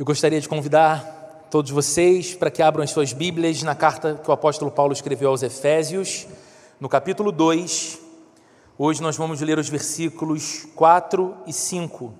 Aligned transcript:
Eu 0.00 0.06
gostaria 0.06 0.40
de 0.40 0.48
convidar 0.48 1.46
todos 1.50 1.70
vocês 1.70 2.34
para 2.34 2.50
que 2.50 2.62
abram 2.62 2.82
as 2.82 2.88
suas 2.88 3.12
Bíblias 3.12 3.62
na 3.62 3.74
carta 3.74 4.14
que 4.14 4.30
o 4.30 4.32
apóstolo 4.32 4.70
Paulo 4.70 4.94
escreveu 4.94 5.28
aos 5.28 5.42
Efésios, 5.42 6.26
no 6.80 6.88
capítulo 6.88 7.30
2. 7.30 7.98
Hoje 8.78 9.02
nós 9.02 9.18
vamos 9.18 9.42
ler 9.42 9.58
os 9.58 9.68
versículos 9.68 10.66
4 10.74 11.36
e 11.46 11.52
5. 11.52 12.14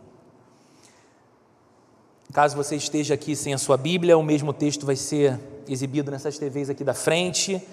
Caso 2.35 2.55
você 2.55 2.77
esteja 2.77 3.15
aqui 3.15 3.35
sem 3.35 3.55
a 3.55 3.59
sua 3.59 3.79
Bíblia, 3.79 4.19
o 4.19 4.23
mesmo 4.23 4.53
texto 4.53 4.85
vai 4.85 4.95
ser 4.95 5.41
exibido 5.67 6.11
nessas 6.11 6.37
TVs 6.37 6.69
aqui 6.69 6.85
da 6.85 6.93
frente. 6.93 7.67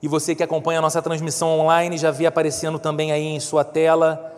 E 0.00 0.08
você 0.08 0.34
que 0.34 0.42
acompanha 0.42 0.78
a 0.78 0.82
nossa 0.82 1.02
transmissão 1.02 1.60
online 1.60 1.98
já 1.98 2.10
vê 2.10 2.24
aparecendo 2.24 2.78
também 2.78 3.12
aí 3.12 3.26
em 3.26 3.38
sua 3.38 3.64
tela 3.64 4.31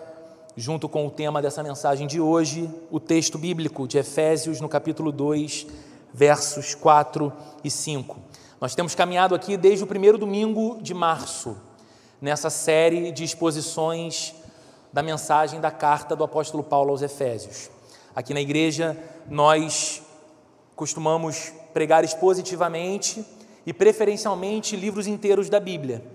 junto 0.56 0.88
com 0.88 1.06
o 1.06 1.10
tema 1.10 1.42
dessa 1.42 1.62
mensagem 1.62 2.06
de 2.06 2.20
hoje, 2.20 2.70
o 2.90 3.00
texto 3.00 3.36
bíblico 3.36 3.88
de 3.88 3.98
Efésios, 3.98 4.60
no 4.60 4.68
capítulo 4.68 5.10
2, 5.10 5.66
versos 6.12 6.74
4 6.74 7.32
e 7.64 7.70
5. 7.70 8.16
Nós 8.60 8.74
temos 8.74 8.94
caminhado 8.94 9.34
aqui 9.34 9.56
desde 9.56 9.82
o 9.82 9.86
primeiro 9.86 10.16
domingo 10.16 10.78
de 10.80 10.94
março, 10.94 11.56
nessa 12.20 12.50
série 12.50 13.10
de 13.10 13.24
exposições 13.24 14.34
da 14.92 15.02
mensagem 15.02 15.60
da 15.60 15.72
carta 15.72 16.14
do 16.14 16.22
apóstolo 16.22 16.62
Paulo 16.62 16.90
aos 16.90 17.02
Efésios. 17.02 17.68
Aqui 18.14 18.32
na 18.32 18.40
igreja, 18.40 18.96
nós 19.28 20.02
costumamos 20.76 21.52
pregar 21.72 22.04
expositivamente 22.04 23.24
e 23.66 23.72
preferencialmente 23.72 24.76
livros 24.76 25.08
inteiros 25.08 25.48
da 25.50 25.58
Bíblia. 25.58 26.13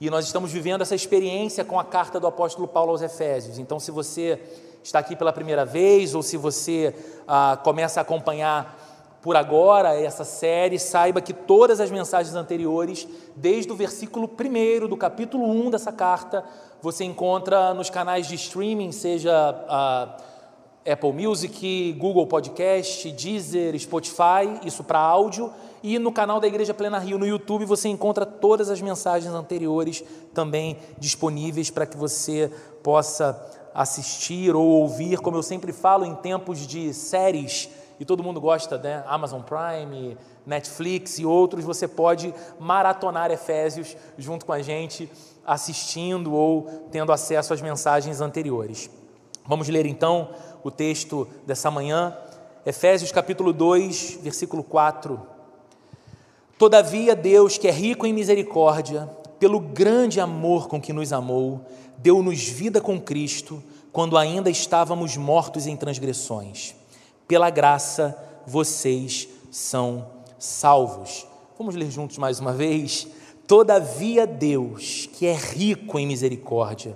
E 0.00 0.08
nós 0.08 0.24
estamos 0.24 0.50
vivendo 0.50 0.80
essa 0.80 0.94
experiência 0.94 1.62
com 1.62 1.78
a 1.78 1.84
carta 1.84 2.18
do 2.18 2.26
apóstolo 2.26 2.66
Paulo 2.66 2.92
aos 2.92 3.02
Efésios. 3.02 3.58
Então, 3.58 3.78
se 3.78 3.90
você 3.90 4.40
está 4.82 4.98
aqui 4.98 5.14
pela 5.14 5.30
primeira 5.30 5.66
vez, 5.66 6.14
ou 6.14 6.22
se 6.22 6.38
você 6.38 6.94
ah, 7.28 7.60
começa 7.62 8.00
a 8.00 8.02
acompanhar 8.02 8.78
por 9.20 9.36
agora 9.36 9.94
essa 10.00 10.24
série, 10.24 10.78
saiba 10.78 11.20
que 11.20 11.34
todas 11.34 11.80
as 11.80 11.90
mensagens 11.90 12.34
anteriores, 12.34 13.06
desde 13.36 13.70
o 13.70 13.76
versículo 13.76 14.26
1 14.26 14.88
do 14.88 14.96
capítulo 14.96 15.44
1 15.44 15.68
dessa 15.68 15.92
carta, 15.92 16.42
você 16.80 17.04
encontra 17.04 17.74
nos 17.74 17.90
canais 17.90 18.26
de 18.26 18.36
streaming, 18.36 18.92
seja 18.92 19.32
ah, 19.68 20.16
Apple 20.90 21.12
Music, 21.12 21.92
Google 21.98 22.26
Podcast, 22.26 23.12
Deezer, 23.12 23.78
Spotify, 23.78 24.64
isso 24.64 24.82
para 24.82 24.98
áudio, 24.98 25.52
e 25.82 25.98
no 25.98 26.12
canal 26.12 26.40
da 26.40 26.46
Igreja 26.46 26.74
Plena 26.74 26.98
Rio 26.98 27.18
no 27.18 27.26
YouTube 27.26 27.64
você 27.64 27.88
encontra 27.88 28.26
todas 28.26 28.68
as 28.70 28.80
mensagens 28.80 29.32
anteriores 29.32 30.04
também 30.34 30.78
disponíveis 30.98 31.70
para 31.70 31.86
que 31.86 31.96
você 31.96 32.50
possa 32.82 33.40
assistir 33.74 34.54
ou 34.54 34.66
ouvir, 34.66 35.18
como 35.18 35.36
eu 35.36 35.42
sempre 35.42 35.72
falo 35.72 36.04
em 36.04 36.14
tempos 36.14 36.66
de 36.66 36.92
séries, 36.92 37.68
e 37.98 38.04
todo 38.04 38.22
mundo 38.22 38.40
gosta, 38.40 38.78
né? 38.78 39.04
Amazon 39.06 39.42
Prime, 39.42 40.16
Netflix 40.46 41.18
e 41.18 41.26
outros, 41.26 41.64
você 41.64 41.86
pode 41.86 42.34
maratonar 42.58 43.30
Efésios 43.30 43.94
junto 44.16 44.46
com 44.46 44.52
a 44.52 44.62
gente, 44.62 45.10
assistindo 45.46 46.32
ou 46.32 46.88
tendo 46.90 47.12
acesso 47.12 47.52
às 47.52 47.60
mensagens 47.60 48.22
anteriores. 48.22 48.90
Vamos 49.46 49.68
ler 49.68 49.84
então 49.84 50.30
o 50.64 50.70
texto 50.70 51.28
dessa 51.46 51.70
manhã, 51.70 52.16
Efésios 52.64 53.12
capítulo 53.12 53.52
2, 53.52 54.20
versículo 54.22 54.64
4. 54.64 55.20
Todavia, 56.60 57.16
Deus, 57.16 57.56
que 57.56 57.66
é 57.66 57.70
rico 57.70 58.06
em 58.06 58.12
misericórdia, 58.12 59.08
pelo 59.38 59.58
grande 59.58 60.20
amor 60.20 60.68
com 60.68 60.78
que 60.78 60.92
nos 60.92 61.10
amou, 61.10 61.64
deu-nos 61.96 62.42
vida 62.42 62.82
com 62.82 63.00
Cristo, 63.00 63.62
quando 63.90 64.18
ainda 64.18 64.50
estávamos 64.50 65.16
mortos 65.16 65.66
em 65.66 65.74
transgressões. 65.74 66.74
Pela 67.26 67.48
graça, 67.48 68.14
vocês 68.46 69.26
são 69.50 70.06
salvos. 70.38 71.26
Vamos 71.56 71.74
ler 71.74 71.90
juntos 71.90 72.18
mais 72.18 72.40
uma 72.40 72.52
vez? 72.52 73.08
Todavia, 73.46 74.26
Deus, 74.26 75.08
que 75.14 75.24
é 75.24 75.34
rico 75.34 75.98
em 75.98 76.06
misericórdia, 76.06 76.94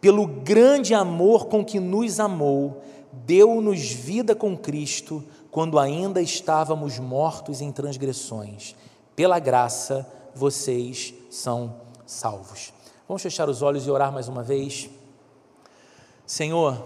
pelo 0.00 0.26
grande 0.26 0.94
amor 0.94 1.46
com 1.46 1.64
que 1.64 1.78
nos 1.78 2.18
amou, 2.18 2.82
deu-nos 3.24 3.92
vida 3.92 4.34
com 4.34 4.56
Cristo 4.56 5.22
quando 5.48 5.78
ainda 5.78 6.20
estávamos 6.20 6.98
mortos 6.98 7.60
em 7.60 7.70
transgressões. 7.70 8.74
Pela 9.20 9.38
graça, 9.38 10.10
vocês 10.34 11.12
são 11.28 11.82
salvos. 12.06 12.72
Vamos 13.06 13.20
fechar 13.20 13.50
os 13.50 13.60
olhos 13.60 13.86
e 13.86 13.90
orar 13.90 14.10
mais 14.10 14.28
uma 14.28 14.42
vez. 14.42 14.88
Senhor, 16.24 16.82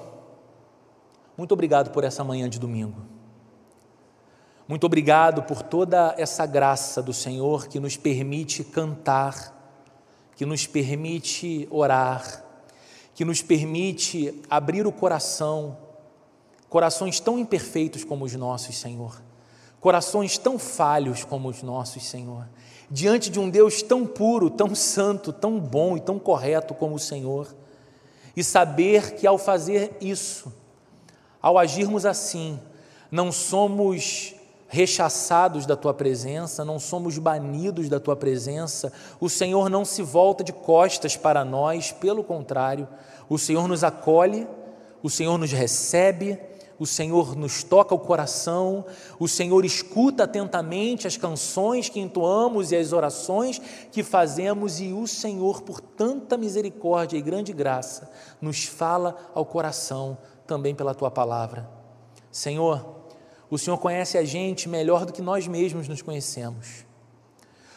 muito 1.36 1.52
obrigado 1.52 1.92
por 1.92 2.02
essa 2.02 2.24
manhã 2.24 2.50
de 2.50 2.58
domingo. 2.58 3.00
Muito 4.66 4.84
obrigado 4.84 5.44
por 5.44 5.62
toda 5.62 6.12
essa 6.18 6.44
graça 6.44 7.00
do 7.00 7.12
Senhor 7.12 7.68
que 7.68 7.78
nos 7.78 7.96
permite 7.96 8.64
cantar, 8.64 9.54
que 10.34 10.44
nos 10.44 10.66
permite 10.66 11.68
orar, 11.70 12.44
que 13.14 13.24
nos 13.24 13.42
permite 13.42 14.42
abrir 14.50 14.88
o 14.88 14.92
coração, 14.92 15.78
corações 16.68 17.20
tão 17.20 17.38
imperfeitos 17.38 18.02
como 18.02 18.24
os 18.24 18.34
nossos, 18.34 18.76
Senhor, 18.76 19.22
corações 19.84 20.38
tão 20.38 20.58
falhos 20.58 21.24
como 21.24 21.46
os 21.46 21.62
nossos, 21.62 22.06
Senhor, 22.06 22.48
diante 22.90 23.28
de 23.28 23.38
um 23.38 23.50
Deus 23.50 23.82
tão 23.82 24.06
puro, 24.06 24.48
tão 24.48 24.74
santo, 24.74 25.30
tão 25.30 25.60
bom 25.60 25.94
e 25.94 26.00
tão 26.00 26.18
correto 26.18 26.72
como 26.72 26.94
o 26.94 26.98
Senhor, 26.98 27.54
e 28.34 28.42
saber 28.42 29.14
que 29.14 29.26
ao 29.26 29.36
fazer 29.36 29.94
isso, 30.00 30.50
ao 31.38 31.58
agirmos 31.58 32.06
assim, 32.06 32.58
não 33.10 33.30
somos 33.30 34.34
rechaçados 34.68 35.66
da 35.66 35.76
tua 35.76 35.92
presença, 35.92 36.64
não 36.64 36.80
somos 36.80 37.18
banidos 37.18 37.90
da 37.90 38.00
tua 38.00 38.16
presença, 38.16 38.90
o 39.20 39.28
Senhor 39.28 39.68
não 39.68 39.84
se 39.84 40.00
volta 40.00 40.42
de 40.42 40.54
costas 40.54 41.14
para 41.14 41.44
nós, 41.44 41.92
pelo 41.92 42.24
contrário, 42.24 42.88
o 43.28 43.38
Senhor 43.38 43.68
nos 43.68 43.84
acolhe, 43.84 44.48
o 45.02 45.10
Senhor 45.10 45.36
nos 45.36 45.52
recebe, 45.52 46.40
o 46.78 46.86
Senhor 46.86 47.36
nos 47.36 47.62
toca 47.62 47.94
o 47.94 47.98
coração, 47.98 48.84
o 49.18 49.28
Senhor 49.28 49.64
escuta 49.64 50.24
atentamente 50.24 51.06
as 51.06 51.16
canções 51.16 51.88
que 51.88 52.00
entoamos 52.00 52.72
e 52.72 52.76
as 52.76 52.92
orações 52.92 53.60
que 53.92 54.02
fazemos, 54.02 54.80
e 54.80 54.92
o 54.92 55.06
Senhor, 55.06 55.62
por 55.62 55.80
tanta 55.80 56.36
misericórdia 56.36 57.16
e 57.16 57.22
grande 57.22 57.52
graça, 57.52 58.10
nos 58.40 58.64
fala 58.64 59.16
ao 59.34 59.44
coração 59.44 60.18
também 60.46 60.74
pela 60.74 60.94
tua 60.94 61.10
palavra. 61.10 61.68
Senhor, 62.30 62.84
o 63.48 63.56
Senhor 63.56 63.78
conhece 63.78 64.18
a 64.18 64.24
gente 64.24 64.68
melhor 64.68 65.06
do 65.06 65.12
que 65.12 65.22
nós 65.22 65.46
mesmos 65.46 65.86
nos 65.86 66.02
conhecemos. 66.02 66.84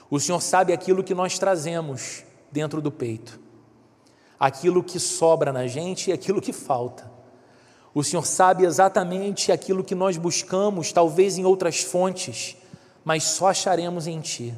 O 0.09 0.19
Senhor 0.19 0.41
sabe 0.41 0.73
aquilo 0.73 1.03
que 1.03 1.13
nós 1.13 1.37
trazemos 1.37 2.23
dentro 2.51 2.81
do 2.81 2.91
peito, 2.91 3.39
aquilo 4.39 4.83
que 4.83 4.99
sobra 4.99 5.51
na 5.51 5.67
gente 5.67 6.09
e 6.09 6.13
aquilo 6.13 6.41
que 6.41 6.53
falta. 6.53 7.16
O 7.97 8.03
Senhor 8.03 8.27
sabe 8.27 8.63
exatamente 8.63 9.51
aquilo 9.51 9.83
que 9.83 9.95
nós 9.95 10.17
buscamos, 10.17 10.91
talvez 10.91 11.39
em 11.39 11.45
outras 11.45 11.81
fontes, 11.81 12.55
mas 13.03 13.23
só 13.23 13.47
acharemos 13.47 14.05
em 14.05 14.21
Ti. 14.21 14.53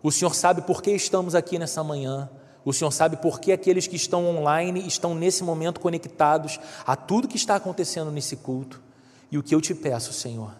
O 0.00 0.12
Senhor 0.12 0.32
sabe 0.32 0.62
por 0.62 0.80
que 0.80 0.92
estamos 0.92 1.34
aqui 1.34 1.58
nessa 1.58 1.82
manhã. 1.82 2.30
O 2.64 2.72
Senhor 2.72 2.92
sabe 2.92 3.16
por 3.16 3.40
que 3.40 3.50
aqueles 3.50 3.88
que 3.88 3.96
estão 3.96 4.24
online 4.28 4.86
estão 4.86 5.12
nesse 5.12 5.42
momento 5.42 5.80
conectados 5.80 6.60
a 6.86 6.94
tudo 6.94 7.26
que 7.26 7.36
está 7.36 7.56
acontecendo 7.56 8.12
nesse 8.12 8.36
culto. 8.36 8.80
E 9.28 9.36
o 9.36 9.42
que 9.42 9.52
eu 9.52 9.60
te 9.60 9.74
peço, 9.74 10.12
Senhor, 10.12 10.54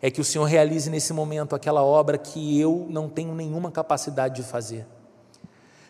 é 0.00 0.10
que 0.10 0.22
o 0.22 0.24
Senhor 0.24 0.46
realize 0.46 0.88
nesse 0.88 1.12
momento 1.12 1.54
aquela 1.54 1.82
obra 1.82 2.16
que 2.16 2.58
eu 2.58 2.86
não 2.88 3.10
tenho 3.10 3.34
nenhuma 3.34 3.70
capacidade 3.70 4.36
de 4.36 4.42
fazer. 4.42 4.86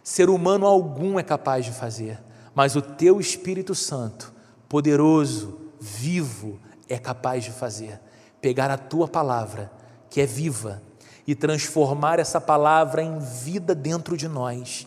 Ser 0.02 0.28
humano 0.28 0.66
algum 0.66 1.20
é 1.20 1.22
capaz 1.22 1.64
de 1.64 1.70
fazer, 1.70 2.20
mas 2.52 2.74
o 2.74 2.82
teu 2.82 3.20
Espírito 3.20 3.76
Santo, 3.76 4.36
poderoso, 4.68 5.58
vivo, 5.80 6.58
é 6.88 6.98
capaz 6.98 7.44
de 7.44 7.50
fazer. 7.50 8.00
Pegar 8.40 8.70
a 8.70 8.78
tua 8.78 9.08
palavra, 9.08 9.70
que 10.10 10.20
é 10.20 10.26
viva, 10.26 10.82
e 11.26 11.34
transformar 11.34 12.18
essa 12.18 12.40
palavra 12.40 13.02
em 13.02 13.18
vida 13.18 13.74
dentro 13.74 14.16
de 14.16 14.28
nós 14.28 14.86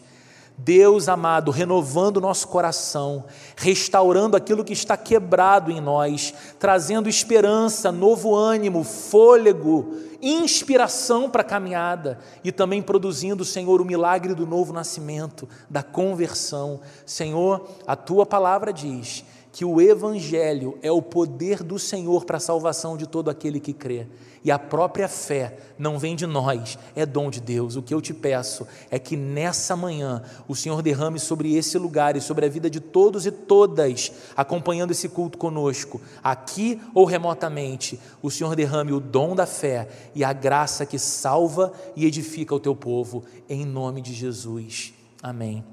Deus 0.63 1.09
amado, 1.09 1.49
renovando 1.49 2.21
nosso 2.21 2.47
coração, 2.47 3.25
restaurando 3.55 4.37
aquilo 4.37 4.63
que 4.63 4.73
está 4.73 4.95
quebrado 4.95 5.71
em 5.71 5.81
nós, 5.81 6.33
trazendo 6.59 7.09
esperança, 7.09 7.91
novo 7.91 8.35
ânimo, 8.35 8.83
fôlego, 8.83 9.95
inspiração 10.21 11.29
para 11.29 11.41
a 11.41 11.45
caminhada 11.45 12.19
e 12.43 12.51
também 12.51 12.79
produzindo, 12.81 13.43
Senhor, 13.43 13.81
o 13.81 13.85
milagre 13.85 14.35
do 14.35 14.45
novo 14.45 14.71
nascimento, 14.71 15.49
da 15.67 15.81
conversão. 15.81 16.79
Senhor, 17.07 17.67
a 17.87 17.95
tua 17.95 18.25
palavra 18.25 18.71
diz 18.71 19.25
que 19.51 19.65
o 19.65 19.81
Evangelho 19.81 20.77
é 20.81 20.91
o 20.91 21.01
poder 21.01 21.61
do 21.61 21.77
Senhor 21.77 22.23
para 22.23 22.37
a 22.37 22.39
salvação 22.39 22.95
de 22.95 23.05
todo 23.05 23.29
aquele 23.29 23.59
que 23.59 23.73
crê. 23.73 24.07
E 24.43 24.49
a 24.49 24.57
própria 24.57 25.07
fé 25.07 25.57
não 25.77 25.99
vem 25.99 26.15
de 26.15 26.25
nós, 26.25 26.79
é 26.95 27.05
dom 27.05 27.29
de 27.29 27.39
Deus. 27.39 27.75
O 27.75 27.81
que 27.81 27.93
eu 27.93 28.01
te 28.01 28.13
peço 28.13 28.65
é 28.89 28.97
que 28.97 29.15
nessa 29.15 29.75
manhã 29.75 30.23
o 30.47 30.55
Senhor 30.55 30.81
derrame 30.81 31.19
sobre 31.19 31.55
esse 31.55 31.77
lugar 31.77 32.15
e 32.15 32.21
sobre 32.21 32.45
a 32.45 32.49
vida 32.49 32.69
de 32.69 32.79
todos 32.79 33.25
e 33.25 33.31
todas 33.31 34.11
acompanhando 34.35 34.91
esse 34.91 35.07
culto 35.09 35.37
conosco, 35.37 36.01
aqui 36.23 36.81
ou 36.93 37.05
remotamente. 37.05 37.99
O 38.21 38.31
Senhor 38.31 38.55
derrame 38.55 38.93
o 38.93 38.99
dom 38.99 39.35
da 39.35 39.45
fé 39.45 39.87
e 40.15 40.23
a 40.23 40.33
graça 40.33 40.85
que 40.85 40.97
salva 40.97 41.71
e 41.95 42.05
edifica 42.05 42.55
o 42.55 42.59
teu 42.59 42.75
povo, 42.75 43.23
em 43.47 43.63
nome 43.63 44.01
de 44.01 44.13
Jesus. 44.13 44.93
Amém 45.21 45.63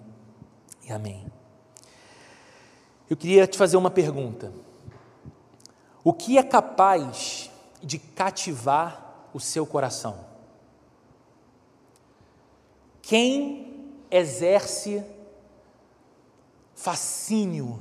e 0.86 0.92
amém. 0.92 1.38
Eu 3.08 3.16
queria 3.16 3.46
te 3.46 3.56
fazer 3.56 3.76
uma 3.76 3.90
pergunta. 3.90 4.52
O 6.05 6.12
que 6.12 6.37
é 6.37 6.43
capaz 6.43 7.50
de 7.82 7.99
cativar 7.99 9.28
o 9.32 9.40
seu 9.40 9.66
coração? 9.66 10.26
Quem 13.02 13.88
exerce 14.10 15.02
fascínio 16.75 17.81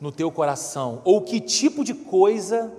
no 0.00 0.12
teu 0.12 0.30
coração? 0.30 1.02
Ou 1.04 1.22
que 1.22 1.40
tipo 1.40 1.84
de 1.84 1.94
coisa 1.94 2.72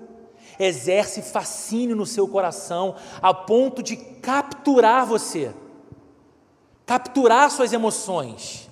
exerce 0.60 1.22
fascínio 1.22 1.96
no 1.96 2.06
seu 2.06 2.28
coração 2.28 2.96
a 3.22 3.34
ponto 3.34 3.84
de 3.84 3.98
capturar 3.98 5.06
você, 5.06 5.54
capturar 6.86 7.50
suas 7.52 7.74
emoções, 7.74 8.70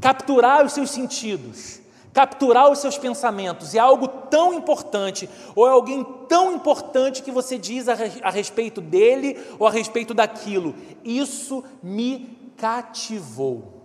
capturar 0.00 0.64
os 0.64 0.72
seus 0.72 0.90
sentidos? 0.90 1.79
Capturar 2.12 2.70
os 2.70 2.78
seus 2.78 2.98
pensamentos, 2.98 3.74
é 3.74 3.78
algo 3.78 4.08
tão 4.08 4.52
importante, 4.52 5.28
ou 5.54 5.66
é 5.66 5.70
alguém 5.70 6.04
tão 6.28 6.52
importante 6.52 7.22
que 7.22 7.30
você 7.30 7.56
diz 7.56 7.88
a, 7.88 7.94
a 8.22 8.30
respeito 8.30 8.80
dele 8.80 9.38
ou 9.58 9.66
a 9.66 9.70
respeito 9.70 10.12
daquilo. 10.12 10.74
Isso 11.04 11.64
me 11.82 12.52
cativou. 12.56 13.80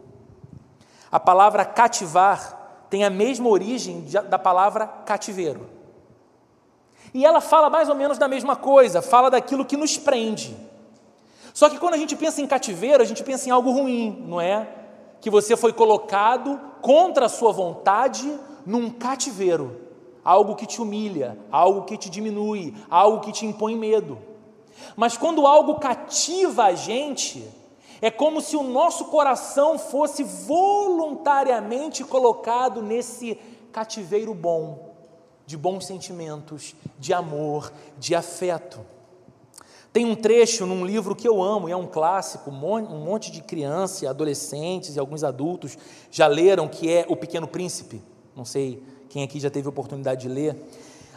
A 1.12 1.20
palavra 1.20 1.64
cativar 1.64 2.86
tem 2.90 3.04
a 3.04 3.10
mesma 3.10 3.50
origem 3.50 4.06
da 4.30 4.40
palavra 4.40 4.88
cativeiro. 4.88 5.70
E 7.14 7.26
ela 7.26 7.40
fala 7.40 7.70
mais 7.70 7.88
ou 7.88 7.96
menos 7.96 8.18
da 8.18 8.28
mesma 8.28 8.56
coisa, 8.56 9.02
fala 9.02 9.30
daquilo 9.30 9.66
que 9.66 9.78
nos 9.78 9.98
prende. 9.98 10.56
Só 11.54 11.70
que 11.70 11.78
quando 11.78 11.94
a 11.94 11.98
gente 11.98 12.16
pensa 12.16 12.42
em 12.42 12.48
cativeiro, 12.48 13.02
a 13.02 13.06
gente 13.06 13.24
pensa 13.24 13.48
em 13.48 13.52
algo 13.52 13.72
ruim, 13.72 14.26
não 14.28 14.42
é? 14.42 14.68
que 15.26 15.30
você 15.32 15.58
foi 15.58 15.74
colocado 15.74 16.62
contra 16.86 17.26
a 17.26 17.30
sua 17.30 17.52
vontade 17.52 18.32
num 18.64 18.92
cativeiro, 18.92 19.76
algo 20.24 20.56
que 20.56 20.68
te 20.68 20.80
humilha, 20.80 21.36
algo 21.52 21.82
que 21.82 21.98
te 21.98 22.12
diminui, 22.12 22.76
algo 22.92 23.22
que 23.22 23.32
te 23.32 23.44
impõe 23.44 23.76
medo. 23.76 24.20
Mas 24.96 25.18
quando 25.18 25.48
algo 25.48 25.80
cativa 25.80 26.66
a 26.66 26.76
gente, 26.76 27.44
é 28.00 28.12
como 28.12 28.40
se 28.40 28.56
o 28.56 28.62
nosso 28.62 29.06
coração 29.06 29.80
fosse 29.80 30.24
voluntariamente 30.24 32.04
colocado 32.04 32.84
nesse 32.84 33.34
cativeiro 33.72 34.36
bom, 34.36 34.94
de 35.44 35.58
bons 35.58 35.88
sentimentos, 35.88 36.76
de 37.00 37.16
amor, 37.16 37.74
de 37.98 38.14
afeto. 38.14 38.80
Tem 39.96 40.04
um 40.04 40.14
trecho 40.14 40.66
num 40.66 40.86
livro 40.86 41.16
que 41.16 41.26
eu 41.26 41.42
amo, 41.42 41.70
e 41.70 41.72
é 41.72 41.78
um 41.78 41.88
clássico, 41.88 42.50
um 42.52 43.00
monte 43.00 43.32
de 43.32 43.42
crianças, 43.42 44.04
adolescentes 44.04 44.94
e 44.94 45.00
alguns 45.00 45.24
adultos 45.24 45.78
já 46.12 46.28
leram, 46.28 46.68
que 46.68 46.92
é 46.92 47.06
O 47.08 47.16
Pequeno 47.16 47.48
Príncipe. 47.48 48.04
Não 48.36 48.44
sei 48.44 48.84
quem 49.08 49.24
aqui 49.24 49.40
já 49.40 49.50
teve 49.50 49.70
oportunidade 49.70 50.24
de 50.24 50.28
ler. 50.28 50.54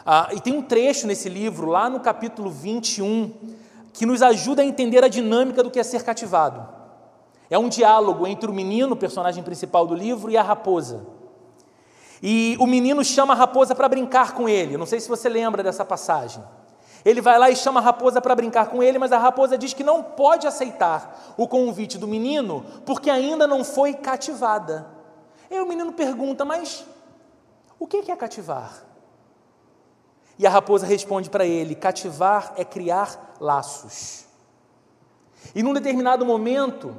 Ah, 0.06 0.28
e 0.32 0.40
tem 0.40 0.52
um 0.52 0.62
trecho 0.62 1.08
nesse 1.08 1.28
livro, 1.28 1.66
lá 1.66 1.90
no 1.90 1.98
capítulo 1.98 2.52
21, 2.52 3.32
que 3.92 4.06
nos 4.06 4.22
ajuda 4.22 4.62
a 4.62 4.64
entender 4.64 5.02
a 5.02 5.08
dinâmica 5.08 5.60
do 5.60 5.72
que 5.72 5.80
é 5.80 5.82
ser 5.82 6.04
cativado. 6.04 6.64
É 7.50 7.58
um 7.58 7.68
diálogo 7.68 8.28
entre 8.28 8.48
o 8.48 8.54
menino, 8.54 8.94
personagem 8.94 9.42
principal 9.42 9.88
do 9.88 9.94
livro, 9.96 10.30
e 10.30 10.36
a 10.36 10.42
raposa. 10.44 11.04
E 12.22 12.56
o 12.60 12.66
menino 12.66 13.04
chama 13.04 13.34
a 13.34 13.36
raposa 13.36 13.74
para 13.74 13.88
brincar 13.88 14.34
com 14.34 14.48
ele. 14.48 14.76
Não 14.76 14.86
sei 14.86 15.00
se 15.00 15.08
você 15.08 15.28
lembra 15.28 15.64
dessa 15.64 15.84
passagem. 15.84 16.44
Ele 17.04 17.20
vai 17.20 17.38
lá 17.38 17.50
e 17.50 17.56
chama 17.56 17.80
a 17.80 17.82
raposa 17.82 18.20
para 18.20 18.34
brincar 18.34 18.66
com 18.66 18.82
ele, 18.82 18.98
mas 18.98 19.12
a 19.12 19.18
raposa 19.18 19.56
diz 19.56 19.72
que 19.72 19.84
não 19.84 20.02
pode 20.02 20.46
aceitar 20.46 21.34
o 21.36 21.46
convite 21.46 21.96
do 21.96 22.08
menino 22.08 22.64
porque 22.84 23.08
ainda 23.10 23.46
não 23.46 23.64
foi 23.64 23.94
cativada. 23.94 24.86
E 25.50 25.58
o 25.60 25.66
menino 25.66 25.92
pergunta: 25.92 26.44
Mas 26.44 26.84
o 27.78 27.86
que 27.86 28.10
é 28.10 28.16
cativar? 28.16 28.84
E 30.38 30.46
a 30.46 30.50
raposa 30.50 30.86
responde 30.86 31.30
para 31.30 31.46
ele: 31.46 31.74
Cativar 31.74 32.52
é 32.56 32.64
criar 32.64 33.36
laços. 33.40 34.26
E 35.54 35.62
num 35.62 35.72
determinado 35.72 36.24
momento, 36.24 36.94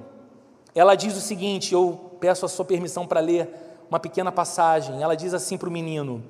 ela 0.74 0.96
diz 0.96 1.16
o 1.16 1.22
seguinte: 1.22 1.74
eu 1.74 2.16
peço 2.19 2.46
a 2.46 2.50
sua 2.50 2.66
permissão 2.66 3.06
para 3.06 3.19
ler 3.19 3.50
uma 3.90 4.00
pequena 4.00 4.31
passagem. 4.31 5.01
Ela 5.01 5.16
diz 5.16 5.34
assim 5.34 5.57
para 5.57 5.69
o 5.69 5.72
menino: 5.72 6.24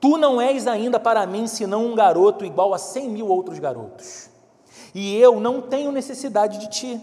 Tu 0.00 0.16
não 0.16 0.40
és 0.40 0.66
ainda 0.66 0.98
para 0.98 1.26
mim 1.26 1.46
senão 1.46 1.84
um 1.84 1.94
garoto 1.94 2.44
igual 2.44 2.72
a 2.72 2.78
cem 2.78 3.10
mil 3.10 3.28
outros 3.28 3.58
garotos. 3.58 4.30
E 4.94 5.14
eu 5.16 5.38
não 5.38 5.60
tenho 5.60 5.92
necessidade 5.92 6.58
de 6.58 6.70
ti. 6.70 7.00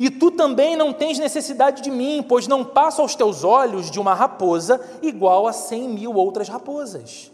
E 0.00 0.08
tu 0.08 0.30
também 0.30 0.74
não 0.74 0.94
tens 0.94 1.18
necessidade 1.18 1.82
de 1.82 1.90
mim, 1.90 2.24
pois 2.26 2.48
não 2.48 2.64
passo 2.64 3.02
aos 3.02 3.14
teus 3.14 3.44
olhos 3.44 3.90
de 3.90 4.00
uma 4.00 4.14
raposa 4.14 4.80
igual 5.02 5.46
a 5.46 5.52
cem 5.52 5.88
mil 5.90 6.14
outras 6.14 6.48
raposas. 6.48 7.30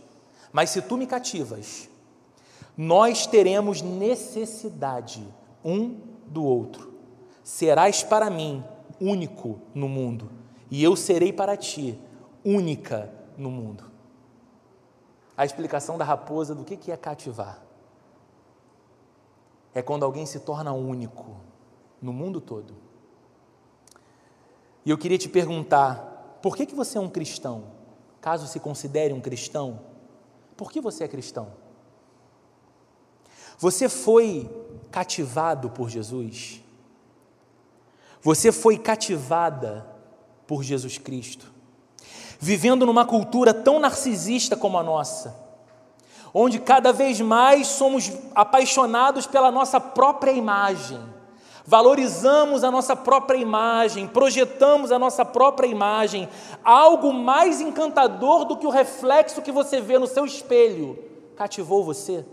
Mas 0.53 0.71
se 0.71 0.83
tu 0.83 0.97
me 0.97 1.07
cativas, 1.07 1.89
nós 2.77 3.25
teremos 3.25 3.81
necessidade 3.83 5.25
um 5.65 5.97
do 6.27 6.45
outro. 6.45 6.93
Serás 7.45 8.03
para 8.03 8.29
mim 8.29 8.63
único 9.01 9.61
no 9.75 9.89
mundo, 9.89 10.31
e 10.71 10.83
eu 10.83 10.95
serei 10.95 11.33
para 11.33 11.57
ti 11.57 11.99
única 12.45 13.11
no 13.37 13.51
mundo 13.51 13.92
a 15.37 15.45
explicação 15.45 15.97
da 15.97 16.05
raposa 16.05 16.55
do 16.55 16.65
que 16.65 16.91
é 16.91 16.97
cativar. 16.97 17.63
É 19.75 19.81
quando 19.81 20.05
alguém 20.05 20.27
se 20.27 20.41
torna 20.41 20.73
único 20.73 21.37
no 22.01 22.13
mundo 22.13 22.41
todo. 22.41 22.75
E 24.85 24.91
eu 24.91 24.99
queria 24.99 25.19
te 25.19 25.29
perguntar: 25.29 26.39
por 26.43 26.57
que, 26.57 26.67
que 26.67 26.75
você 26.75 26.99
é 26.99 27.01
um 27.01 27.09
cristão? 27.09 27.65
Caso 28.21 28.47
se 28.47 28.61
considere 28.61 29.13
um 29.13 29.21
cristão, 29.21 29.81
por 30.57 30.71
que 30.71 30.81
você 30.81 31.05
é 31.05 31.09
cristão? 31.09 31.55
Você 33.59 33.89
foi 33.89 34.51
cativado 34.91 35.71
por 35.71 35.89
Jesus? 35.89 36.63
Você 38.21 38.53
foi 38.53 38.79
cativada 38.79 39.87
por 40.47 40.63
Jesus 40.63 40.99
Cristo? 40.99 41.52
Vivendo 42.43 42.85
numa 42.85 43.05
cultura 43.05 43.55
tão 43.55 43.79
narcisista 43.79 44.57
como 44.57 44.77
a 44.77 44.83
nossa, 44.83 45.33
onde 46.35 46.59
cada 46.59 46.93
vez 46.93 47.21
mais 47.21 47.69
somos 47.69 48.11
apaixonados 48.35 49.29
pela 49.29 49.53
nossa 49.53 49.79
própria 49.79 50.33
imagem, 50.33 51.01
valorizamos 51.65 52.65
a 52.65 52.71
nossa 52.71 52.97
própria 52.97 53.39
imagem, 53.39 54.09
projetamos 54.09 54.91
a 54.91 54.99
nossa 54.99 55.25
própria 55.25 55.69
imagem, 55.69 56.29
algo 56.65 57.13
mais 57.13 57.61
encantador 57.61 58.45
do 58.45 58.57
que 58.57 58.67
o 58.67 58.71
reflexo 58.71 59.41
que 59.41 59.53
você 59.53 59.81
vê 59.81 59.97
no 59.97 60.09
seu 60.09 60.25
espelho, 60.25 60.99
cativou 61.37 61.85
você? 61.85 62.27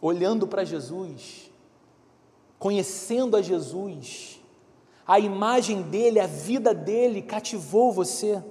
Olhando 0.00 0.48
para 0.48 0.64
Jesus, 0.64 1.48
conhecendo 2.58 3.36
a 3.36 3.40
Jesus, 3.40 4.31
a 5.06 5.18
imagem 5.18 5.82
dele, 5.82 6.20
a 6.20 6.26
vida 6.26 6.72
dele 6.72 7.22
cativou 7.22 7.92
você. 7.92 8.42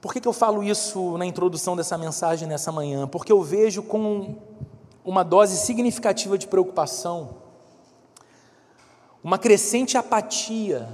Por 0.00 0.12
que, 0.12 0.20
que 0.20 0.26
eu 0.26 0.32
falo 0.32 0.62
isso 0.62 1.16
na 1.16 1.26
introdução 1.26 1.76
dessa 1.76 1.96
mensagem 1.96 2.48
nessa 2.48 2.72
manhã? 2.72 3.06
Porque 3.06 3.30
eu 3.30 3.42
vejo 3.42 3.82
com 3.82 4.36
uma 5.04 5.22
dose 5.22 5.56
significativa 5.56 6.36
de 6.38 6.46
preocupação, 6.46 7.36
uma 9.22 9.38
crescente 9.38 9.96
apatia 9.96 10.88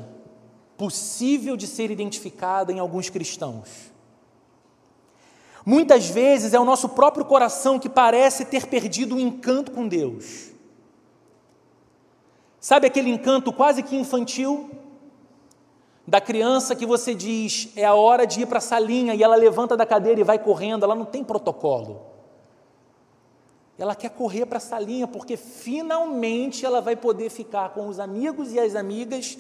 possível 0.76 1.56
de 1.56 1.66
ser 1.66 1.90
identificada 1.90 2.72
em 2.72 2.78
alguns 2.78 3.08
cristãos. 3.08 3.90
Muitas 5.64 6.08
vezes 6.08 6.54
é 6.54 6.60
o 6.60 6.64
nosso 6.64 6.90
próprio 6.90 7.24
coração 7.24 7.78
que 7.78 7.88
parece 7.88 8.44
ter 8.44 8.66
perdido 8.66 9.16
o 9.16 9.20
encanto 9.20 9.70
com 9.72 9.86
Deus. 9.86 10.50
Sabe 12.60 12.86
aquele 12.86 13.10
encanto 13.10 13.52
quase 13.52 13.82
que 13.82 13.96
infantil? 13.96 14.70
Da 16.06 16.20
criança 16.20 16.74
que 16.74 16.86
você 16.86 17.14
diz, 17.14 17.70
é 17.76 17.84
a 17.84 17.94
hora 17.94 18.26
de 18.26 18.40
ir 18.40 18.46
para 18.46 18.58
a 18.58 18.62
salinha 18.62 19.14
e 19.14 19.22
ela 19.22 19.36
levanta 19.36 19.76
da 19.76 19.84
cadeira 19.84 20.20
e 20.20 20.24
vai 20.24 20.38
correndo, 20.38 20.84
ela 20.84 20.94
não 20.94 21.04
tem 21.04 21.22
protocolo. 21.22 22.00
Ela 23.78 23.94
quer 23.94 24.10
correr 24.10 24.46
para 24.46 24.56
a 24.56 24.60
salinha 24.60 25.06
porque 25.06 25.36
finalmente 25.36 26.64
ela 26.64 26.80
vai 26.80 26.96
poder 26.96 27.30
ficar 27.30 27.68
com 27.74 27.86
os 27.86 28.00
amigos 28.00 28.52
e 28.52 28.58
as 28.58 28.74
amigas, 28.74 29.38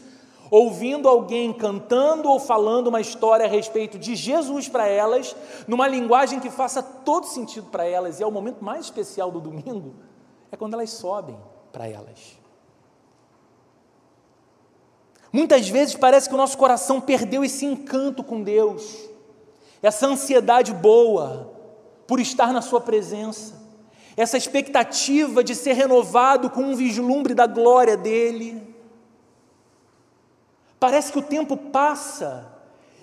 ouvindo 0.50 1.08
alguém 1.08 1.52
cantando 1.52 2.28
ou 2.28 2.38
falando 2.38 2.86
uma 2.86 3.00
história 3.00 3.46
a 3.46 3.48
respeito 3.48 3.98
de 3.98 4.14
Jesus 4.14 4.68
para 4.68 4.86
elas, 4.86 5.34
numa 5.66 5.88
linguagem 5.88 6.38
que 6.38 6.50
faça 6.50 6.82
todo 6.82 7.26
sentido 7.26 7.66
para 7.70 7.84
elas, 7.84 8.20
e 8.20 8.22
é 8.22 8.26
o 8.26 8.30
momento 8.30 8.62
mais 8.62 8.84
especial 8.84 9.30
do 9.32 9.40
domingo, 9.40 9.94
é 10.52 10.56
quando 10.56 10.74
elas 10.74 10.90
sobem 10.90 11.36
para 11.72 11.88
elas. 11.88 12.38
Muitas 15.32 15.68
vezes 15.68 15.94
parece 15.94 16.28
que 16.28 16.34
o 16.34 16.38
nosso 16.38 16.56
coração 16.56 17.00
perdeu 17.00 17.44
esse 17.44 17.64
encanto 17.64 18.24
com 18.24 18.42
Deus, 18.42 19.08
essa 19.82 20.06
ansiedade 20.06 20.72
boa 20.72 21.52
por 22.06 22.18
estar 22.18 22.52
na 22.52 22.62
Sua 22.62 22.80
presença, 22.80 23.54
essa 24.16 24.36
expectativa 24.36 25.44
de 25.44 25.54
ser 25.54 25.74
renovado 25.74 26.50
com 26.50 26.62
um 26.62 26.74
vislumbre 26.74 27.34
da 27.34 27.46
glória 27.46 27.96
dEle. 27.96 28.62
Parece 30.80 31.12
que 31.12 31.18
o 31.18 31.22
tempo 31.22 31.56
passa 31.56 32.50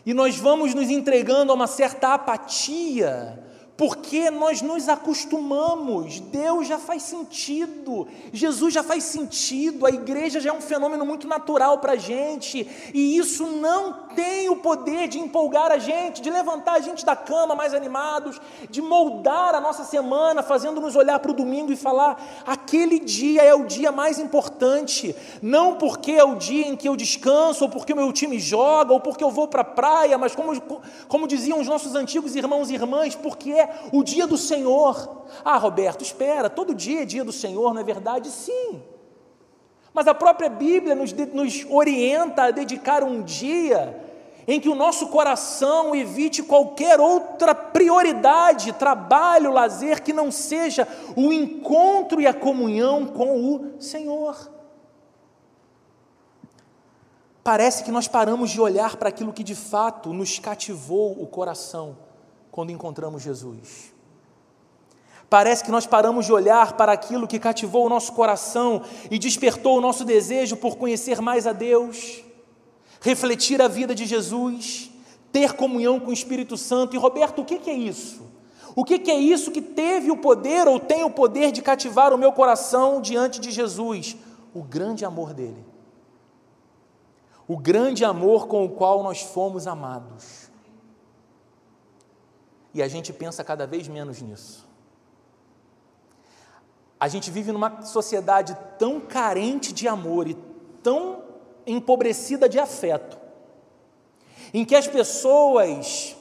e 0.05 0.13
nós 0.13 0.37
vamos 0.37 0.73
nos 0.73 0.89
entregando 0.89 1.51
a 1.51 1.55
uma 1.55 1.67
certa 1.67 2.13
apatia, 2.13 3.43
porque 3.77 4.31
nós 4.31 4.61
nos 4.61 4.87
acostumamos, 4.87 6.21
Deus 6.21 6.65
já 6.65 6.79
faz 6.79 7.03
sentido, 7.03 8.07
Jesus 8.31 8.73
já 8.73 8.81
faz 8.81 9.03
sentido, 9.03 9.85
a 9.85 9.89
igreja 9.89 10.39
já 10.39 10.49
é 10.49 10.53
um 10.53 10.61
fenômeno 10.61 11.05
muito 11.05 11.27
natural 11.27 11.79
para 11.79 11.93
a 11.93 11.97
gente, 11.97 12.65
e 12.93 13.17
isso 13.17 13.45
não 13.45 14.05
tem 14.15 14.49
o 14.49 14.55
poder 14.55 15.09
de 15.09 15.19
empolgar 15.19 15.71
a 15.71 15.77
gente, 15.77 16.21
de 16.21 16.29
levantar 16.29 16.75
a 16.75 16.79
gente 16.79 17.05
da 17.05 17.17
cama 17.17 17.53
mais 17.53 17.73
animados, 17.73 18.39
de 18.69 18.81
moldar 18.81 19.53
a 19.53 19.59
nossa 19.59 19.83
semana, 19.83 20.41
fazendo-nos 20.41 20.95
olhar 20.95 21.19
para 21.19 21.31
o 21.31 21.35
domingo 21.35 21.71
e 21.71 21.75
falar: 21.75 22.43
aquele 22.47 22.97
dia 22.97 23.41
é 23.41 23.53
o 23.53 23.65
dia 23.65 23.91
mais 23.91 24.19
importante, 24.19 25.13
não 25.41 25.75
porque 25.75 26.13
é 26.13 26.23
o 26.23 26.35
dia 26.35 26.65
em 26.65 26.77
que 26.77 26.87
eu 26.87 26.95
descanso, 26.95 27.65
ou 27.65 27.69
porque 27.69 27.91
o 27.91 27.95
meu 27.97 28.13
time 28.13 28.39
joga, 28.39 28.93
ou 28.93 29.01
porque 29.01 29.23
eu 29.23 29.31
vou 29.31 29.49
para 29.49 29.61
a 29.61 29.65
praia, 29.65 30.17
mas 30.17 30.33
como, 30.33 30.53
como 31.09 31.27
diziam 31.27 31.59
os 31.59 31.67
nossos 31.67 31.93
antigos 31.93 32.35
irmãos 32.35 32.69
e 32.69 32.75
irmãs, 32.75 33.15
porque 33.15 33.51
é 33.51 33.64
o 33.91 34.03
dia 34.03 34.27
do 34.27 34.37
Senhor. 34.37 35.25
Ah, 35.43 35.57
Roberto, 35.57 36.01
espera, 36.01 36.49
todo 36.49 36.73
dia 36.73 37.01
é 37.01 37.05
dia 37.05 37.23
do 37.23 37.31
Senhor, 37.31 37.73
não 37.73 37.81
é 37.81 37.83
verdade? 37.83 38.29
Sim. 38.29 38.81
Mas 39.93 40.07
a 40.07 40.13
própria 40.13 40.49
Bíblia 40.49 40.93
nos, 40.93 41.13
nos 41.13 41.65
orienta 41.69 42.43
a 42.43 42.51
dedicar 42.51 43.03
um 43.03 43.21
dia 43.21 44.03
em 44.47 44.59
que 44.59 44.69
o 44.69 44.75
nosso 44.75 45.07
coração 45.07 45.95
evite 45.95 46.43
qualquer 46.43 46.99
outra 46.99 47.55
prioridade, 47.55 48.73
trabalho, 48.73 49.51
lazer, 49.51 50.03
que 50.03 50.13
não 50.13 50.31
seja 50.31 50.87
o 51.15 51.31
encontro 51.31 52.21
e 52.21 52.27
a 52.27 52.33
comunhão 52.33 53.07
com 53.07 53.55
o 53.55 53.81
Senhor. 53.81 54.51
Parece 57.43 57.83
que 57.83 57.91
nós 57.91 58.07
paramos 58.07 58.49
de 58.49 58.59
olhar 58.59 58.97
para 58.97 59.09
aquilo 59.09 59.33
que 59.33 59.43
de 59.43 59.55
fato 59.55 60.13
nos 60.13 60.39
cativou 60.39 61.11
o 61.21 61.27
coração 61.27 62.04
quando 62.55 62.69
encontramos 62.69 63.21
Jesus. 63.21 63.93
Parece 65.29 65.61
que 65.61 65.69
nós 65.69 65.85
paramos 65.85 66.25
de 66.25 66.31
olhar 66.31 66.77
para 66.77 66.93
aquilo 66.93 67.27
que 67.27 67.37
cativou 67.37 67.85
o 67.85 67.89
nosso 67.89 68.13
coração 68.13 68.81
e 69.11 69.19
despertou 69.19 69.77
o 69.77 69.81
nosso 69.81 70.05
desejo 70.05 70.55
por 70.55 70.77
conhecer 70.77 71.19
mais 71.19 71.45
a 71.45 71.51
Deus, 71.51 72.23
refletir 73.01 73.61
a 73.61 73.67
vida 73.67 73.93
de 73.93 74.05
Jesus, 74.05 74.89
ter 75.33 75.51
comunhão 75.51 75.99
com 75.99 76.11
o 76.11 76.13
Espírito 76.13 76.55
Santo. 76.55 76.95
E 76.95 76.97
Roberto, 76.97 77.41
o 77.41 77.45
que 77.45 77.69
é 77.69 77.73
isso? 77.73 78.23
O 78.73 78.85
que 78.85 79.11
é 79.11 79.19
isso 79.19 79.51
que 79.51 79.61
teve 79.61 80.09
o 80.09 80.15
poder 80.15 80.65
ou 80.65 80.79
tem 80.79 81.03
o 81.03 81.11
poder 81.11 81.51
de 81.51 81.61
cativar 81.61 82.13
o 82.13 82.17
meu 82.17 82.31
coração 82.31 83.01
diante 83.01 83.37
de 83.37 83.51
Jesus? 83.51 84.15
O 84.53 84.63
grande 84.63 85.03
amor 85.03 85.33
dele. 85.33 85.65
O 87.49 87.57
grande 87.57 88.05
amor 88.05 88.47
com 88.47 88.63
o 88.63 88.69
qual 88.69 89.03
nós 89.03 89.21
fomos 89.21 89.67
amados. 89.67 90.44
E 92.75 92.83
a 92.83 92.89
gente 92.89 93.13
pensa 93.13 93.41
cada 93.41 93.65
vez 93.65 93.87
menos 93.87 94.21
nisso. 94.21 94.67
A 96.99 97.07
gente 97.07 97.31
vive 97.31 97.53
numa 97.53 97.83
sociedade 97.83 98.55
tão 98.77 98.99
carente 98.99 99.71
de 99.71 99.87
amor 99.87 100.27
e 100.27 100.33
tão 100.83 101.23
empobrecida 101.65 102.49
de 102.49 102.59
afeto, 102.59 103.17
em 104.53 104.65
que 104.65 104.75
as 104.75 104.87
pessoas 104.87 106.17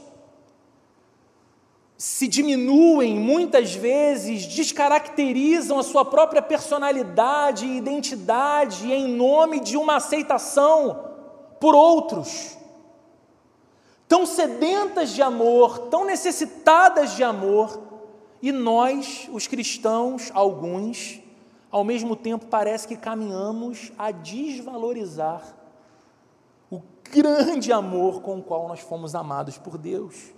se 1.99 2.28
diminuem, 2.28 3.18
muitas 3.18 3.75
vezes 3.75 4.46
descaracterizam 4.46 5.80
a 5.80 5.82
sua 5.82 6.04
própria 6.04 6.40
personalidade 6.40 7.66
e 7.66 7.78
identidade 7.78 8.92
em 8.92 9.08
nome 9.08 9.58
de 9.58 9.76
uma 9.76 9.96
aceitação 9.96 11.11
por 11.58 11.75
outros 11.75 12.56
tão 14.14 14.25
sedentas 14.25 15.11
de 15.11 15.21
amor, 15.21 15.88
tão 15.88 16.04
necessitadas 16.04 17.16
de 17.16 17.25
amor, 17.25 17.80
e 18.40 18.52
nós, 18.52 19.28
os 19.33 19.49
cristãos, 19.49 20.30
alguns, 20.33 21.21
ao 21.68 21.83
mesmo 21.83 22.14
tempo 22.14 22.47
parece 22.47 22.87
que 22.87 22.97
caminhamos 22.97 23.90
a 23.99 24.12
desvalorizar 24.12 25.42
o 26.71 26.80
grande 27.11 27.73
amor 27.73 28.23
com 28.23 28.38
o 28.38 28.42
qual 28.44 28.68
nós 28.68 28.78
fomos 28.78 29.16
amados 29.16 29.59
por 29.59 29.76
Deus. 29.76 30.33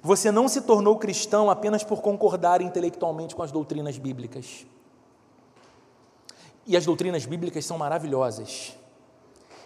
Você 0.00 0.30
não 0.30 0.46
se 0.46 0.60
tornou 0.60 0.96
cristão 0.96 1.50
apenas 1.50 1.82
por 1.82 2.00
concordar 2.02 2.60
intelectualmente 2.60 3.34
com 3.34 3.42
as 3.42 3.50
doutrinas 3.50 3.98
bíblicas. 3.98 4.64
E 6.64 6.76
as 6.76 6.86
doutrinas 6.86 7.26
bíblicas 7.26 7.66
são 7.66 7.76
maravilhosas. 7.76 8.76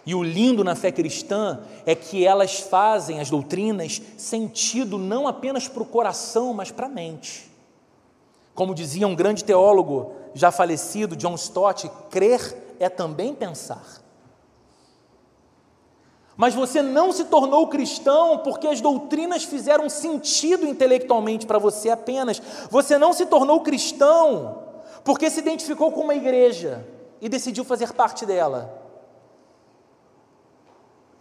E 0.09 0.15
o 0.15 0.23
lindo 0.23 0.63
na 0.63 0.73
fé 0.73 0.91
cristã 0.91 1.59
é 1.85 1.93
que 1.93 2.25
elas 2.25 2.61
fazem, 2.61 3.19
as 3.19 3.29
doutrinas, 3.29 4.01
sentido 4.17 4.97
não 4.97 5.27
apenas 5.27 5.67
para 5.67 5.83
o 5.83 5.85
coração, 5.85 6.51
mas 6.51 6.71
para 6.71 6.87
a 6.87 6.89
mente. 6.89 7.47
Como 8.55 8.73
dizia 8.73 9.07
um 9.07 9.13
grande 9.13 9.43
teólogo 9.43 10.13
já 10.33 10.51
falecido, 10.51 11.15
John 11.15 11.35
Stott, 11.35 11.87
crer 12.09 12.75
é 12.79 12.89
também 12.89 13.35
pensar. 13.35 14.01
Mas 16.35 16.55
você 16.55 16.81
não 16.81 17.11
se 17.11 17.25
tornou 17.25 17.67
cristão 17.67 18.39
porque 18.39 18.65
as 18.65 18.81
doutrinas 18.81 19.43
fizeram 19.43 19.87
sentido 19.91 20.65
intelectualmente 20.65 21.45
para 21.45 21.59
você 21.59 21.91
apenas. 21.91 22.41
Você 22.71 22.97
não 22.97 23.13
se 23.13 23.27
tornou 23.27 23.61
cristão 23.61 24.57
porque 25.03 25.29
se 25.29 25.39
identificou 25.39 25.91
com 25.91 26.01
uma 26.01 26.15
igreja 26.15 26.83
e 27.21 27.29
decidiu 27.29 27.63
fazer 27.63 27.93
parte 27.93 28.25
dela. 28.25 28.78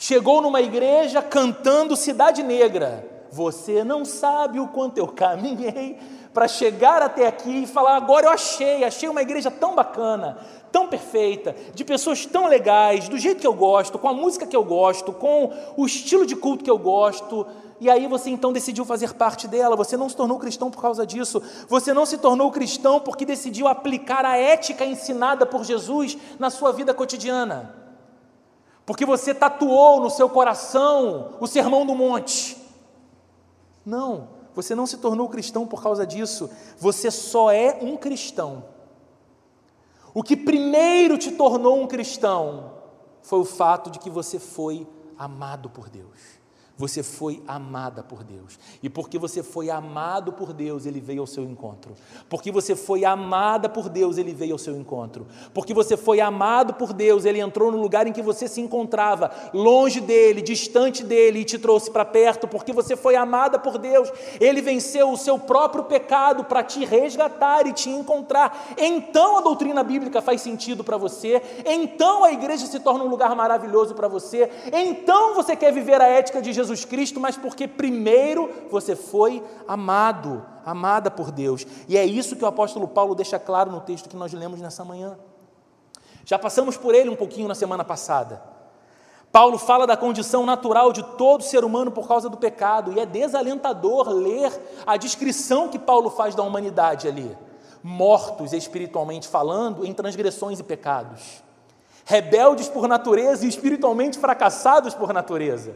Chegou 0.00 0.40
numa 0.40 0.62
igreja 0.62 1.20
cantando 1.20 1.96
Cidade 1.96 2.40
Negra. 2.40 3.04
Você 3.32 3.82
não 3.82 4.04
sabe 4.04 4.60
o 4.60 4.68
quanto 4.68 4.96
eu 4.96 5.08
caminhei 5.08 5.98
para 6.32 6.46
chegar 6.46 7.02
até 7.02 7.26
aqui 7.26 7.64
e 7.64 7.66
falar: 7.66 7.96
agora 7.96 8.26
eu 8.26 8.30
achei, 8.30 8.84
achei 8.84 9.08
uma 9.08 9.22
igreja 9.22 9.50
tão 9.50 9.74
bacana, 9.74 10.38
tão 10.70 10.86
perfeita, 10.86 11.54
de 11.74 11.84
pessoas 11.84 12.24
tão 12.24 12.46
legais, 12.46 13.08
do 13.08 13.18
jeito 13.18 13.40
que 13.40 13.46
eu 13.46 13.52
gosto, 13.52 13.98
com 13.98 14.08
a 14.08 14.14
música 14.14 14.46
que 14.46 14.54
eu 14.54 14.62
gosto, 14.62 15.12
com 15.12 15.52
o 15.76 15.84
estilo 15.84 16.24
de 16.24 16.36
culto 16.36 16.62
que 16.62 16.70
eu 16.70 16.78
gosto. 16.78 17.44
E 17.80 17.90
aí 17.90 18.06
você 18.06 18.30
então 18.30 18.52
decidiu 18.52 18.84
fazer 18.84 19.14
parte 19.14 19.48
dela. 19.48 19.74
Você 19.74 19.96
não 19.96 20.08
se 20.08 20.14
tornou 20.14 20.38
cristão 20.38 20.70
por 20.70 20.80
causa 20.80 21.04
disso. 21.04 21.42
Você 21.68 21.92
não 21.92 22.06
se 22.06 22.18
tornou 22.18 22.52
cristão 22.52 23.00
porque 23.00 23.24
decidiu 23.24 23.66
aplicar 23.66 24.24
a 24.24 24.36
ética 24.36 24.84
ensinada 24.84 25.44
por 25.44 25.64
Jesus 25.64 26.16
na 26.38 26.50
sua 26.50 26.72
vida 26.72 26.94
cotidiana 26.94 27.87
porque 28.88 29.04
você 29.04 29.34
tatuou 29.34 30.00
no 30.00 30.08
seu 30.08 30.30
coração 30.30 31.34
o 31.38 31.46
sermão 31.46 31.84
do 31.84 31.94
monte. 31.94 32.56
Não, 33.84 34.30
você 34.54 34.74
não 34.74 34.86
se 34.86 34.96
tornou 34.96 35.28
cristão 35.28 35.66
por 35.66 35.82
causa 35.82 36.06
disso, 36.06 36.48
você 36.78 37.10
só 37.10 37.50
é 37.50 37.80
um 37.82 37.98
cristão. 37.98 38.64
O 40.14 40.22
que 40.22 40.34
primeiro 40.34 41.18
te 41.18 41.30
tornou 41.32 41.78
um 41.78 41.86
cristão 41.86 42.76
foi 43.20 43.40
o 43.40 43.44
fato 43.44 43.90
de 43.90 43.98
que 43.98 44.08
você 44.08 44.38
foi 44.38 44.88
amado 45.18 45.68
por 45.68 45.90
Deus. 45.90 46.37
Você 46.78 47.02
foi 47.02 47.42
amada 47.48 48.04
por 48.04 48.22
Deus. 48.22 48.56
E 48.80 48.88
porque 48.88 49.18
você 49.18 49.42
foi 49.42 49.68
amado 49.68 50.32
por 50.32 50.52
Deus, 50.52 50.86
ele 50.86 51.00
veio 51.00 51.22
ao 51.22 51.26
seu 51.26 51.42
encontro. 51.42 51.92
Porque 52.28 52.52
você 52.52 52.76
foi 52.76 53.04
amada 53.04 53.68
por 53.68 53.88
Deus, 53.88 54.16
ele 54.16 54.32
veio 54.32 54.52
ao 54.52 54.58
seu 54.58 54.76
encontro. 54.76 55.26
Porque 55.52 55.74
você 55.74 55.96
foi 55.96 56.20
amado 56.20 56.74
por 56.74 56.92
Deus, 56.92 57.24
ele 57.24 57.40
entrou 57.40 57.72
no 57.72 57.80
lugar 57.80 58.06
em 58.06 58.12
que 58.12 58.22
você 58.22 58.46
se 58.46 58.60
encontrava, 58.60 59.32
longe 59.52 60.00
dele, 60.00 60.40
distante 60.40 61.02
dele, 61.02 61.40
e 61.40 61.44
te 61.44 61.58
trouxe 61.58 61.90
para 61.90 62.04
perto. 62.04 62.46
Porque 62.46 62.72
você 62.72 62.94
foi 62.94 63.16
amada 63.16 63.58
por 63.58 63.76
Deus, 63.76 64.08
ele 64.40 64.62
venceu 64.62 65.10
o 65.10 65.16
seu 65.16 65.36
próprio 65.36 65.82
pecado 65.82 66.44
para 66.44 66.62
te 66.62 66.84
resgatar 66.84 67.66
e 67.66 67.72
te 67.72 67.90
encontrar. 67.90 68.76
Então 68.76 69.36
a 69.36 69.40
doutrina 69.40 69.82
bíblica 69.82 70.22
faz 70.22 70.42
sentido 70.42 70.84
para 70.84 70.96
você. 70.96 71.42
Então 71.66 72.22
a 72.22 72.32
igreja 72.32 72.66
se 72.66 72.78
torna 72.78 73.02
um 73.02 73.08
lugar 73.08 73.34
maravilhoso 73.34 73.96
para 73.96 74.06
você. 74.06 74.48
Então 74.72 75.34
você 75.34 75.56
quer 75.56 75.72
viver 75.72 76.00
a 76.00 76.06
ética 76.06 76.40
de 76.40 76.52
Jesus 76.52 76.67
Jesus 76.68 76.84
Cristo, 76.84 77.18
mas 77.18 77.36
porque 77.36 77.66
primeiro 77.66 78.50
você 78.70 78.94
foi 78.94 79.42
amado, 79.66 80.44
amada 80.64 81.10
por 81.10 81.30
Deus. 81.30 81.66
E 81.88 81.96
é 81.96 82.04
isso 82.04 82.36
que 82.36 82.44
o 82.44 82.48
apóstolo 82.48 82.86
Paulo 82.86 83.14
deixa 83.14 83.38
claro 83.38 83.70
no 83.70 83.80
texto 83.80 84.08
que 84.08 84.16
nós 84.16 84.32
lemos 84.32 84.60
nessa 84.60 84.84
manhã. 84.84 85.18
Já 86.24 86.38
passamos 86.38 86.76
por 86.76 86.94
ele 86.94 87.08
um 87.08 87.16
pouquinho 87.16 87.48
na 87.48 87.54
semana 87.54 87.82
passada. 87.82 88.42
Paulo 89.32 89.58
fala 89.58 89.86
da 89.86 89.96
condição 89.96 90.44
natural 90.44 90.92
de 90.92 91.02
todo 91.02 91.42
ser 91.42 91.64
humano 91.64 91.90
por 91.90 92.06
causa 92.06 92.28
do 92.28 92.36
pecado, 92.36 92.92
e 92.92 93.00
é 93.00 93.06
desalentador 93.06 94.08
ler 94.08 94.52
a 94.86 94.96
descrição 94.96 95.68
que 95.68 95.78
Paulo 95.78 96.10
faz 96.10 96.34
da 96.34 96.42
humanidade 96.42 97.08
ali. 97.08 97.36
Mortos 97.82 98.52
espiritualmente 98.52 99.28
falando 99.28 99.84
em 99.84 99.92
transgressões 99.92 100.58
e 100.58 100.62
pecados, 100.62 101.42
rebeldes 102.04 102.68
por 102.68 102.88
natureza 102.88 103.44
e 103.44 103.48
espiritualmente 103.48 104.18
fracassados 104.18 104.94
por 104.94 105.12
natureza. 105.12 105.74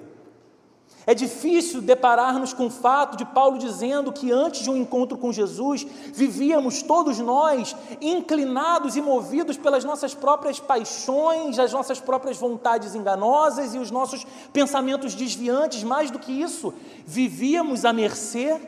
É 1.04 1.14
difícil 1.14 1.80
deparar-nos 1.80 2.52
com 2.52 2.66
o 2.66 2.70
fato 2.70 3.16
de 3.16 3.24
Paulo 3.24 3.58
dizendo 3.58 4.12
que 4.12 4.30
antes 4.30 4.62
de 4.62 4.70
um 4.70 4.76
encontro 4.76 5.18
com 5.18 5.32
Jesus, 5.32 5.84
vivíamos 6.12 6.82
todos 6.82 7.18
nós 7.18 7.74
inclinados 8.00 8.94
e 8.96 9.02
movidos 9.02 9.56
pelas 9.56 9.84
nossas 9.84 10.14
próprias 10.14 10.60
paixões, 10.60 11.58
as 11.58 11.72
nossas 11.72 11.98
próprias 11.98 12.38
vontades 12.38 12.94
enganosas 12.94 13.74
e 13.74 13.78
os 13.78 13.90
nossos 13.90 14.24
pensamentos 14.52 15.14
desviantes. 15.14 15.82
Mais 15.82 16.10
do 16.10 16.20
que 16.20 16.30
isso, 16.30 16.72
vivíamos 17.04 17.84
à 17.84 17.92
mercê 17.92 18.60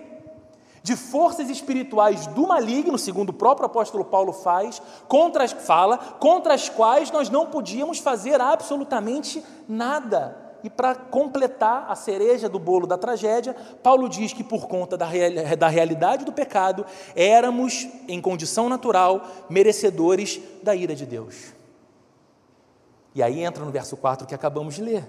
de 0.83 0.97
forças 0.97 1.49
espirituais 1.49 2.27
do 2.27 2.49
maligno, 2.49 2.99
segundo 2.99 3.31
o 3.31 3.33
próprio 3.33 3.67
apóstolo 3.67 4.05
Paulo 4.05 4.33
faz, 4.33 4.83
contra 5.09 5.45
as, 5.45 5.53
fala, 5.53 5.97
contra 5.97 6.53
as 6.53 6.69
quais 6.69 7.11
nós 7.11 7.31
não 7.31 7.47
podíamos 7.47 8.01
fazer 8.01 8.41
absolutamente 8.41 9.43
nada. 9.67 10.44
E 10.65 10.71
para 10.71 10.95
completar 10.95 11.85
a 11.91 11.95
cereja 11.95 12.49
do 12.49 12.59
bolo 12.59 12.87
da 12.87 12.97
tragédia, 12.97 13.55
Paulo 13.83 14.09
diz 14.09 14.33
que 14.33 14.43
por 14.43 14.67
conta 14.67 14.97
da, 14.97 15.05
real, 15.05 15.55
da 15.59 15.69
realidade 15.69 16.25
do 16.25 16.33
pecado, 16.33 16.87
éramos, 17.15 17.87
em 18.09 18.19
condição 18.19 18.67
natural, 18.67 19.27
merecedores 19.51 20.41
da 20.63 20.75
ira 20.75 20.95
de 20.95 21.05
Deus. 21.05 21.53
E 23.15 23.23
aí 23.23 23.45
entra 23.45 23.63
no 23.63 23.71
verso 23.71 23.95
4 23.95 24.27
que 24.27 24.35
acabamos 24.35 24.77
de 24.77 24.83
ler. 24.83 25.07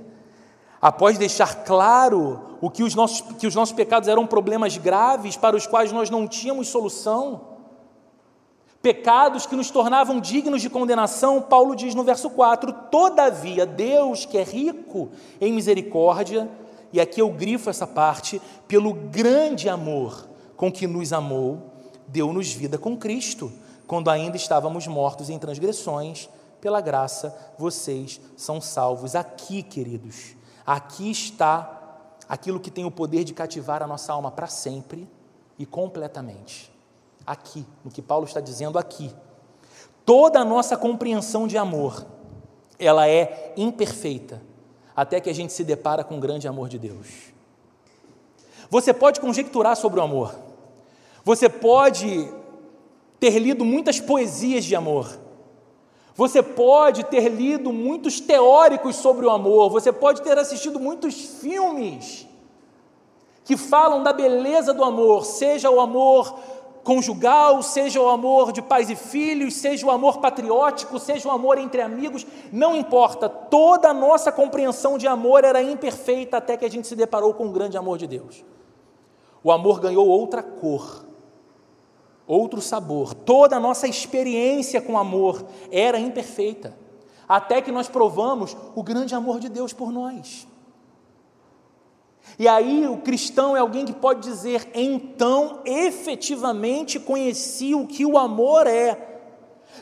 Após 0.82 1.18
deixar 1.18 1.64
claro 1.64 2.58
o 2.60 2.70
que 2.70 2.84
os 2.84 2.94
nossos, 2.94 3.22
que 3.22 3.48
os 3.48 3.56
nossos 3.56 3.74
pecados 3.74 4.10
eram 4.10 4.28
problemas 4.28 4.78
graves 4.78 5.38
para 5.38 5.56
os 5.56 5.66
quais 5.66 5.90
nós 5.94 6.10
não 6.10 6.28
tínhamos 6.28 6.68
solução, 6.68 7.55
pecados 8.86 9.48
que 9.48 9.56
nos 9.56 9.72
tornavam 9.72 10.20
dignos 10.20 10.62
de 10.62 10.70
condenação, 10.70 11.42
Paulo 11.42 11.76
diz 11.76 11.96
no 11.96 12.04
verso 12.04 12.30
4: 12.30 12.72
Todavia, 12.92 13.66
Deus, 13.66 14.26
que 14.26 14.38
é 14.38 14.44
rico 14.44 15.10
em 15.42 15.52
misericórdia, 15.52 16.48
e 16.94 17.02
aqui 17.02 17.20
eu 17.20 17.32
grifo 17.32 17.68
essa 17.68 17.88
parte, 17.88 18.40
pelo 18.68 18.94
grande 18.94 19.68
amor 19.68 20.30
com 20.56 20.72
que 20.72 20.86
nos 20.86 21.12
amou, 21.12 21.72
deu-nos 22.08 22.54
vida 22.54 22.78
com 22.78 22.96
Cristo, 22.96 23.52
quando 23.88 24.12
ainda 24.12 24.38
estávamos 24.38 24.86
mortos 24.86 25.32
em 25.32 25.40
transgressões, 25.40 26.30
pela 26.62 26.80
graça 26.80 27.36
vocês 27.58 28.22
são 28.38 28.62
salvos. 28.62 29.16
Aqui, 29.16 29.64
queridos, 29.64 30.36
aqui 30.64 31.10
está 31.10 32.12
aquilo 32.30 32.60
que 32.60 32.70
tem 32.70 32.86
o 32.86 32.92
poder 32.92 33.24
de 33.24 33.34
cativar 33.34 33.82
a 33.82 33.88
nossa 33.88 34.14
alma 34.14 34.30
para 34.30 34.46
sempre 34.46 35.10
e 35.58 35.66
completamente 35.66 36.75
aqui, 37.26 37.66
no 37.84 37.92
que 37.92 38.02
Paulo 38.02 38.26
está 38.26 38.40
dizendo 38.40 38.78
aqui. 38.78 39.14
Toda 40.06 40.40
a 40.40 40.46
nossa 40.46 40.78
compreensão 40.78 41.48
de 41.48 41.58
amor, 41.58 42.06
ela 42.78 43.08
é 43.08 43.54
imperfeita, 43.58 44.42
até 44.96 45.20
que 45.20 45.30
a 45.30 45.34
gente 45.34 45.52
se 45.52 45.64
depara 45.64 46.04
com 46.04 46.18
o 46.18 46.20
grande 46.20 46.48
amor 46.48 46.70
de 46.70 46.78
Deus. 46.78 47.34
Você 48.70 48.94
pode 48.94 49.20
conjecturar 49.20 49.76
sobre 49.76 50.00
o 50.00 50.04
amor, 50.04 50.36
você 51.24 51.50
pode 51.50 52.32
ter 53.20 53.40
lido 53.40 53.66
muitas 53.66 54.00
poesias 54.00 54.66
de 54.66 54.76
amor, 54.76 55.20
você 56.16 56.42
pode 56.42 57.04
ter 57.06 57.28
lido 57.28 57.74
muitos 57.74 58.20
teóricos 58.20 58.96
sobre 58.96 59.26
o 59.26 59.30
amor, 59.30 59.70
você 59.70 59.92
pode 59.92 60.22
ter 60.22 60.38
assistido 60.38 60.80
muitos 60.80 61.16
filmes 61.16 62.28
que 63.44 63.56
falam 63.56 64.02
da 64.02 64.12
beleza 64.12 64.74
do 64.74 64.84
amor, 64.84 65.26
seja 65.26 65.70
o 65.70 65.80
amor 65.80 66.40
conjugal, 66.86 67.64
seja 67.64 68.00
o 68.00 68.08
amor 68.08 68.52
de 68.52 68.62
pais 68.62 68.92
e 68.92 68.96
filhos, 68.96 69.56
seja 69.56 69.88
o 69.88 69.90
amor 69.90 70.20
patriótico, 70.20 71.00
seja 71.00 71.28
o 71.28 71.32
amor 71.32 71.58
entre 71.58 71.82
amigos, 71.82 72.28
não 72.54 72.76
importa, 72.76 73.28
toda 73.28 73.90
a 73.90 73.94
nossa 73.94 74.32
compreensão 74.32 74.96
de 74.96 75.08
amor 75.08 75.44
era 75.44 75.64
imperfeita 75.64 76.38
até 76.38 76.56
que 76.56 76.64
a 76.64 76.70
gente 76.70 76.88
se 76.88 76.96
deparou 76.96 77.34
com 77.34 77.48
o 77.48 77.52
grande 77.52 77.76
amor 77.76 77.98
de 77.98 78.06
Deus. 78.06 78.46
O 79.44 79.52
amor 79.52 79.80
ganhou 79.80 80.08
outra 80.08 80.44
cor, 80.44 81.08
outro 82.28 82.62
sabor, 82.62 83.16
toda 83.16 83.56
a 83.58 83.60
nossa 83.60 83.88
experiência 83.88 84.80
com 84.80 84.96
amor 84.96 85.44
era 85.72 85.98
imperfeita, 85.98 86.78
até 87.28 87.64
que 87.64 87.72
nós 87.72 87.90
provamos 87.90 88.56
o 88.76 88.84
grande 88.84 89.16
amor 89.16 89.40
de 89.40 89.50
Deus 89.50 89.74
por 89.74 89.92
nós. 89.92 90.48
E 92.38 92.48
aí 92.48 92.88
o 92.88 92.98
cristão 92.98 93.56
é 93.56 93.60
alguém 93.60 93.86
que 93.86 93.94
pode 93.94 94.22
dizer: 94.22 94.70
então 94.74 95.62
efetivamente 95.66 97.00
conheci 97.00 97.74
o 97.74 97.88
que 97.88 98.06
o 98.06 98.18
amor 98.18 98.68
é. 98.68 99.14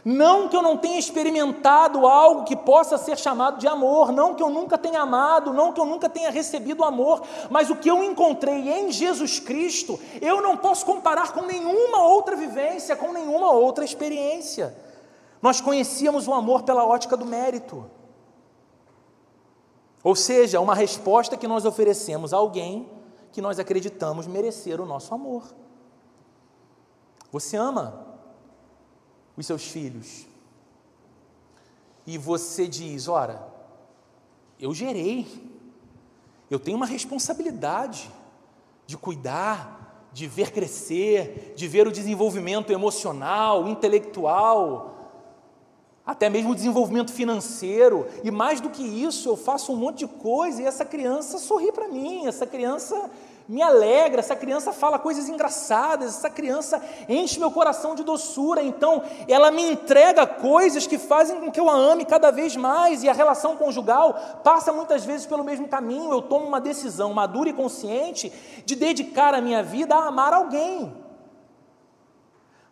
Não 0.03 0.49
que 0.49 0.55
eu 0.55 0.61
não 0.61 0.75
tenha 0.75 0.99
experimentado 0.99 2.05
algo 2.05 2.43
que 2.43 2.55
possa 2.55 2.97
ser 2.97 3.17
chamado 3.17 3.57
de 3.57 3.67
amor, 3.67 4.11
não 4.11 4.33
que 4.33 4.43
eu 4.43 4.49
nunca 4.49 4.77
tenha 4.77 5.01
amado, 5.01 5.53
não 5.53 5.71
que 5.71 5.79
eu 5.79 5.85
nunca 5.85 6.09
tenha 6.09 6.29
recebido 6.29 6.83
amor, 6.83 7.21
mas 7.49 7.69
o 7.69 7.75
que 7.75 7.89
eu 7.89 8.03
encontrei 8.03 8.69
em 8.69 8.91
Jesus 8.91 9.39
Cristo, 9.39 9.97
eu 10.21 10.41
não 10.41 10.57
posso 10.57 10.85
comparar 10.85 11.31
com 11.31 11.43
nenhuma 11.43 12.05
outra 12.05 12.35
vivência, 12.35 12.95
com 12.95 13.13
nenhuma 13.13 13.51
outra 13.51 13.85
experiência. 13.85 14.75
Nós 15.41 15.61
conhecíamos 15.61 16.27
o 16.27 16.33
amor 16.33 16.63
pela 16.63 16.85
ótica 16.85 17.15
do 17.15 17.25
mérito. 17.25 17.89
Ou 20.03 20.15
seja, 20.15 20.59
uma 20.59 20.75
resposta 20.75 21.37
que 21.37 21.47
nós 21.47 21.65
oferecemos 21.65 22.33
a 22.33 22.37
alguém 22.37 22.89
que 23.31 23.41
nós 23.41 23.57
acreditamos 23.57 24.27
merecer 24.27 24.79
o 24.81 24.85
nosso 24.85 25.13
amor. 25.13 25.43
Você 27.31 27.57
ama 27.57 28.05
os 29.35 29.45
seus 29.45 29.63
filhos 29.63 30.27
e 32.05 32.17
você 32.17 32.67
diz: 32.67 33.07
ora, 33.07 33.47
eu 34.59 34.73
gerei, 34.73 35.27
eu 36.51 36.59
tenho 36.59 36.77
uma 36.77 36.85
responsabilidade 36.85 38.11
de 38.85 38.97
cuidar, 38.97 40.07
de 40.13 40.27
ver 40.27 40.51
crescer, 40.51 41.53
de 41.55 41.67
ver 41.67 41.87
o 41.87 41.91
desenvolvimento 41.91 42.71
emocional, 42.71 43.67
intelectual, 43.67 45.02
até 46.05 46.29
mesmo 46.29 46.51
o 46.51 46.55
desenvolvimento 46.55 47.13
financeiro, 47.13 48.07
e 48.23 48.29
mais 48.29 48.59
do 48.59 48.69
que 48.69 48.83
isso, 48.83 49.29
eu 49.29 49.37
faço 49.37 49.71
um 49.71 49.77
monte 49.77 49.99
de 49.99 50.07
coisa 50.07 50.61
e 50.61 50.65
essa 50.65 50.83
criança 50.83 51.37
sorri 51.37 51.71
para 51.71 51.87
mim, 51.87 52.27
essa 52.27 52.45
criança 52.45 53.09
me 53.47 53.61
alegra, 53.61 54.19
essa 54.19 54.35
criança 54.35 54.73
fala 54.73 54.99
coisas 54.99 55.29
engraçadas, 55.29 56.17
essa 56.17 56.29
criança 56.29 56.81
enche 57.07 57.39
meu 57.39 57.51
coração 57.51 57.95
de 57.95 58.03
doçura, 58.03 58.61
então 58.61 59.01
ela 59.27 59.51
me 59.51 59.61
entrega 59.71 60.25
coisas 60.25 60.87
que 60.87 60.97
fazem 60.97 61.39
com 61.39 61.51
que 61.51 61.59
eu 61.59 61.69
a 61.69 61.73
ame 61.73 62.05
cada 62.05 62.31
vez 62.31 62.55
mais, 62.55 63.03
e 63.03 63.09
a 63.09 63.13
relação 63.13 63.55
conjugal 63.55 64.41
passa 64.43 64.73
muitas 64.73 65.05
vezes 65.05 65.25
pelo 65.25 65.43
mesmo 65.43 65.67
caminho. 65.67 66.11
Eu 66.11 66.21
tomo 66.21 66.45
uma 66.45 66.59
decisão 66.59 67.13
madura 67.13 67.49
e 67.49 67.53
consciente 67.53 68.31
de 68.65 68.75
dedicar 68.75 69.33
a 69.33 69.41
minha 69.41 69.61
vida 69.61 69.95
a 69.95 70.07
amar 70.07 70.33
alguém. 70.33 70.93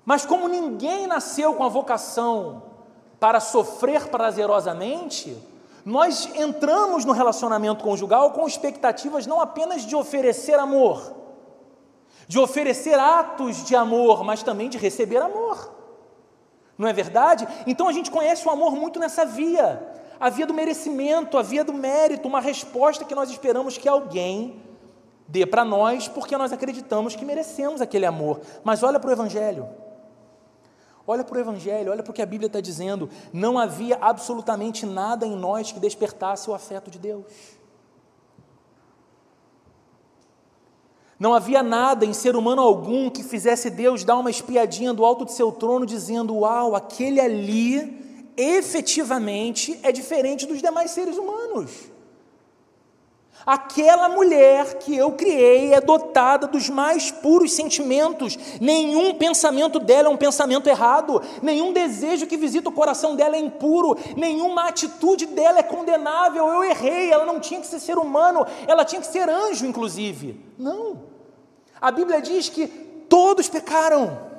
Mas 0.06 0.26
como 0.26 0.48
ninguém 0.48 1.06
nasceu 1.06 1.54
com 1.54 1.64
a 1.64 1.70
vocação 1.70 2.71
para 3.22 3.40
sofrer 3.40 4.08
prazerosamente, 4.08 5.38
nós 5.86 6.28
entramos 6.34 7.06
no 7.06 7.12
relacionamento 7.12 7.84
conjugal 7.84 8.32
com 8.32 8.48
expectativas 8.48 9.28
não 9.28 9.40
apenas 9.40 9.86
de 9.86 9.96
oferecer 9.96 10.58
amor, 10.58 11.14
de 12.28 12.40
oferecer 12.40 12.98
atos 12.98 13.64
de 13.64 13.76
amor, 13.76 14.24
mas 14.24 14.42
também 14.42 14.70
de 14.70 14.80
receber 14.80 15.18
amor. 15.18 15.72
Não 16.76 16.88
é 16.88 16.94
verdade? 16.94 17.48
Então 17.68 17.88
a 17.88 17.92
gente 17.92 18.10
conhece 18.10 18.48
o 18.48 18.50
amor 18.50 18.72
muito 18.72 19.00
nessa 19.00 19.24
via, 19.24 19.88
a 20.20 20.28
via 20.28 20.48
do 20.48 20.54
merecimento, 20.56 21.38
a 21.38 21.44
via 21.44 21.64
do 21.64 21.76
mérito, 21.76 22.28
uma 22.28 22.42
resposta 22.42 23.06
que 23.06 23.14
nós 23.14 23.30
esperamos 23.30 23.78
que 23.78 23.88
alguém 23.88 24.64
dê 25.28 25.46
para 25.46 25.64
nós 25.64 26.08
porque 26.08 26.36
nós 26.36 26.52
acreditamos 26.52 27.16
que 27.16 27.24
merecemos 27.24 27.82
aquele 27.82 28.08
amor. 28.08 28.42
Mas 28.64 28.82
olha 28.82 29.00
para 29.00 29.12
o 29.12 29.14
Evangelho. 29.14 29.70
Olha 31.06 31.24
para 31.24 31.38
o 31.38 31.42
Evangelho, 31.42 31.92
olha 31.92 32.04
para 32.04 32.12
o 32.12 32.14
que 32.14 32.22
a 32.22 32.26
Bíblia 32.26 32.48
está 32.48 32.62
dizendo. 32.62 33.10
Não 33.34 33.58
havia 33.58 33.98
absolutamente 34.00 34.86
nada 34.86 35.26
em 35.26 35.36
nós 35.36 35.72
que 35.72 35.80
despertasse 35.80 36.50
o 36.50 36.54
afeto 36.54 36.92
de 36.92 37.00
Deus. 37.00 37.26
Não 41.20 41.36
havia 41.36 41.62
nada 41.62 42.04
em 42.04 42.14
ser 42.14 42.36
humano 42.36 42.64
algum 42.64 43.08
que 43.08 43.24
fizesse 43.24 43.70
Deus 43.70 44.04
dar 44.04 44.18
uma 44.18 44.32
espiadinha 44.32 44.92
do 44.92 45.06
alto 45.06 45.24
de 45.24 45.34
seu 45.34 45.52
trono, 45.52 45.86
dizendo: 45.86 46.36
Uau, 46.36 46.76
aquele 46.76 47.20
ali 47.20 48.34
efetivamente 48.36 49.80
é 49.84 49.92
diferente 49.92 50.48
dos 50.48 50.62
demais 50.62 50.90
seres 50.90 51.18
humanos. 51.18 51.91
Aquela 53.46 54.08
mulher 54.08 54.78
que 54.78 54.96
eu 54.96 55.12
criei 55.14 55.74
é 55.74 55.82
dotada 55.82 56.46
dos 56.46 56.70
mais 56.70 57.10
puros 57.10 57.54
sentimentos. 57.54 58.38
Nenhum 58.60 59.16
pensamento 59.16 59.80
dela 59.80 60.08
é 60.08 60.12
um 60.12 60.18
pensamento 60.18 60.68
errado. 60.68 61.22
Nenhum 61.42 61.74
desejo 61.74 62.28
que 62.28 62.38
visita 62.38 62.70
o 62.70 62.74
coração 62.74 63.16
dela 63.16 63.36
é 63.36 63.40
impuro. 63.40 63.98
Nenhuma 64.16 64.68
atitude 64.68 65.26
dela 65.26 65.60
é 65.60 65.64
condenável. 65.64 66.48
Eu 66.48 66.64
errei. 66.64 67.12
Ela 67.12 67.26
não 67.26 67.40
tinha 67.40 67.60
que 67.60 67.68
ser 67.68 67.80
ser 67.80 67.98
humano. 67.98 68.46
Ela 68.68 68.86
tinha 68.86 69.02
que 69.02 69.08
ser 69.08 69.28
anjo, 69.28 69.66
inclusive. 69.66 70.40
Não. 70.58 71.02
A 71.82 71.90
Bíblia 71.90 72.22
diz 72.22 72.48
que 72.48 72.68
todos 72.68 73.50
pecaram. 73.50 74.30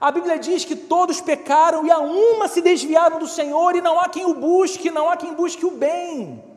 A 0.00 0.10
Bíblia 0.10 0.38
diz 0.38 0.64
que 0.64 0.74
todos 0.74 1.20
pecaram 1.20 1.86
e 1.86 1.90
a 1.90 1.98
uma 1.98 2.48
se 2.48 2.62
desviaram 2.62 3.18
do 3.18 3.28
Senhor 3.28 3.76
e 3.76 3.80
não 3.82 4.00
há 4.00 4.08
quem 4.08 4.24
o 4.24 4.34
busque, 4.34 4.90
não 4.90 5.08
há 5.08 5.16
quem 5.16 5.34
busque 5.34 5.66
o 5.66 5.70
bem. 5.70 6.53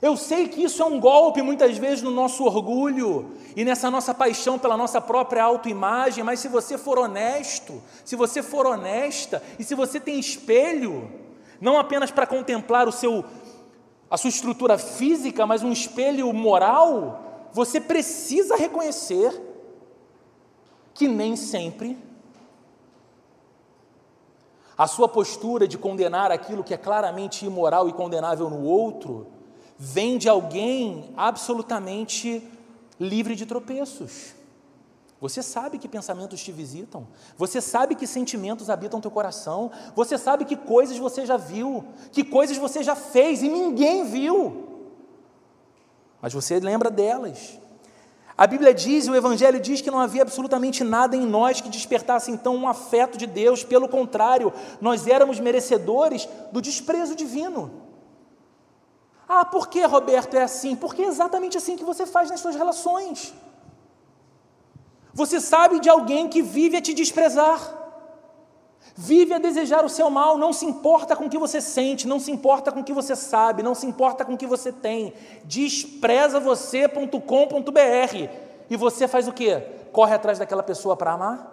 Eu 0.00 0.16
sei 0.16 0.46
que 0.48 0.62
isso 0.62 0.82
é 0.82 0.84
um 0.84 1.00
golpe 1.00 1.40
muitas 1.40 1.78
vezes 1.78 2.02
no 2.02 2.10
nosso 2.10 2.44
orgulho 2.44 3.32
e 3.54 3.64
nessa 3.64 3.90
nossa 3.90 4.12
paixão 4.12 4.58
pela 4.58 4.76
nossa 4.76 5.00
própria 5.00 5.42
autoimagem, 5.42 6.22
mas 6.22 6.40
se 6.40 6.48
você 6.48 6.76
for 6.76 6.98
honesto, 6.98 7.82
se 8.04 8.14
você 8.14 8.42
for 8.42 8.66
honesta 8.66 9.42
e 9.58 9.64
se 9.64 9.74
você 9.74 9.98
tem 9.98 10.18
espelho, 10.18 11.10
não 11.58 11.78
apenas 11.78 12.10
para 12.10 12.26
contemplar 12.26 12.86
o 12.86 12.92
seu 12.92 13.24
a 14.08 14.16
sua 14.16 14.28
estrutura 14.28 14.78
física, 14.78 15.44
mas 15.46 15.64
um 15.64 15.72
espelho 15.72 16.32
moral, 16.32 17.48
você 17.52 17.80
precisa 17.80 18.54
reconhecer 18.54 19.42
que 20.94 21.08
nem 21.08 21.34
sempre 21.34 21.98
a 24.78 24.86
sua 24.86 25.08
postura 25.08 25.66
de 25.66 25.76
condenar 25.76 26.30
aquilo 26.30 26.62
que 26.62 26.72
é 26.72 26.76
claramente 26.76 27.44
imoral 27.44 27.88
e 27.88 27.92
condenável 27.92 28.48
no 28.48 28.62
outro 28.62 29.26
vem 29.78 30.18
de 30.18 30.28
alguém 30.28 31.12
absolutamente 31.16 32.42
livre 32.98 33.34
de 33.34 33.46
tropeços. 33.46 34.34
Você 35.20 35.42
sabe 35.42 35.78
que 35.78 35.88
pensamentos 35.88 36.42
te 36.42 36.52
visitam, 36.52 37.06
você 37.38 37.60
sabe 37.60 37.94
que 37.94 38.06
sentimentos 38.06 38.68
habitam 38.68 39.00
teu 39.00 39.10
coração, 39.10 39.70
você 39.94 40.18
sabe 40.18 40.44
que 40.44 40.56
coisas 40.56 40.98
você 40.98 41.24
já 41.24 41.38
viu, 41.38 41.84
que 42.12 42.22
coisas 42.22 42.56
você 42.58 42.82
já 42.82 42.94
fez 42.94 43.42
e 43.42 43.48
ninguém 43.48 44.04
viu, 44.04 44.66
mas 46.20 46.34
você 46.34 46.60
lembra 46.60 46.90
delas. 46.90 47.58
A 48.36 48.46
Bíblia 48.46 48.74
diz, 48.74 49.08
o 49.08 49.14
Evangelho 49.14 49.58
diz 49.58 49.80
que 49.80 49.90
não 49.90 49.98
havia 49.98 50.20
absolutamente 50.20 50.84
nada 50.84 51.16
em 51.16 51.24
nós 51.24 51.62
que 51.62 51.70
despertasse 51.70 52.30
então 52.30 52.54
um 52.54 52.68
afeto 52.68 53.16
de 53.16 53.26
Deus, 53.26 53.64
pelo 53.64 53.88
contrário, 53.88 54.52
nós 54.78 55.06
éramos 55.06 55.40
merecedores 55.40 56.28
do 56.52 56.60
desprezo 56.60 57.16
divino. 57.16 57.85
Ah, 59.28 59.44
por 59.44 59.68
que, 59.68 59.84
Roberto, 59.84 60.34
é 60.34 60.42
assim? 60.42 60.76
Porque 60.76 61.02
é 61.02 61.06
exatamente 61.06 61.58
assim 61.58 61.76
que 61.76 61.84
você 61.84 62.06
faz 62.06 62.30
nas 62.30 62.40
suas 62.40 62.54
relações. 62.54 63.34
Você 65.12 65.40
sabe 65.40 65.80
de 65.80 65.88
alguém 65.88 66.28
que 66.28 66.42
vive 66.42 66.76
a 66.76 66.80
te 66.80 66.92
desprezar, 66.92 67.58
vive 68.94 69.34
a 69.34 69.38
desejar 69.38 69.84
o 69.84 69.88
seu 69.88 70.08
mal, 70.10 70.36
não 70.36 70.52
se 70.52 70.66
importa 70.66 71.16
com 71.16 71.24
o 71.24 71.30
que 71.30 71.38
você 71.38 71.60
sente, 71.60 72.06
não 72.06 72.20
se 72.20 72.30
importa 72.30 72.70
com 72.70 72.80
o 72.80 72.84
que 72.84 72.92
você 72.92 73.16
sabe, 73.16 73.62
não 73.62 73.74
se 73.74 73.86
importa 73.86 74.24
com 74.24 74.34
o 74.34 74.36
que 74.36 74.46
você 74.46 74.70
tem. 74.70 75.12
Despreza 75.44 76.38
você.com.br. 76.38 77.10
E 78.68 78.76
você 78.76 79.08
faz 79.08 79.26
o 79.26 79.32
quê? 79.32 79.62
Corre 79.90 80.14
atrás 80.14 80.38
daquela 80.38 80.62
pessoa 80.62 80.96
para 80.96 81.12
amar? 81.12 81.52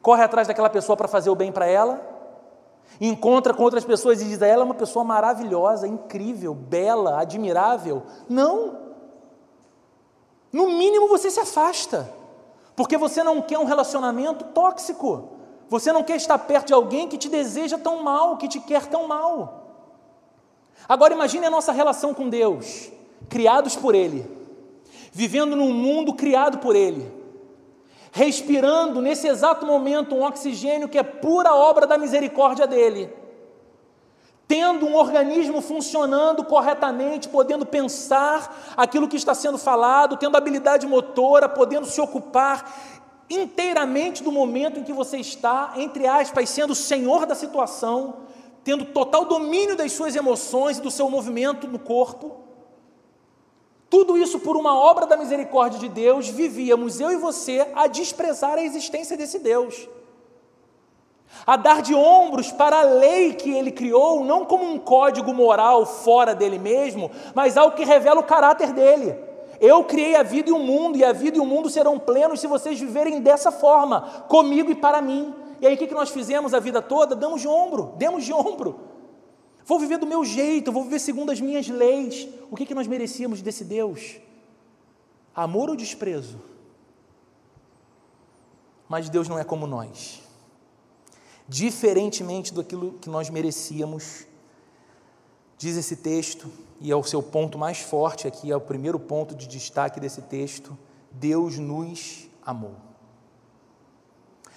Corre 0.00 0.22
atrás 0.22 0.48
daquela 0.48 0.70
pessoa 0.70 0.96
para 0.96 1.08
fazer 1.08 1.30
o 1.30 1.34
bem 1.34 1.52
para 1.52 1.66
ela? 1.66 2.11
Encontra 3.00 3.54
com 3.54 3.62
outras 3.62 3.84
pessoas 3.84 4.20
e 4.20 4.24
diz: 4.24 4.40
ela 4.42 4.62
é 4.62 4.64
uma 4.64 4.74
pessoa 4.74 5.04
maravilhosa, 5.04 5.86
incrível, 5.86 6.54
bela, 6.54 7.20
admirável. 7.20 8.02
Não. 8.28 8.80
No 10.52 10.68
mínimo 10.68 11.08
você 11.08 11.30
se 11.30 11.40
afasta, 11.40 12.12
porque 12.76 12.98
você 12.98 13.22
não 13.22 13.40
quer 13.40 13.58
um 13.58 13.64
relacionamento 13.64 14.44
tóxico. 14.46 15.30
Você 15.68 15.90
não 15.90 16.02
quer 16.02 16.16
estar 16.16 16.36
perto 16.38 16.66
de 16.66 16.74
alguém 16.74 17.08
que 17.08 17.16
te 17.16 17.30
deseja 17.30 17.78
tão 17.78 18.02
mal, 18.02 18.36
que 18.36 18.46
te 18.46 18.60
quer 18.60 18.86
tão 18.86 19.08
mal. 19.08 19.62
Agora 20.86 21.14
imagine 21.14 21.46
a 21.46 21.50
nossa 21.50 21.72
relação 21.72 22.12
com 22.12 22.28
Deus, 22.28 22.92
criados 23.30 23.74
por 23.74 23.94
Ele, 23.94 24.30
vivendo 25.10 25.56
num 25.56 25.72
mundo 25.72 26.12
criado 26.12 26.58
por 26.58 26.76
Ele 26.76 27.21
respirando 28.14 29.00
nesse 29.00 29.26
exato 29.26 29.64
momento 29.64 30.14
um 30.14 30.22
oxigênio 30.22 30.88
que 30.88 30.98
é 30.98 31.02
pura 31.02 31.54
obra 31.54 31.86
da 31.86 31.96
misericórdia 31.96 32.66
dele, 32.66 33.10
tendo 34.46 34.86
um 34.86 34.94
organismo 34.94 35.62
funcionando 35.62 36.44
corretamente, 36.44 37.26
podendo 37.26 37.64
pensar 37.64 38.74
aquilo 38.76 39.08
que 39.08 39.16
está 39.16 39.34
sendo 39.34 39.56
falado, 39.56 40.18
tendo 40.18 40.36
habilidade 40.36 40.86
motora, 40.86 41.48
podendo 41.48 41.86
se 41.86 42.02
ocupar 42.02 42.70
inteiramente 43.30 44.22
do 44.22 44.30
momento 44.30 44.78
em 44.78 44.84
que 44.84 44.92
você 44.92 45.16
está, 45.16 45.72
entre 45.76 46.06
aspas, 46.06 46.50
sendo 46.50 46.74
senhor 46.74 47.24
da 47.24 47.34
situação, 47.34 48.16
tendo 48.62 48.84
total 48.84 49.24
domínio 49.24 49.74
das 49.74 49.90
suas 49.92 50.14
emoções 50.14 50.76
e 50.76 50.82
do 50.82 50.90
seu 50.90 51.08
movimento 51.08 51.66
no 51.66 51.78
corpo. 51.78 52.41
Tudo 53.92 54.16
isso 54.16 54.40
por 54.40 54.56
uma 54.56 54.74
obra 54.74 55.04
da 55.04 55.18
misericórdia 55.18 55.78
de 55.78 55.86
Deus, 55.86 56.26
vivíamos 56.26 56.98
eu 56.98 57.10
e 57.10 57.16
você 57.16 57.68
a 57.74 57.86
desprezar 57.86 58.54
a 58.54 58.62
existência 58.62 59.18
desse 59.18 59.38
Deus. 59.38 59.86
A 61.46 61.58
dar 61.58 61.82
de 61.82 61.94
ombros 61.94 62.50
para 62.50 62.80
a 62.80 62.84
lei 62.84 63.34
que 63.34 63.50
ele 63.50 63.70
criou, 63.70 64.24
não 64.24 64.46
como 64.46 64.64
um 64.64 64.78
código 64.78 65.34
moral 65.34 65.84
fora 65.84 66.34
dele 66.34 66.58
mesmo, 66.58 67.10
mas 67.34 67.58
algo 67.58 67.76
que 67.76 67.84
revela 67.84 68.20
o 68.20 68.24
caráter 68.24 68.72
dele. 68.72 69.14
Eu 69.60 69.84
criei 69.84 70.16
a 70.16 70.22
vida 70.22 70.48
e 70.48 70.54
o 70.54 70.58
mundo, 70.58 70.96
e 70.96 71.04
a 71.04 71.12
vida 71.12 71.36
e 71.36 71.40
o 71.40 71.44
mundo 71.44 71.68
serão 71.68 71.98
plenos 71.98 72.40
se 72.40 72.46
vocês 72.46 72.80
viverem 72.80 73.20
dessa 73.20 73.52
forma, 73.52 74.24
comigo 74.26 74.70
e 74.70 74.74
para 74.74 75.02
mim. 75.02 75.34
E 75.60 75.66
aí 75.66 75.74
o 75.74 75.76
que 75.76 75.92
nós 75.92 76.08
fizemos 76.08 76.54
a 76.54 76.60
vida 76.60 76.80
toda? 76.80 77.14
Damos 77.14 77.42
de 77.42 77.46
ombro, 77.46 77.92
demos 77.98 78.24
de 78.24 78.32
ombro. 78.32 78.91
Vou 79.64 79.78
viver 79.78 79.98
do 79.98 80.06
meu 80.06 80.24
jeito, 80.24 80.72
vou 80.72 80.84
viver 80.84 80.98
segundo 80.98 81.30
as 81.30 81.40
minhas 81.40 81.68
leis. 81.68 82.28
O 82.50 82.56
que, 82.56 82.66
que 82.66 82.74
nós 82.74 82.86
merecíamos 82.86 83.40
desse 83.40 83.64
Deus? 83.64 84.16
Amor 85.34 85.70
ou 85.70 85.76
desprezo? 85.76 86.40
Mas 88.88 89.08
Deus 89.08 89.28
não 89.28 89.38
é 89.38 89.44
como 89.44 89.66
nós. 89.66 90.20
Diferentemente 91.48 92.52
daquilo 92.52 92.92
que 92.94 93.08
nós 93.08 93.30
merecíamos, 93.30 94.26
diz 95.56 95.76
esse 95.76 95.96
texto, 95.96 96.50
e 96.80 96.90
é 96.90 96.96
o 96.96 97.04
seu 97.04 97.22
ponto 97.22 97.56
mais 97.56 97.78
forte 97.78 98.26
aqui, 98.26 98.50
é 98.50 98.56
o 98.56 98.60
primeiro 98.60 98.98
ponto 98.98 99.34
de 99.34 99.46
destaque 99.46 100.00
desse 100.00 100.22
texto: 100.22 100.76
Deus 101.10 101.58
nos 101.58 102.26
amou. 102.44 102.74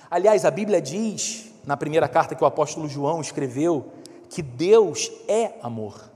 Aliás, 0.10 0.46
a 0.46 0.52
Bíblia 0.52 0.82
diz, 0.82 1.52
na 1.65 1.78
primeira 1.78 2.08
carta 2.08 2.36
que 2.36 2.44
o 2.44 2.48
apóstolo 2.48 2.88
João 2.88 3.22
escreveu, 3.22 3.91
que 4.30 4.42
Deus 4.42 5.12
é 5.28 5.58
amor. 5.62 6.12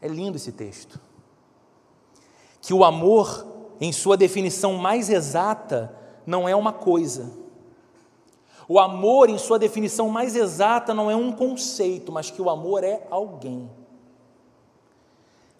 É 0.00 0.08
lindo 0.08 0.36
esse 0.36 0.52
texto. 0.52 1.00
Que 2.60 2.74
o 2.74 2.84
amor, 2.84 3.46
em 3.80 3.92
sua 3.92 4.16
definição 4.16 4.74
mais 4.74 5.08
exata, 5.08 5.96
não 6.26 6.48
é 6.48 6.54
uma 6.54 6.72
coisa. 6.72 7.30
O 8.68 8.80
amor, 8.80 9.30
em 9.30 9.38
sua 9.38 9.58
definição 9.58 10.08
mais 10.08 10.34
exata, 10.34 10.92
não 10.92 11.10
é 11.10 11.14
um 11.14 11.30
conceito, 11.30 12.10
mas 12.10 12.30
que 12.30 12.42
o 12.42 12.50
amor 12.50 12.82
é 12.82 13.06
alguém. 13.10 13.70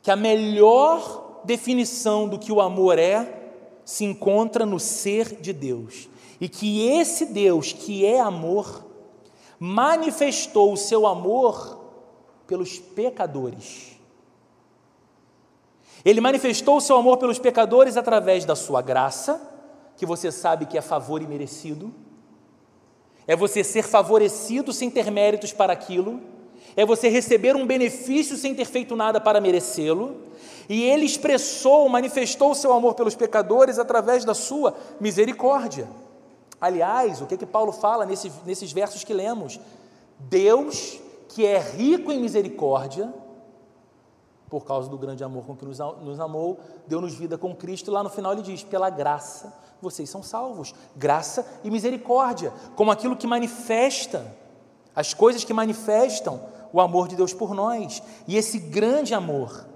Que 0.02 0.10
a 0.10 0.16
melhor 0.16 1.40
definição 1.44 2.28
do 2.28 2.38
que 2.38 2.50
o 2.50 2.60
amor 2.60 2.98
é 2.98 3.52
se 3.84 4.04
encontra 4.04 4.66
no 4.66 4.80
ser 4.80 5.40
de 5.40 5.52
Deus. 5.52 6.08
E 6.40 6.48
que 6.48 6.88
esse 6.88 7.26
Deus, 7.26 7.72
que 7.72 8.04
é 8.04 8.20
amor, 8.20 8.84
manifestou 9.58 10.72
o 10.72 10.76
seu 10.76 11.06
amor 11.06 11.84
pelos 12.46 12.78
pecadores. 12.78 13.96
Ele 16.04 16.20
manifestou 16.20 16.76
o 16.76 16.80
seu 16.80 16.96
amor 16.96 17.16
pelos 17.16 17.38
pecadores 17.38 17.96
através 17.96 18.44
da 18.44 18.54
sua 18.54 18.80
graça, 18.80 19.40
que 19.96 20.06
você 20.06 20.30
sabe 20.30 20.66
que 20.66 20.78
é 20.78 20.80
favor 20.80 21.20
imerecido. 21.22 21.92
É 23.26 23.34
você 23.34 23.64
ser 23.64 23.82
favorecido 23.82 24.72
sem 24.72 24.88
ter 24.88 25.10
méritos 25.10 25.52
para 25.52 25.72
aquilo. 25.72 26.20
É 26.76 26.86
você 26.86 27.08
receber 27.08 27.56
um 27.56 27.66
benefício 27.66 28.36
sem 28.36 28.54
ter 28.54 28.66
feito 28.66 28.94
nada 28.94 29.20
para 29.20 29.40
merecê-lo. 29.40 30.16
E 30.68 30.82
ele 30.84 31.06
expressou, 31.06 31.88
manifestou 31.88 32.52
o 32.52 32.54
seu 32.54 32.72
amor 32.72 32.94
pelos 32.94 33.16
pecadores 33.16 33.78
através 33.78 34.24
da 34.24 34.34
sua 34.34 34.76
misericórdia. 35.00 35.88
Aliás, 36.60 37.20
o 37.20 37.26
que, 37.26 37.36
que 37.36 37.46
Paulo 37.46 37.72
fala 37.72 38.06
nesse, 38.06 38.32
nesses 38.44 38.72
versos 38.72 39.04
que 39.04 39.12
lemos? 39.12 39.60
Deus, 40.18 41.00
que 41.28 41.44
é 41.44 41.58
rico 41.58 42.10
em 42.10 42.20
misericórdia, 42.20 43.12
por 44.48 44.64
causa 44.64 44.88
do 44.88 44.96
grande 44.96 45.24
amor 45.24 45.44
com 45.44 45.56
que 45.56 45.64
nos, 45.64 45.78
nos 45.78 46.20
amou, 46.20 46.58
deu-nos 46.86 47.14
vida 47.14 47.36
com 47.36 47.54
Cristo. 47.54 47.90
Lá 47.90 48.02
no 48.02 48.10
final 48.10 48.32
ele 48.32 48.42
diz: 48.42 48.62
pela 48.62 48.88
graça 48.88 49.52
vocês 49.80 50.08
são 50.08 50.22
salvos. 50.22 50.74
Graça 50.94 51.46
e 51.62 51.70
misericórdia, 51.70 52.52
como 52.74 52.90
aquilo 52.90 53.16
que 53.16 53.26
manifesta, 53.26 54.34
as 54.94 55.12
coisas 55.12 55.44
que 55.44 55.52
manifestam 55.52 56.40
o 56.72 56.80
amor 56.80 57.08
de 57.08 57.16
Deus 57.16 57.32
por 57.32 57.54
nós. 57.54 58.02
E 58.26 58.36
esse 58.36 58.58
grande 58.58 59.14
amor, 59.14 59.66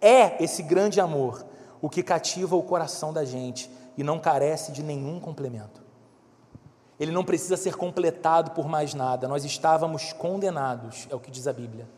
é 0.00 0.42
esse 0.42 0.62
grande 0.62 1.00
amor, 1.00 1.44
o 1.80 1.88
que 1.88 2.02
cativa 2.02 2.56
o 2.56 2.62
coração 2.62 3.12
da 3.12 3.24
gente 3.24 3.70
e 3.96 4.02
não 4.02 4.18
carece 4.18 4.72
de 4.72 4.82
nenhum 4.82 5.20
complemento. 5.20 5.81
Ele 7.02 7.10
não 7.10 7.24
precisa 7.24 7.56
ser 7.56 7.74
completado 7.74 8.52
por 8.52 8.68
mais 8.68 8.94
nada. 8.94 9.26
Nós 9.26 9.44
estávamos 9.44 10.12
condenados, 10.12 11.08
é 11.10 11.16
o 11.16 11.18
que 11.18 11.32
diz 11.32 11.48
a 11.48 11.52
Bíblia, 11.52 11.88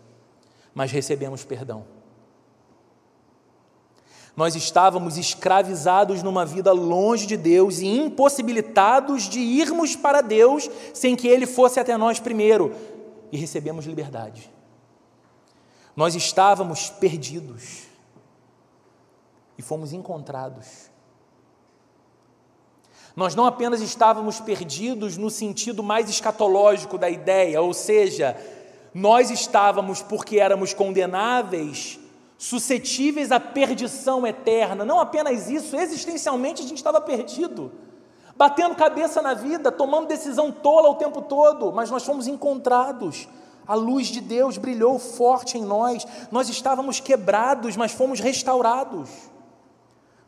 mas 0.74 0.90
recebemos 0.90 1.44
perdão. 1.44 1.84
Nós 4.34 4.56
estávamos 4.56 5.18
escravizados 5.18 6.22
numa 6.22 6.46
vida 6.46 6.72
longe 6.72 7.26
de 7.26 7.36
Deus 7.36 7.80
e 7.80 7.86
impossibilitados 7.86 9.24
de 9.24 9.40
irmos 9.40 9.94
para 9.94 10.22
Deus 10.22 10.70
sem 10.94 11.14
que 11.14 11.28
Ele 11.28 11.46
fosse 11.46 11.78
até 11.78 11.98
nós 11.98 12.18
primeiro, 12.18 12.74
e 13.30 13.36
recebemos 13.36 13.84
liberdade. 13.84 14.50
Nós 15.94 16.14
estávamos 16.14 16.88
perdidos 16.88 17.82
e 19.58 19.60
fomos 19.60 19.92
encontrados. 19.92 20.93
Nós 23.16 23.34
não 23.34 23.46
apenas 23.46 23.80
estávamos 23.80 24.40
perdidos 24.40 25.16
no 25.16 25.30
sentido 25.30 25.82
mais 25.82 26.10
escatológico 26.10 26.98
da 26.98 27.08
ideia, 27.08 27.62
ou 27.62 27.72
seja, 27.72 28.36
nós 28.92 29.30
estávamos, 29.30 30.02
porque 30.02 30.40
éramos 30.40 30.74
condenáveis, 30.74 31.98
suscetíveis 32.36 33.30
à 33.30 33.38
perdição 33.38 34.26
eterna. 34.26 34.84
Não 34.84 34.98
apenas 34.98 35.48
isso, 35.48 35.76
existencialmente 35.76 36.62
a 36.62 36.66
gente 36.66 36.78
estava 36.78 37.00
perdido, 37.00 37.72
batendo 38.36 38.74
cabeça 38.74 39.22
na 39.22 39.34
vida, 39.34 39.70
tomando 39.70 40.08
decisão 40.08 40.50
tola 40.50 40.88
o 40.88 40.96
tempo 40.96 41.22
todo, 41.22 41.72
mas 41.72 41.90
nós 41.90 42.04
fomos 42.04 42.26
encontrados. 42.26 43.28
A 43.66 43.74
luz 43.74 44.08
de 44.08 44.20
Deus 44.20 44.58
brilhou 44.58 44.98
forte 44.98 45.56
em 45.56 45.62
nós. 45.62 46.06
Nós 46.30 46.48
estávamos 46.48 47.00
quebrados, 47.00 47.76
mas 47.76 47.92
fomos 47.92 48.20
restaurados. 48.20 49.08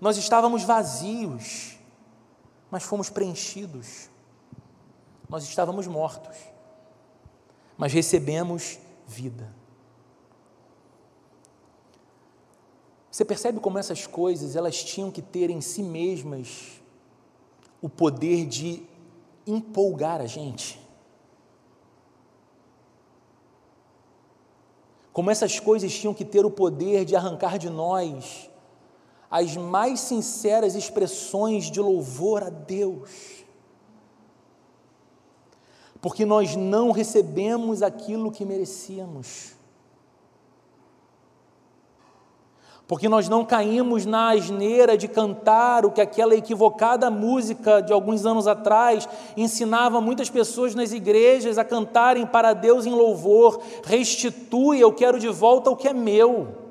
Nós 0.01 0.17
estávamos 0.17 0.63
vazios, 0.63 1.76
mas 2.77 2.83
fomos 2.83 3.09
preenchidos. 3.09 4.11
Nós 5.31 5.45
estávamos 5.45 5.87
mortos, 5.87 6.37
mas 7.75 7.91
recebemos 7.91 8.79
vida. 9.07 9.51
Você 13.11 13.25
percebe 13.25 13.61
como 13.61 13.79
essas 13.79 14.07
coisas 14.07 14.57
elas 14.57 14.85
tinham 14.85 15.11
que 15.11 15.23
ter 15.23 15.49
em 15.49 15.63
si 15.63 15.83
mesmas 15.83 16.83
o 17.81 17.89
poder 17.89 18.45
de 18.45 18.83
empolgar 19.47 20.21
a 20.21 20.27
gente? 20.27 20.79
Como 25.15 25.31
essas 25.31 25.59
coisas 25.59 25.95
tinham 25.95 26.13
que 26.13 26.27
ter 26.27 26.45
o 26.45 26.51
poder 26.51 27.07
de 27.07 27.17
arrancar 27.17 27.59
de 27.59 27.71
nós 27.71 28.51
as 29.31 29.57
mais 29.57 30.01
sinceras 30.01 30.75
expressões 30.75 31.71
de 31.71 31.81
louvor 31.81 32.43
a 32.43 32.51
Deus. 32.51 33.45
Porque 36.01 36.25
nós 36.25 36.55
não 36.55 36.91
recebemos 36.91 37.83
aquilo 37.83 38.31
que 38.31 38.45
merecíamos. 38.45 39.57
porque 42.89 43.09
nós 43.09 43.29
não 43.29 43.45
caímos 43.45 44.07
na 44.07 44.31
asneira 44.31 44.97
de 44.97 45.09
cantar 45.09 45.85
o 45.85 45.91
que 45.91 46.01
aquela 46.01 46.37
equivocada 46.37 47.11
música 47.11 47.81
de 47.81 47.93
alguns 47.93 48.25
anos 48.25 48.47
atrás 48.47 49.09
ensinava 49.37 50.01
muitas 50.01 50.31
pessoas 50.31 50.73
nas 50.73 50.93
igrejas 50.93 51.59
a 51.59 51.65
cantarem 51.65 52.25
para 52.25 52.53
Deus 52.53 52.87
em 52.87 52.93
louvor: 52.93 53.61
restitui, 53.83 54.79
eu 54.79 54.93
quero 54.93 55.19
de 55.19 55.29
volta 55.29 55.69
o 55.69 55.77
que 55.77 55.89
é 55.89 55.93
meu 55.93 56.66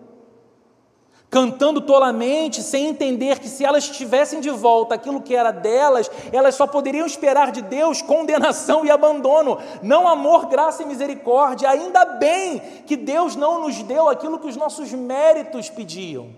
cantando 1.36 1.82
tolamente, 1.82 2.64
sem 2.64 2.88
entender 2.88 3.40
que 3.40 3.50
se 3.50 3.66
elas 3.66 3.90
tivessem 3.90 4.40
de 4.40 4.50
volta 4.50 4.96
aquilo 4.96 5.20
que 5.20 5.36
era 5.36 5.52
delas, 5.52 6.10
elas 6.32 6.56
só 6.56 6.66
poderiam 6.66 7.06
esperar 7.06 7.52
de 7.52 7.62
Deus 7.62 8.02
condenação 8.02 8.86
e 8.86 8.90
abandono, 8.90 9.58
não 9.84 10.08
amor, 10.08 10.46
graça 10.46 10.82
e 10.82 10.86
misericórdia. 10.86 11.70
Ainda 11.70 12.06
bem 12.06 12.62
que 12.88 12.96
Deus 12.96 13.36
não 13.36 13.60
nos 13.60 13.84
deu 13.84 14.08
aquilo 14.08 14.40
que 14.40 14.48
os 14.48 14.56
nossos 14.56 14.94
méritos 14.94 15.70
pediam. 15.70 16.30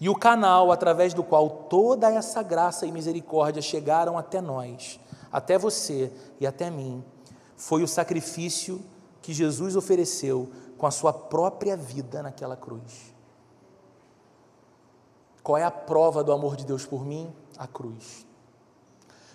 E 0.00 0.08
o 0.08 0.14
canal 0.14 0.72
através 0.72 1.12
do 1.12 1.22
qual 1.22 1.50
toda 1.68 2.10
essa 2.10 2.42
graça 2.42 2.86
e 2.86 2.90
misericórdia 2.90 3.60
chegaram 3.60 4.16
até 4.16 4.40
nós, 4.40 4.98
até 5.30 5.58
você 5.58 6.10
e 6.40 6.46
até 6.46 6.70
mim, 6.70 7.04
foi 7.54 7.82
o 7.82 7.88
sacrifício 7.88 8.82
que 9.20 9.34
Jesus 9.34 9.76
ofereceu 9.76 10.48
com 10.78 10.86
a 10.86 10.90
sua 10.90 11.12
própria 11.12 11.76
vida 11.76 12.22
naquela 12.22 12.56
cruz. 12.56 13.14
Qual 15.46 15.56
é 15.56 15.62
a 15.62 15.70
prova 15.70 16.24
do 16.24 16.32
amor 16.32 16.56
de 16.56 16.66
Deus 16.66 16.84
por 16.84 17.06
mim? 17.06 17.32
A 17.56 17.68
cruz. 17.68 18.26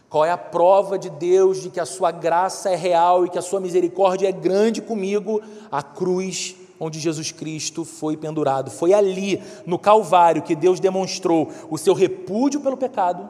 Qual 0.09 0.25
é 0.25 0.29
a 0.29 0.37
prova 0.37 0.99
de 0.99 1.09
Deus 1.09 1.61
de 1.61 1.69
que 1.69 1.79
a 1.79 1.85
sua 1.85 2.11
graça 2.11 2.69
é 2.69 2.75
real 2.75 3.25
e 3.25 3.29
que 3.29 3.39
a 3.39 3.41
sua 3.41 3.61
misericórdia 3.61 4.27
é 4.27 4.31
grande 4.33 4.81
comigo? 4.81 5.41
A 5.71 5.81
cruz 5.81 6.57
onde 6.77 6.99
Jesus 6.99 7.31
Cristo 7.31 7.85
foi 7.85 8.17
pendurado. 8.17 8.69
Foi 8.69 8.93
ali, 8.93 9.41
no 9.65 9.79
Calvário, 9.79 10.41
que 10.41 10.53
Deus 10.53 10.81
demonstrou 10.81 11.49
o 11.69 11.77
seu 11.77 11.93
repúdio 11.93 12.59
pelo 12.59 12.75
pecado 12.75 13.29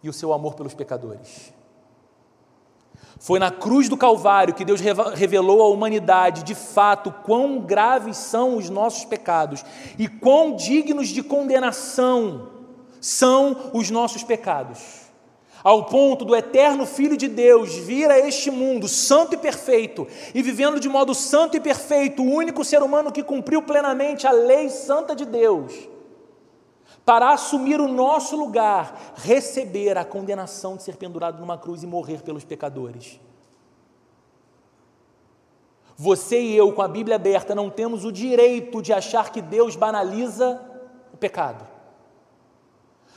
e 0.00 0.08
o 0.08 0.12
seu 0.12 0.32
amor 0.32 0.54
pelos 0.54 0.74
pecadores. 0.74 1.52
Foi 3.22 3.38
na 3.38 3.52
cruz 3.52 3.88
do 3.88 3.96
Calvário 3.96 4.52
que 4.52 4.64
Deus 4.64 4.80
revelou 4.80 5.62
à 5.62 5.68
humanidade, 5.68 6.42
de 6.42 6.56
fato, 6.56 7.14
quão 7.22 7.60
graves 7.60 8.16
são 8.16 8.56
os 8.56 8.68
nossos 8.68 9.04
pecados 9.04 9.64
e 9.96 10.08
quão 10.08 10.56
dignos 10.56 11.06
de 11.06 11.22
condenação 11.22 12.48
são 13.00 13.70
os 13.72 13.90
nossos 13.90 14.24
pecados. 14.24 14.80
Ao 15.62 15.84
ponto 15.84 16.24
do 16.24 16.34
eterno 16.34 16.84
Filho 16.84 17.16
de 17.16 17.28
Deus 17.28 17.76
vir 17.76 18.10
a 18.10 18.18
este 18.18 18.50
mundo 18.50 18.88
santo 18.88 19.34
e 19.36 19.38
perfeito, 19.38 20.08
e 20.34 20.42
vivendo 20.42 20.80
de 20.80 20.88
modo 20.88 21.14
santo 21.14 21.56
e 21.56 21.60
perfeito, 21.60 22.24
o 22.24 22.34
único 22.34 22.64
ser 22.64 22.82
humano 22.82 23.12
que 23.12 23.22
cumpriu 23.22 23.62
plenamente 23.62 24.26
a 24.26 24.32
lei 24.32 24.68
santa 24.68 25.14
de 25.14 25.24
Deus, 25.24 25.72
para 27.04 27.32
assumir 27.32 27.80
o 27.80 27.88
nosso 27.88 28.36
lugar, 28.36 29.14
receber 29.16 29.98
a 29.98 30.04
condenação 30.04 30.76
de 30.76 30.82
ser 30.82 30.96
pendurado 30.96 31.40
numa 31.40 31.58
cruz 31.58 31.82
e 31.82 31.86
morrer 31.86 32.22
pelos 32.22 32.44
pecadores. 32.44 33.18
Você 35.96 36.40
e 36.40 36.56
eu, 36.56 36.72
com 36.72 36.82
a 36.82 36.88
Bíblia 36.88 37.16
aberta, 37.16 37.54
não 37.54 37.70
temos 37.70 38.04
o 38.04 38.12
direito 38.12 38.80
de 38.80 38.92
achar 38.92 39.30
que 39.30 39.40
Deus 39.40 39.76
banaliza 39.76 40.60
o 41.12 41.16
pecado. 41.16 41.66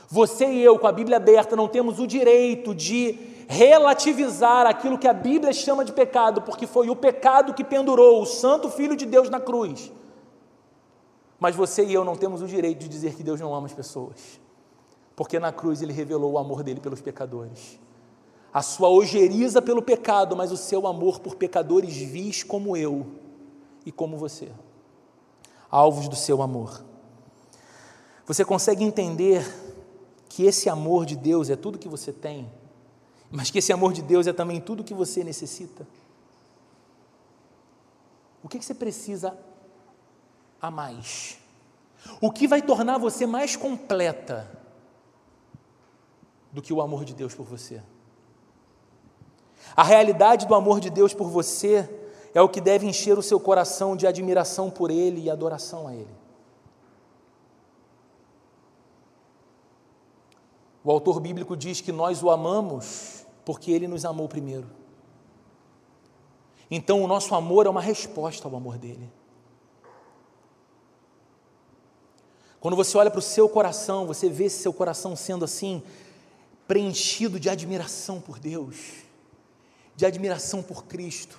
Você 0.08 0.46
e 0.46 0.62
eu, 0.62 0.78
com 0.78 0.86
a 0.86 0.92
Bíblia 0.92 1.16
aberta, 1.16 1.56
não 1.56 1.66
temos 1.66 1.98
o 1.98 2.06
direito 2.06 2.74
de 2.74 3.18
relativizar 3.48 4.66
aquilo 4.66 4.98
que 4.98 5.08
a 5.08 5.12
Bíblia 5.12 5.52
chama 5.52 5.84
de 5.84 5.92
pecado, 5.92 6.42
porque 6.42 6.66
foi 6.66 6.88
o 6.88 6.96
pecado 6.96 7.54
que 7.54 7.64
pendurou 7.64 8.22
o 8.22 8.26
Santo 8.26 8.70
Filho 8.70 8.96
de 8.96 9.06
Deus 9.06 9.30
na 9.30 9.40
cruz. 9.40 9.90
Mas 11.38 11.54
você 11.54 11.84
e 11.84 11.92
eu 11.92 12.04
não 12.04 12.16
temos 12.16 12.40
o 12.40 12.46
direito 12.46 12.80
de 12.80 12.88
dizer 12.88 13.14
que 13.14 13.22
Deus 13.22 13.40
não 13.40 13.54
ama 13.54 13.66
as 13.66 13.72
pessoas, 13.72 14.40
porque 15.14 15.38
na 15.38 15.52
cruz 15.52 15.82
ele 15.82 15.92
revelou 15.92 16.32
o 16.32 16.38
amor 16.38 16.62
dele 16.62 16.80
pelos 16.80 17.00
pecadores. 17.00 17.78
A 18.52 18.62
sua 18.62 18.88
ojeriza 18.88 19.60
pelo 19.60 19.82
pecado, 19.82 20.34
mas 20.34 20.50
o 20.50 20.56
seu 20.56 20.86
amor 20.86 21.20
por 21.20 21.36
pecadores 21.36 21.94
vis 21.94 22.42
como 22.42 22.76
eu 22.76 23.06
e 23.84 23.92
como 23.92 24.16
você, 24.16 24.50
alvos 25.70 26.08
do 26.08 26.16
seu 26.16 26.40
amor. 26.40 26.82
Você 28.26 28.44
consegue 28.44 28.82
entender 28.82 29.46
que 30.28 30.44
esse 30.44 30.68
amor 30.68 31.04
de 31.04 31.16
Deus 31.16 31.50
é 31.50 31.56
tudo 31.56 31.78
que 31.78 31.88
você 31.88 32.12
tem, 32.12 32.50
mas 33.30 33.50
que 33.50 33.58
esse 33.58 33.72
amor 33.72 33.92
de 33.92 34.02
Deus 34.02 34.26
é 34.26 34.32
também 34.32 34.60
tudo 34.60 34.82
que 34.82 34.94
você 34.94 35.22
necessita? 35.22 35.86
O 38.42 38.48
que 38.48 38.62
você 38.62 38.74
precisa 38.74 39.36
a 40.60 40.70
mais. 40.70 41.38
O 42.20 42.30
que 42.30 42.46
vai 42.46 42.62
tornar 42.62 42.98
você 42.98 43.26
mais 43.26 43.56
completa 43.56 44.50
do 46.52 46.62
que 46.62 46.72
o 46.72 46.80
amor 46.80 47.04
de 47.04 47.14
Deus 47.14 47.34
por 47.34 47.46
você? 47.46 47.82
A 49.74 49.82
realidade 49.82 50.46
do 50.46 50.54
amor 50.54 50.80
de 50.80 50.90
Deus 50.90 51.12
por 51.12 51.28
você 51.28 51.88
é 52.34 52.40
o 52.40 52.48
que 52.48 52.60
deve 52.60 52.86
encher 52.86 53.18
o 53.18 53.22
seu 53.22 53.40
coração 53.40 53.96
de 53.96 54.06
admiração 54.06 54.70
por 54.70 54.90
Ele 54.90 55.22
e 55.22 55.30
adoração 55.30 55.88
a 55.88 55.94
Ele. 55.94 56.14
O 60.84 60.90
autor 60.90 61.18
bíblico 61.18 61.56
diz 61.56 61.80
que 61.80 61.90
nós 61.90 62.22
o 62.22 62.30
amamos 62.30 63.26
porque 63.44 63.72
Ele 63.72 63.88
nos 63.88 64.04
amou 64.04 64.28
primeiro. 64.28 64.70
Então, 66.70 67.02
o 67.02 67.06
nosso 67.06 67.34
amor 67.34 67.66
é 67.66 67.70
uma 67.70 67.80
resposta 67.80 68.46
ao 68.46 68.54
amor 68.54 68.78
dele. 68.78 69.10
Quando 72.60 72.76
você 72.76 72.96
olha 72.96 73.10
para 73.10 73.18
o 73.18 73.22
seu 73.22 73.48
coração, 73.48 74.06
você 74.06 74.28
vê 74.28 74.48
seu 74.48 74.72
coração 74.72 75.14
sendo 75.14 75.44
assim, 75.44 75.82
preenchido 76.66 77.38
de 77.38 77.48
admiração 77.48 78.20
por 78.20 78.38
Deus, 78.38 78.76
de 79.94 80.04
admiração 80.04 80.62
por 80.62 80.84
Cristo, 80.84 81.38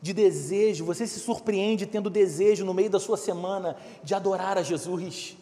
de 0.00 0.12
desejo, 0.12 0.84
você 0.84 1.06
se 1.06 1.20
surpreende 1.20 1.86
tendo 1.86 2.10
desejo 2.10 2.64
no 2.64 2.74
meio 2.74 2.90
da 2.90 2.98
sua 2.98 3.16
semana 3.16 3.76
de 4.02 4.14
adorar 4.14 4.58
a 4.58 4.62
Jesus. 4.62 5.36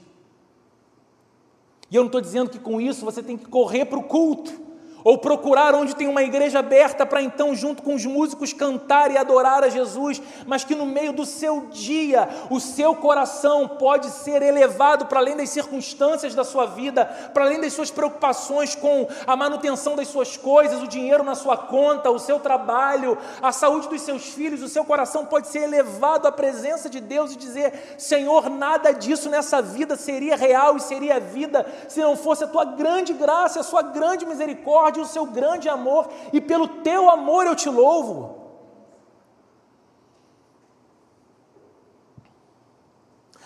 E 1.90 1.96
eu 1.96 2.02
não 2.02 2.08
estou 2.08 2.20
dizendo 2.20 2.50
que 2.50 2.58
com 2.58 2.80
isso 2.80 3.04
você 3.04 3.22
tem 3.22 3.38
que 3.38 3.46
correr 3.46 3.86
para 3.86 3.98
o 3.98 4.04
culto 4.04 4.69
ou 5.04 5.18
procurar 5.18 5.74
onde 5.74 5.94
tem 5.96 6.08
uma 6.08 6.22
igreja 6.22 6.58
aberta 6.58 7.06
para 7.06 7.22
então, 7.22 7.54
junto 7.54 7.82
com 7.82 7.94
os 7.94 8.04
músicos, 8.04 8.52
cantar 8.52 9.10
e 9.10 9.18
adorar 9.18 9.64
a 9.64 9.68
Jesus, 9.68 10.20
mas 10.46 10.64
que 10.64 10.74
no 10.74 10.86
meio 10.86 11.12
do 11.12 11.24
seu 11.24 11.66
dia, 11.70 12.28
o 12.50 12.60
seu 12.60 12.94
coração 12.94 13.68
pode 13.68 14.10
ser 14.10 14.42
elevado 14.42 15.06
para 15.06 15.20
além 15.20 15.36
das 15.36 15.50
circunstâncias 15.50 16.34
da 16.34 16.44
sua 16.44 16.66
vida, 16.66 17.04
para 17.32 17.44
além 17.44 17.60
das 17.60 17.72
suas 17.72 17.90
preocupações 17.90 18.74
com 18.74 19.08
a 19.26 19.36
manutenção 19.36 19.96
das 19.96 20.08
suas 20.08 20.36
coisas, 20.36 20.82
o 20.82 20.88
dinheiro 20.88 21.22
na 21.22 21.34
sua 21.34 21.56
conta, 21.56 22.10
o 22.10 22.18
seu 22.18 22.38
trabalho, 22.38 23.16
a 23.40 23.52
saúde 23.52 23.88
dos 23.88 24.02
seus 24.02 24.26
filhos, 24.26 24.62
o 24.62 24.68
seu 24.68 24.84
coração 24.84 25.24
pode 25.24 25.48
ser 25.48 25.60
elevado 25.60 26.26
à 26.26 26.32
presença 26.32 26.88
de 26.88 27.00
Deus 27.00 27.32
e 27.32 27.36
dizer: 27.36 27.94
Senhor, 27.96 28.50
nada 28.50 28.92
disso 28.92 29.28
nessa 29.28 29.62
vida 29.62 29.96
seria 29.96 30.36
real 30.36 30.76
e 30.76 30.80
seria 30.80 31.20
vida 31.20 31.66
se 31.88 32.00
não 32.00 32.16
fosse 32.16 32.44
a 32.44 32.48
tua 32.48 32.64
grande 32.64 33.12
graça, 33.12 33.60
a 33.60 33.64
sua 33.64 33.82
grande 33.82 34.26
misericórdia 34.26 34.89
misericórdia 34.90 35.00
e 35.00 35.02
o 35.02 35.06
seu 35.06 35.26
grande 35.26 35.68
amor, 35.68 36.08
e 36.32 36.40
pelo 36.40 36.66
teu 36.68 37.08
amor 37.08 37.46
eu 37.46 37.54
te 37.54 37.68
louvo. 37.68 38.38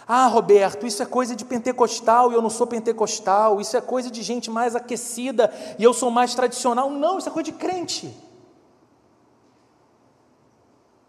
Ah, 0.07 0.27
Roberto, 0.27 0.87
isso 0.87 1.03
é 1.03 1.07
coisa 1.07 1.35
de 1.35 1.47
pentecostal 1.47 2.31
e 2.31 2.35
eu 2.35 2.43
não 2.43 2.51
sou 2.51 2.67
pentecostal, 2.67 3.59
isso 3.59 3.75
é 3.75 3.81
coisa 3.81 4.11
de 4.11 4.23
gente 4.23 4.51
mais 4.51 4.77
aquecida 4.77 5.51
e 5.79 5.85
eu 5.85 5.95
sou 5.95 6.11
mais 6.11 6.35
tradicional. 6.35 6.91
Não, 6.91 7.17
isso 7.17 7.29
é 7.29 7.33
coisa 7.33 7.51
de 7.51 7.57
crente. 7.57 8.15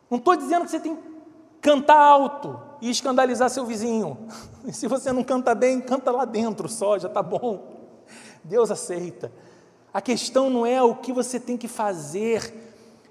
Não 0.09 0.17
estou 0.17 0.35
dizendo 0.37 0.63
que 0.63 0.71
você 0.71 0.79
tem 0.79 0.95
que 0.95 1.03
cantar 1.59 1.97
alto 1.97 2.57
e 2.79 2.89
escandalizar 2.89 3.49
seu 3.49 3.65
vizinho. 3.65 4.17
E 4.63 4.71
se 4.71 4.87
você 4.87 5.11
não 5.11 5.25
canta 5.25 5.53
bem, 5.53 5.81
canta 5.81 6.09
lá 6.09 6.23
dentro 6.23 6.69
só, 6.69 6.97
já 6.97 7.09
está 7.09 7.21
bom. 7.21 7.75
Deus 8.45 8.71
aceita. 8.71 9.29
A 9.95 10.01
questão 10.01 10.49
não 10.49 10.65
é 10.65 10.83
o 10.83 10.93
que 10.93 11.13
você 11.13 11.39
tem 11.39 11.55
que 11.55 11.69
fazer 11.69 12.53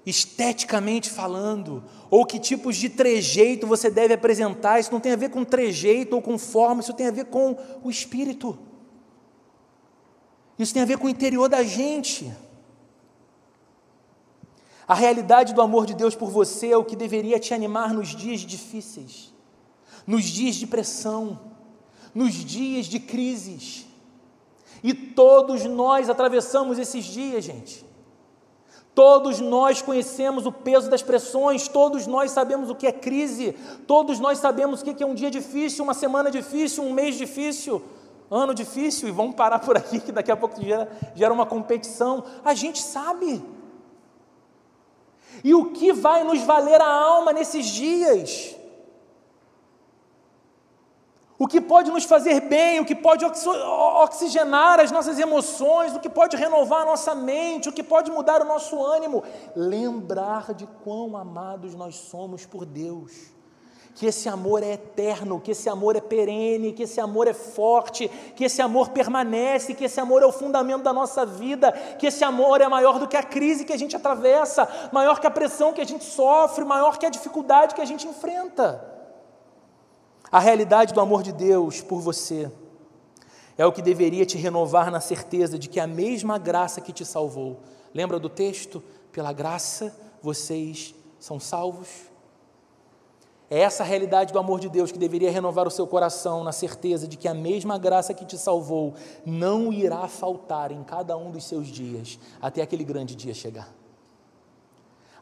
esteticamente 0.05 1.09
falando, 1.09 1.83
ou 2.11 2.23
que 2.27 2.37
tipos 2.37 2.75
de 2.75 2.89
trejeito 2.89 3.65
você 3.65 3.89
deve 3.89 4.13
apresentar. 4.13 4.79
Isso 4.79 4.91
não 4.91 4.99
tem 4.99 5.11
a 5.11 5.15
ver 5.15 5.31
com 5.31 5.43
trejeito 5.43 6.15
ou 6.15 6.21
com 6.21 6.37
forma, 6.37 6.81
isso 6.81 6.93
tem 6.93 7.07
a 7.07 7.11
ver 7.11 7.25
com 7.25 7.57
o 7.83 7.89
espírito. 7.89 8.55
Isso 10.59 10.75
tem 10.75 10.83
a 10.83 10.85
ver 10.85 10.99
com 10.99 11.07
o 11.07 11.09
interior 11.09 11.49
da 11.49 11.63
gente. 11.63 12.31
A 14.87 14.93
realidade 14.93 15.55
do 15.55 15.63
amor 15.63 15.87
de 15.87 15.95
Deus 15.95 16.13
por 16.13 16.29
você 16.29 16.69
é 16.69 16.77
o 16.77 16.85
que 16.85 16.95
deveria 16.95 17.39
te 17.39 17.51
animar 17.51 17.95
nos 17.95 18.09
dias 18.09 18.41
difíceis, 18.41 19.33
nos 20.05 20.25
dias 20.25 20.53
de 20.53 20.67
pressão, 20.67 21.39
nos 22.13 22.35
dias 22.35 22.85
de 22.85 22.99
crises. 22.99 23.87
E 24.85 24.93
todos 24.93 25.65
nós 25.65 26.11
atravessamos 26.11 26.77
esses 26.77 27.05
dias, 27.05 27.43
gente. 27.43 27.83
Todos 28.93 29.39
nós 29.39 29.81
conhecemos 29.81 30.45
o 30.45 30.51
peso 30.51 30.91
das 30.91 31.01
pressões, 31.01 31.67
todos 31.67 32.05
nós 32.05 32.29
sabemos 32.29 32.69
o 32.69 32.75
que 32.75 32.85
é 32.85 32.91
crise, 32.91 33.53
todos 33.87 34.19
nós 34.19 34.37
sabemos 34.37 34.81
o 34.81 34.85
que 34.85 35.03
é 35.03 35.07
um 35.07 35.15
dia 35.15 35.31
difícil, 35.31 35.83
uma 35.83 35.95
semana 35.95 36.29
difícil, 36.29 36.83
um 36.83 36.93
mês 36.93 37.15
difícil, 37.15 37.81
ano 38.29 38.53
difícil, 38.53 39.09
e 39.09 39.11
vamos 39.11 39.33
parar 39.33 39.57
por 39.57 39.75
aqui, 39.75 39.99
que 39.99 40.11
daqui 40.11 40.31
a 40.31 40.37
pouco 40.37 40.61
gera, 40.61 40.87
gera 41.15 41.33
uma 41.33 41.47
competição. 41.47 42.23
A 42.43 42.53
gente 42.53 42.79
sabe. 42.79 43.43
E 45.43 45.55
o 45.55 45.71
que 45.71 45.91
vai 45.93 46.23
nos 46.23 46.43
valer 46.43 46.79
a 46.79 46.87
alma 46.87 47.33
nesses 47.33 47.65
dias? 47.65 48.55
O 51.37 51.47
que 51.47 51.59
pode 51.59 51.91
nos 51.91 52.05
fazer 52.05 52.41
bem, 52.41 52.79
o 52.79 52.85
que 52.85 52.95
pode 52.95 53.25
oxigenar 53.25 54.79
as 54.79 54.89
nossas 54.89 55.19
emoções, 55.19 55.93
o 55.93 55.99
que 55.99 56.07
pode 56.07 56.37
renovar 56.37 56.83
a 56.83 56.85
nossa 56.85 57.13
mente, 57.13 57.67
o 57.67 57.73
que 57.73 57.83
pode 57.83 58.09
mudar 58.09 58.41
o 58.41 58.45
nosso 58.45 58.81
ânimo. 58.81 59.21
Lembrar 59.53 60.53
de 60.53 60.65
quão 60.83 61.17
amados 61.17 61.75
nós 61.75 61.95
somos 61.95 62.45
por 62.45 62.65
Deus. 62.65 63.11
Que 63.95 64.07
esse 64.07 64.27
amor 64.27 64.61
é 64.63 64.73
eterno, 64.73 65.39
que 65.39 65.51
esse 65.51 65.69
amor 65.69 65.95
é 65.95 66.01
perene, 66.01 66.73
que 66.73 66.83
esse 66.83 66.99
amor 66.99 67.27
é 67.27 67.33
forte, 67.33 68.09
que 68.35 68.45
esse 68.45 68.61
amor 68.61 68.89
permanece, 68.89 69.73
que 69.73 69.85
esse 69.85 69.99
amor 69.99 70.21
é 70.21 70.25
o 70.25 70.33
fundamento 70.33 70.83
da 70.83 70.91
nossa 70.91 71.25
vida, 71.25 71.71
que 71.97 72.07
esse 72.07 72.23
amor 72.23 72.59
é 72.61 72.67
maior 72.67 72.99
do 72.99 73.07
que 73.07 73.15
a 73.15 73.23
crise 73.23 73.63
que 73.63 73.71
a 73.73 73.77
gente 73.77 73.95
atravessa, 73.95 74.67
maior 74.91 75.19
que 75.19 75.27
a 75.27 75.31
pressão 75.31 75.73
que 75.73 75.81
a 75.81 75.85
gente 75.85 76.03
sofre, 76.03 76.65
maior 76.65 76.97
que 76.97 77.05
a 77.05 77.09
dificuldade 77.09 77.75
que 77.75 77.81
a 77.81 77.85
gente 77.85 78.07
enfrenta. 78.07 78.94
A 80.35 80.39
realidade 80.39 80.93
do 80.93 80.99
amor 80.99 81.23
de 81.23 81.31
Deus 81.31 81.79
por 81.79 82.01
você 82.01 82.51
é 83.57 83.65
o 83.65 83.71
que 83.71 83.81
deveria 83.81 84.25
te 84.25 84.37
renovar 84.37 84.91
na 84.91 84.99
certeza 84.99 85.57
de 85.57 85.69
que 85.69 85.79
a 85.79 85.87
mesma 85.87 86.37
graça 86.37 86.81
que 86.81 86.91
te 86.91 87.05
salvou, 87.05 87.61
lembra 87.93 88.19
do 88.19 88.27
texto? 88.27 88.83
Pela 89.13 89.31
graça 89.31 89.97
vocês 90.21 90.93
são 91.21 91.39
salvos. 91.39 91.87
É 93.49 93.61
essa 93.61 93.81
realidade 93.81 94.33
do 94.33 94.37
amor 94.37 94.59
de 94.59 94.67
Deus 94.67 94.91
que 94.91 94.99
deveria 94.99 95.31
renovar 95.31 95.69
o 95.69 95.71
seu 95.71 95.87
coração 95.87 96.43
na 96.43 96.51
certeza 96.51 97.07
de 97.07 97.15
que 97.15 97.29
a 97.29 97.33
mesma 97.33 97.77
graça 97.77 98.13
que 98.13 98.25
te 98.25 98.37
salvou 98.37 98.93
não 99.25 99.71
irá 99.71 100.05
faltar 100.09 100.69
em 100.69 100.83
cada 100.83 101.15
um 101.15 101.31
dos 101.31 101.45
seus 101.45 101.67
dias 101.67 102.19
até 102.41 102.61
aquele 102.61 102.83
grande 102.83 103.15
dia 103.15 103.33
chegar. 103.33 103.73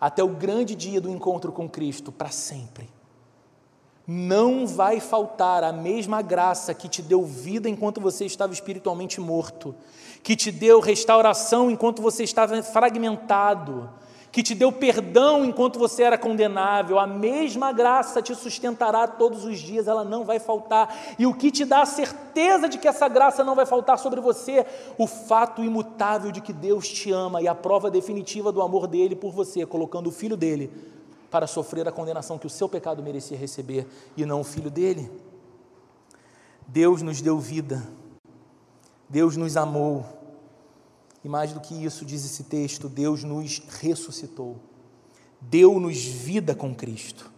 Até 0.02 0.24
o 0.24 0.30
grande 0.30 0.74
dia 0.74 1.00
do 1.00 1.12
encontro 1.12 1.52
com 1.52 1.70
Cristo 1.70 2.12
para 2.12 2.32
sempre 2.32 2.90
não 4.06 4.68
vai 4.68 5.00
faltar 5.00 5.64
a 5.64 5.72
mesma 5.72 6.22
graça 6.22 6.74
que 6.74 6.90
te 6.90 7.02
deu 7.02 7.24
vida 7.24 7.70
enquanto 7.70 8.02
você 8.02 8.26
estava 8.26 8.52
espiritualmente 8.52 9.22
morto, 9.22 9.74
que 10.22 10.36
te 10.36 10.52
deu 10.52 10.80
restauração 10.80 11.72
enquanto 11.72 12.02
você 12.02 12.24
estava 12.24 12.62
fragmentado, 12.62 13.90
que 14.30 14.44
te 14.44 14.56
deu 14.56 14.72
perdão 14.72 15.46
enquanto 15.46 15.80
você 15.80 16.04
era 16.04 16.18
condenável, 16.18 17.00
a 17.00 17.08
mesma 17.08 17.72
graça 17.72 18.22
te 18.22 18.36
sustentará 18.36 19.08
todos 19.08 19.46
os 19.46 19.60
dias, 19.60 19.88
ela 19.88 20.04
não 20.04 20.26
vai 20.26 20.40
faltar. 20.40 20.94
E 21.20 21.26
o 21.26 21.34
que 21.34 21.52
te 21.52 21.64
dá 21.64 21.84
a 21.84 21.86
certeza 21.86 22.68
de 22.68 22.80
que 22.80 22.88
essa 22.88 23.08
graça 23.08 23.44
não 23.44 23.54
vai 23.54 23.66
faltar 23.66 24.00
sobre 24.00 24.20
você? 24.20 24.66
O 24.98 25.06
fato 25.06 25.64
imutável 25.64 26.32
de 26.32 26.42
que 26.42 26.52
Deus 26.52 26.90
te 26.90 27.12
ama 27.12 27.42
e 27.42 27.48
a 27.48 27.54
prova 27.54 27.92
definitiva 27.92 28.52
do 28.52 28.62
amor 28.62 28.88
dele 28.88 29.16
por 29.16 29.32
você, 29.32 29.66
colocando 29.68 30.08
o 30.08 30.12
filho 30.12 30.36
dele 30.36 30.72
para 31.34 31.48
sofrer 31.48 31.88
a 31.88 31.92
condenação 31.92 32.38
que 32.38 32.46
o 32.46 32.50
seu 32.50 32.70
pecado 32.70 33.02
merecia 33.02 33.36
receber 33.36 33.88
e 34.16 34.24
não 34.24 34.42
o 34.42 34.44
filho 34.44 34.70
dele. 34.70 35.10
Deus 36.68 37.02
nos 37.02 37.22
deu 37.22 37.40
vida, 37.40 37.84
Deus 39.10 39.36
nos 39.36 39.58
amou, 39.58 40.06
e 41.24 41.28
mais 41.28 41.52
do 41.52 41.60
que 41.60 41.74
isso, 41.74 42.06
diz 42.06 42.24
esse 42.24 42.44
texto, 42.44 42.88
Deus 42.88 43.24
nos 43.24 43.64
ressuscitou, 43.82 44.58
deu-nos 45.42 46.06
vida 46.06 46.54
com 46.54 46.76
Cristo, 46.76 47.32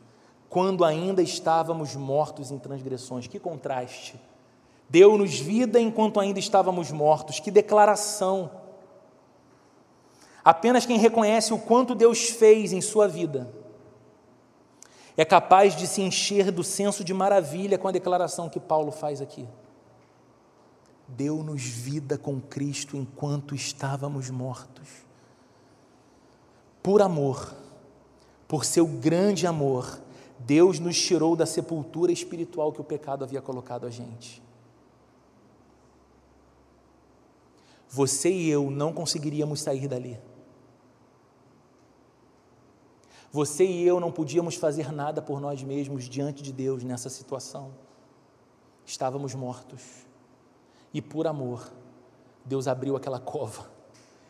quando 0.49 0.83
ainda 0.83 1.21
estávamos 1.21 1.95
mortos 1.95 2.51
em 2.51 2.59
transgressões. 2.59 3.27
Que 3.27 3.39
contraste! 3.39 4.19
Deu-nos 4.89 5.39
vida 5.39 5.79
enquanto 5.79 6.19
ainda 6.19 6.37
estávamos 6.37 6.91
mortos, 6.91 7.39
que 7.39 7.49
declaração! 7.49 8.51
Apenas 10.43 10.85
quem 10.85 10.97
reconhece 10.97 11.53
o 11.53 11.59
quanto 11.59 11.95
Deus 11.95 12.27
fez 12.27 12.73
em 12.73 12.81
sua 12.81 13.07
vida 13.07 13.63
é 15.17 15.23
capaz 15.23 15.75
de 15.75 15.87
se 15.87 16.01
encher 16.01 16.51
do 16.51 16.63
senso 16.63 17.03
de 17.03 17.13
maravilha 17.13 17.77
com 17.77 17.87
a 17.87 17.91
declaração 17.91 18.49
que 18.49 18.59
Paulo 18.59 18.91
faz 18.91 19.21
aqui. 19.21 19.47
Deu-nos 21.07 21.61
vida 21.61 22.17
com 22.17 22.41
Cristo 22.41 22.97
enquanto 22.97 23.55
estávamos 23.55 24.29
mortos. 24.29 25.05
Por 26.83 27.01
amor, 27.01 27.55
por 28.47 28.65
seu 28.65 28.85
grande 28.85 29.47
amor, 29.47 29.99
Deus 30.39 30.79
nos 30.79 30.99
tirou 30.99 31.35
da 31.35 31.45
sepultura 31.45 32.11
espiritual 32.11 32.73
que 32.73 32.81
o 32.81 32.83
pecado 32.83 33.23
havia 33.23 33.41
colocado 33.41 33.87
a 33.87 33.89
gente. 33.89 34.43
Você 37.87 38.29
e 38.29 38.49
eu 38.49 38.69
não 38.69 38.91
conseguiríamos 38.91 39.61
sair 39.61 39.87
dali. 39.87 40.19
Você 43.35 43.65
e 43.65 43.85
eu 43.85 43.99
não 43.99 44.13
podíamos 44.13 44.55
fazer 44.55 44.93
nada 44.93 45.21
por 45.21 45.41
nós 45.41 45.61
mesmos 45.61 46.07
diante 46.07 46.41
de 46.41 46.53
Deus 46.53 46.85
nessa 46.85 47.09
situação. 47.09 47.71
Estávamos 48.85 49.35
mortos. 49.35 49.81
E 50.93 51.01
por 51.01 51.27
amor, 51.27 51.69
Deus 52.45 52.65
abriu 52.65 52.95
aquela 52.95 53.19
cova 53.19 53.69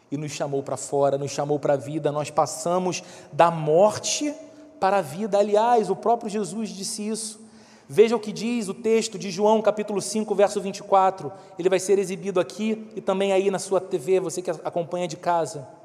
e 0.09 0.17
nos 0.17 0.31
chamou 0.31 0.63
para 0.63 0.75
fora, 0.75 1.19
nos 1.19 1.29
chamou 1.29 1.59
para 1.59 1.73
a 1.73 1.77
vida. 1.77 2.11
Nós 2.11 2.31
passamos 2.31 3.03
da 3.31 3.51
morte 3.51 4.33
para 4.79 4.97
a 4.97 5.01
vida. 5.01 5.37
Aliás, 5.37 5.91
o 5.91 5.95
próprio 5.95 6.27
Jesus 6.27 6.69
disse 6.69 7.07
isso. 7.07 7.39
Veja 7.87 8.15
o 8.15 8.19
que 8.19 8.31
diz 8.31 8.69
o 8.69 8.73
texto 8.73 9.19
de 9.19 9.29
João, 9.29 9.61
capítulo 9.61 10.01
5, 10.01 10.33
verso 10.33 10.59
24. 10.59 11.31
Ele 11.59 11.69
vai 11.69 11.79
ser 11.79 11.99
exibido 11.99 12.39
aqui 12.39 12.91
e 12.95 13.01
também 13.01 13.33
aí 13.33 13.51
na 13.51 13.59
sua 13.59 13.79
TV, 13.79 14.19
você 14.19 14.41
que 14.41 14.49
acompanha 14.49 15.07
de 15.07 15.15
casa. 15.15 15.84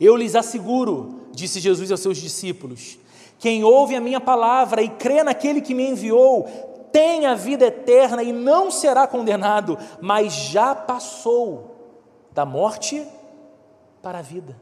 Eu 0.00 0.16
lhes 0.16 0.34
asseguro, 0.34 1.26
disse 1.32 1.60
Jesus 1.60 1.90
aos 1.90 2.00
seus 2.00 2.16
discípulos, 2.16 2.98
Quem 3.38 3.62
ouve 3.62 3.94
a 3.94 4.00
minha 4.00 4.20
palavra 4.20 4.82
e 4.82 4.88
crê 4.88 5.22
naquele 5.22 5.60
que 5.60 5.74
me 5.74 5.90
enviou, 5.90 6.48
tem 6.90 7.26
a 7.26 7.34
vida 7.34 7.66
eterna 7.66 8.22
e 8.22 8.32
não 8.32 8.70
será 8.70 9.06
condenado, 9.06 9.78
mas 10.00 10.32
já 10.32 10.74
passou 10.74 11.76
da 12.32 12.46
morte 12.46 13.06
para 14.02 14.18
a 14.18 14.22
vida. 14.22 14.56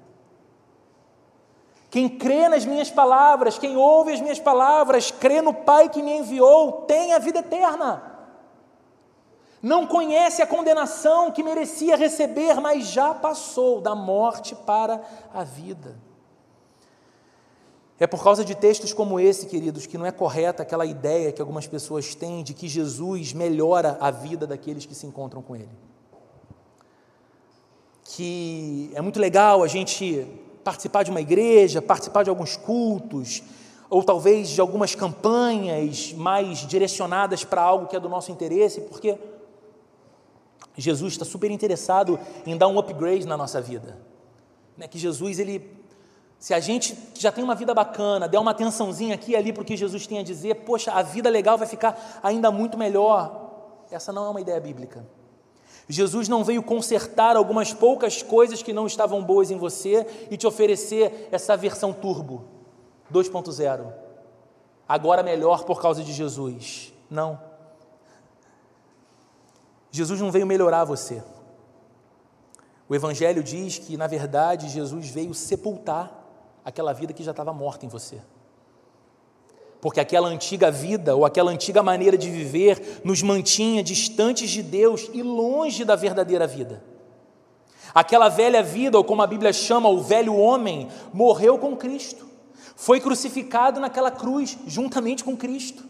Quem 1.90 2.08
crê 2.08 2.48
nas 2.48 2.66
minhas 2.66 2.90
palavras, 2.90 3.58
quem 3.58 3.76
ouve 3.76 4.12
as 4.12 4.20
minhas 4.20 4.38
palavras, 4.38 5.10
crê 5.10 5.40
no 5.40 5.54
Pai 5.54 5.88
que 5.88 6.02
me 6.02 6.18
enviou, 6.18 6.82
tem 6.82 7.14
a 7.14 7.18
vida 7.18 7.38
eterna. 7.38 8.17
Não 9.62 9.86
conhece 9.86 10.40
a 10.40 10.46
condenação 10.46 11.32
que 11.32 11.42
merecia 11.42 11.96
receber, 11.96 12.60
mas 12.60 12.86
já 12.86 13.12
passou 13.12 13.80
da 13.80 13.94
morte 13.94 14.54
para 14.54 15.02
a 15.34 15.42
vida. 15.42 15.96
É 18.00 18.06
por 18.06 18.22
causa 18.22 18.44
de 18.44 18.54
textos 18.54 18.92
como 18.92 19.18
esse, 19.18 19.46
queridos, 19.46 19.84
que 19.84 19.98
não 19.98 20.06
é 20.06 20.12
correta 20.12 20.62
aquela 20.62 20.86
ideia 20.86 21.32
que 21.32 21.40
algumas 21.40 21.66
pessoas 21.66 22.14
têm 22.14 22.44
de 22.44 22.54
que 22.54 22.68
Jesus 22.68 23.32
melhora 23.32 23.98
a 24.00 24.12
vida 24.12 24.46
daqueles 24.46 24.86
que 24.86 24.94
se 24.94 25.04
encontram 25.04 25.42
com 25.42 25.56
Ele. 25.56 25.68
Que 28.04 28.92
é 28.94 29.00
muito 29.00 29.18
legal 29.18 29.64
a 29.64 29.66
gente 29.66 30.24
participar 30.62 31.02
de 31.02 31.10
uma 31.10 31.20
igreja, 31.20 31.82
participar 31.82 32.22
de 32.22 32.30
alguns 32.30 32.56
cultos, 32.56 33.42
ou 33.90 34.04
talvez 34.04 34.50
de 34.50 34.60
algumas 34.60 34.94
campanhas 34.94 36.12
mais 36.12 36.58
direcionadas 36.58 37.42
para 37.42 37.62
algo 37.62 37.86
que 37.86 37.96
é 37.96 38.00
do 38.00 38.08
nosso 38.08 38.30
interesse, 38.30 38.82
porque 38.82 39.18
Jesus 40.80 41.14
está 41.14 41.24
super 41.24 41.50
interessado 41.50 42.18
em 42.46 42.56
dar 42.56 42.68
um 42.68 42.78
upgrade 42.78 43.26
na 43.26 43.36
nossa 43.36 43.60
vida. 43.60 43.98
Né? 44.76 44.86
Que 44.86 44.98
Jesus, 44.98 45.38
ele, 45.38 45.70
se 46.38 46.54
a 46.54 46.60
gente 46.60 46.96
já 47.14 47.32
tem 47.32 47.42
uma 47.42 47.54
vida 47.54 47.74
bacana, 47.74 48.28
der 48.28 48.38
uma 48.38 48.52
atençãozinha 48.52 49.14
aqui 49.14 49.32
e 49.32 49.36
ali 49.36 49.52
para 49.52 49.62
o 49.62 49.64
que 49.64 49.76
Jesus 49.76 50.06
tem 50.06 50.20
a 50.20 50.22
dizer, 50.22 50.54
poxa, 50.64 50.92
a 50.92 51.02
vida 51.02 51.28
legal 51.28 51.58
vai 51.58 51.66
ficar 51.66 52.20
ainda 52.22 52.50
muito 52.50 52.78
melhor. 52.78 53.48
Essa 53.90 54.12
não 54.12 54.26
é 54.26 54.28
uma 54.28 54.40
ideia 54.40 54.60
bíblica. 54.60 55.04
Jesus 55.88 56.28
não 56.28 56.44
veio 56.44 56.62
consertar 56.62 57.34
algumas 57.34 57.72
poucas 57.72 58.22
coisas 58.22 58.62
que 58.62 58.72
não 58.72 58.86
estavam 58.86 59.24
boas 59.24 59.50
em 59.50 59.56
você 59.56 60.06
e 60.30 60.36
te 60.36 60.46
oferecer 60.46 61.28
essa 61.32 61.56
versão 61.56 61.92
turbo 61.92 62.44
2.0. 63.12 63.92
Agora 64.86 65.22
melhor 65.22 65.64
por 65.64 65.80
causa 65.80 66.04
de 66.04 66.12
Jesus. 66.12 66.92
Não. 67.10 67.40
Jesus 69.90 70.20
não 70.20 70.30
veio 70.30 70.46
melhorar 70.46 70.84
você. 70.84 71.22
O 72.88 72.94
Evangelho 72.94 73.42
diz 73.42 73.78
que, 73.78 73.96
na 73.96 74.06
verdade, 74.06 74.68
Jesus 74.68 75.08
veio 75.08 75.34
sepultar 75.34 76.10
aquela 76.64 76.92
vida 76.92 77.12
que 77.12 77.22
já 77.22 77.30
estava 77.32 77.52
morta 77.52 77.84
em 77.84 77.88
você. 77.88 78.20
Porque 79.80 80.00
aquela 80.00 80.28
antiga 80.28 80.70
vida 80.70 81.14
ou 81.14 81.24
aquela 81.24 81.50
antiga 81.50 81.82
maneira 81.82 82.18
de 82.18 82.30
viver 82.30 83.00
nos 83.04 83.22
mantinha 83.22 83.82
distantes 83.82 84.50
de 84.50 84.62
Deus 84.62 85.08
e 85.12 85.22
longe 85.22 85.84
da 85.84 85.94
verdadeira 85.94 86.46
vida. 86.46 86.82
Aquela 87.94 88.28
velha 88.28 88.62
vida, 88.62 88.98
ou 88.98 89.04
como 89.04 89.22
a 89.22 89.26
Bíblia 89.26 89.52
chama, 89.52 89.88
o 89.88 90.02
velho 90.02 90.36
homem, 90.36 90.88
morreu 91.12 91.58
com 91.58 91.76
Cristo. 91.76 92.26
Foi 92.76 93.00
crucificado 93.00 93.80
naquela 93.80 94.10
cruz 94.10 94.58
juntamente 94.66 95.24
com 95.24 95.36
Cristo. 95.36 95.87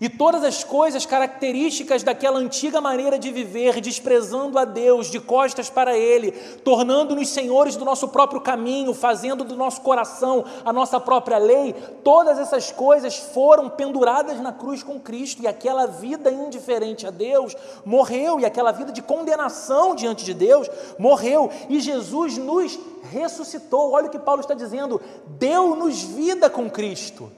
E 0.00 0.08
todas 0.08 0.42
as 0.42 0.64
coisas 0.64 1.04
características 1.04 2.02
daquela 2.02 2.38
antiga 2.38 2.80
maneira 2.80 3.18
de 3.18 3.30
viver, 3.30 3.82
desprezando 3.82 4.58
a 4.58 4.64
Deus, 4.64 5.10
de 5.10 5.20
costas 5.20 5.68
para 5.68 5.94
Ele, 5.96 6.32
tornando-nos 6.64 7.28
senhores 7.28 7.76
do 7.76 7.84
nosso 7.84 8.08
próprio 8.08 8.40
caminho, 8.40 8.94
fazendo 8.94 9.44
do 9.44 9.54
nosso 9.54 9.82
coração 9.82 10.42
a 10.64 10.72
nossa 10.72 10.98
própria 10.98 11.36
lei, 11.36 11.74
todas 12.02 12.38
essas 12.38 12.72
coisas 12.72 13.16
foram 13.18 13.68
penduradas 13.68 14.40
na 14.40 14.52
cruz 14.52 14.82
com 14.82 14.98
Cristo, 14.98 15.42
e 15.42 15.46
aquela 15.46 15.84
vida 15.84 16.30
indiferente 16.30 17.06
a 17.06 17.10
Deus 17.10 17.54
morreu, 17.84 18.40
e 18.40 18.46
aquela 18.46 18.72
vida 18.72 18.92
de 18.92 19.02
condenação 19.02 19.94
diante 19.94 20.24
de 20.24 20.32
Deus 20.32 20.66
morreu, 20.98 21.50
e 21.68 21.78
Jesus 21.78 22.38
nos 22.38 22.78
ressuscitou. 23.10 23.92
Olha 23.92 24.06
o 24.06 24.10
que 24.10 24.18
Paulo 24.18 24.40
está 24.40 24.54
dizendo: 24.54 24.98
deu-nos 25.26 26.02
vida 26.02 26.48
com 26.48 26.70
Cristo. 26.70 27.30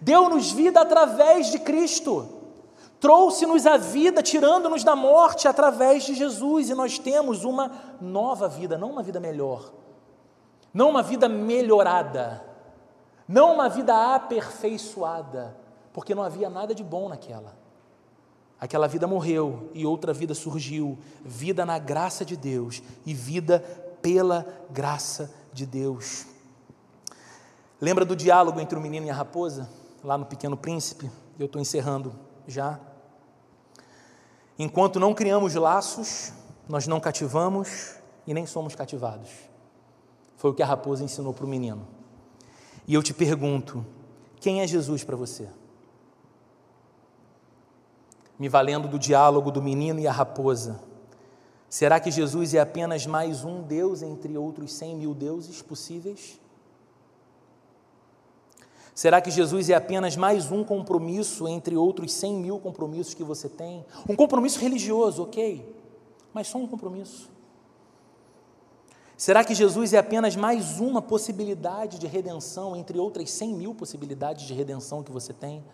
Deu-nos 0.00 0.52
vida 0.52 0.80
através 0.80 1.50
de 1.50 1.58
Cristo, 1.58 2.28
trouxe-nos 3.00 3.66
a 3.66 3.76
vida, 3.76 4.22
tirando-nos 4.22 4.84
da 4.84 4.94
morte 4.94 5.48
através 5.48 6.04
de 6.04 6.14
Jesus, 6.14 6.70
e 6.70 6.74
nós 6.74 6.98
temos 6.98 7.44
uma 7.44 7.70
nova 8.00 8.48
vida, 8.48 8.78
não 8.78 8.90
uma 8.90 9.02
vida 9.02 9.18
melhor, 9.18 9.72
não 10.72 10.90
uma 10.90 11.02
vida 11.02 11.28
melhorada, 11.28 12.44
não 13.26 13.54
uma 13.54 13.68
vida 13.68 14.14
aperfeiçoada, 14.14 15.56
porque 15.92 16.14
não 16.14 16.22
havia 16.22 16.48
nada 16.48 16.74
de 16.74 16.84
bom 16.84 17.08
naquela. 17.08 17.60
Aquela 18.60 18.86
vida 18.86 19.08
morreu 19.08 19.68
e 19.74 19.84
outra 19.84 20.12
vida 20.12 20.34
surgiu, 20.34 20.96
vida 21.24 21.66
na 21.66 21.80
graça 21.80 22.24
de 22.24 22.36
Deus 22.36 22.80
e 23.04 23.12
vida 23.12 23.58
pela 24.00 24.46
graça 24.70 25.34
de 25.52 25.66
Deus. 25.66 26.26
Lembra 27.80 28.04
do 28.04 28.14
diálogo 28.14 28.60
entre 28.60 28.78
o 28.78 28.80
menino 28.80 29.06
e 29.06 29.10
a 29.10 29.14
raposa? 29.14 29.68
Lá 30.02 30.18
no 30.18 30.26
Pequeno 30.26 30.56
Príncipe, 30.56 31.10
eu 31.38 31.46
estou 31.46 31.60
encerrando 31.60 32.12
já. 32.46 32.80
Enquanto 34.58 34.98
não 34.98 35.14
criamos 35.14 35.54
laços, 35.54 36.32
nós 36.68 36.86
não 36.86 37.00
cativamos 37.00 37.94
e 38.26 38.34
nem 38.34 38.46
somos 38.46 38.74
cativados. 38.74 39.30
Foi 40.36 40.50
o 40.50 40.54
que 40.54 40.62
a 40.62 40.66
raposa 40.66 41.04
ensinou 41.04 41.32
para 41.32 41.44
o 41.44 41.48
menino. 41.48 41.86
E 42.86 42.94
eu 42.94 43.02
te 43.02 43.14
pergunto: 43.14 43.84
quem 44.40 44.60
é 44.60 44.66
Jesus 44.66 45.04
para 45.04 45.16
você? 45.16 45.48
Me 48.38 48.48
valendo 48.48 48.88
do 48.88 48.98
diálogo 48.98 49.52
do 49.52 49.62
menino 49.62 50.00
e 50.00 50.08
a 50.08 50.12
raposa, 50.12 50.80
será 51.68 52.00
que 52.00 52.10
Jesus 52.10 52.54
é 52.54 52.58
apenas 52.58 53.06
mais 53.06 53.44
um 53.44 53.62
Deus 53.62 54.02
entre 54.02 54.36
outros 54.36 54.74
cem 54.74 54.96
mil 54.96 55.14
deuses 55.14 55.62
possíveis? 55.62 56.41
Será 58.94 59.20
que 59.20 59.30
Jesus 59.30 59.70
é 59.70 59.74
apenas 59.74 60.16
mais 60.16 60.50
um 60.52 60.62
compromisso 60.62 61.48
entre 61.48 61.76
outros 61.76 62.12
100 62.12 62.34
mil 62.34 62.58
compromissos 62.58 63.14
que 63.14 63.24
você 63.24 63.48
tem? 63.48 63.84
Um 64.08 64.14
compromisso 64.14 64.60
religioso, 64.60 65.22
ok, 65.22 65.74
mas 66.32 66.48
só 66.48 66.58
um 66.58 66.66
compromisso. 66.66 67.30
Será 69.16 69.44
que 69.44 69.54
Jesus 69.54 69.92
é 69.92 69.98
apenas 69.98 70.36
mais 70.36 70.78
uma 70.80 71.00
possibilidade 71.00 71.98
de 71.98 72.06
redenção 72.06 72.76
entre 72.76 72.98
outras 72.98 73.30
100 73.30 73.54
mil 73.54 73.74
possibilidades 73.74 74.46
de 74.46 74.52
redenção 74.52 75.02
que 75.02 75.12
você 75.12 75.32
tem? 75.32 75.64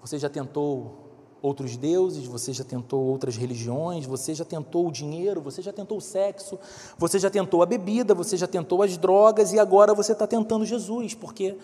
Você 0.00 0.18
já 0.18 0.28
tentou 0.28 1.07
outros 1.40 1.76
deuses, 1.76 2.26
você 2.26 2.52
já 2.52 2.64
tentou 2.64 3.00
outras 3.04 3.36
religiões, 3.36 4.04
você 4.04 4.34
já 4.34 4.44
tentou 4.44 4.88
o 4.88 4.92
dinheiro, 4.92 5.40
você 5.40 5.62
já 5.62 5.72
tentou 5.72 5.98
o 5.98 6.00
sexo, 6.00 6.58
você 6.96 7.18
já 7.18 7.30
tentou 7.30 7.62
a 7.62 7.66
bebida, 7.66 8.14
você 8.14 8.36
já 8.36 8.46
tentou 8.46 8.82
as 8.82 8.96
drogas 8.96 9.52
e 9.52 9.58
agora 9.58 9.94
você 9.94 10.12
está 10.12 10.26
tentando 10.26 10.66
Jesus, 10.66 11.14
porque 11.14 11.56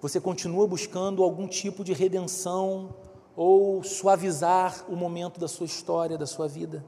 você 0.00 0.20
continua 0.20 0.66
buscando 0.66 1.22
algum 1.22 1.46
tipo 1.46 1.82
de 1.82 1.92
redenção 1.92 2.94
ou 3.34 3.82
suavizar 3.82 4.84
o 4.88 4.96
momento 4.96 5.40
da 5.40 5.48
sua 5.48 5.66
história, 5.66 6.18
da 6.18 6.26
sua 6.26 6.46
vida. 6.46 6.84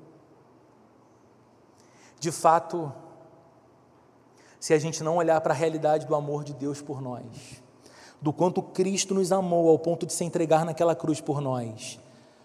De 2.21 2.31
fato, 2.31 2.93
se 4.59 4.75
a 4.75 4.79
gente 4.79 5.03
não 5.03 5.17
olhar 5.17 5.41
para 5.41 5.55
a 5.55 5.57
realidade 5.57 6.07
do 6.07 6.15
amor 6.15 6.45
de 6.45 6.53
Deus 6.53 6.83
por 6.83 7.01
nós, 7.01 7.63
do 8.21 8.33
quanto 8.33 8.61
Cristo 8.61 9.15
nos 9.15 9.31
amou 9.31 9.69
ao 9.69 9.79
ponto 9.79 10.05
de 10.05 10.13
se 10.13 10.25
entregar 10.25 10.65
naquela 10.65 10.95
cruz 10.95 11.21
por 11.21 11.41
nós, 11.41 11.99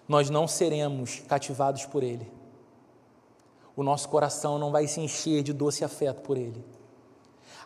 nós 0.07 0.29
não 0.29 0.47
seremos 0.47 1.21
cativados 1.27 1.85
por 1.85 2.03
Ele. 2.03 2.29
O 3.75 3.83
nosso 3.83 4.09
coração 4.09 4.59
não 4.59 4.71
vai 4.71 4.87
se 4.87 4.99
encher 4.99 5.41
de 5.41 5.53
doce 5.53 5.83
afeto 5.83 6.21
por 6.21 6.37
Ele. 6.37 6.63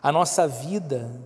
A 0.02 0.10
nossa 0.10 0.46
vida 0.46 1.20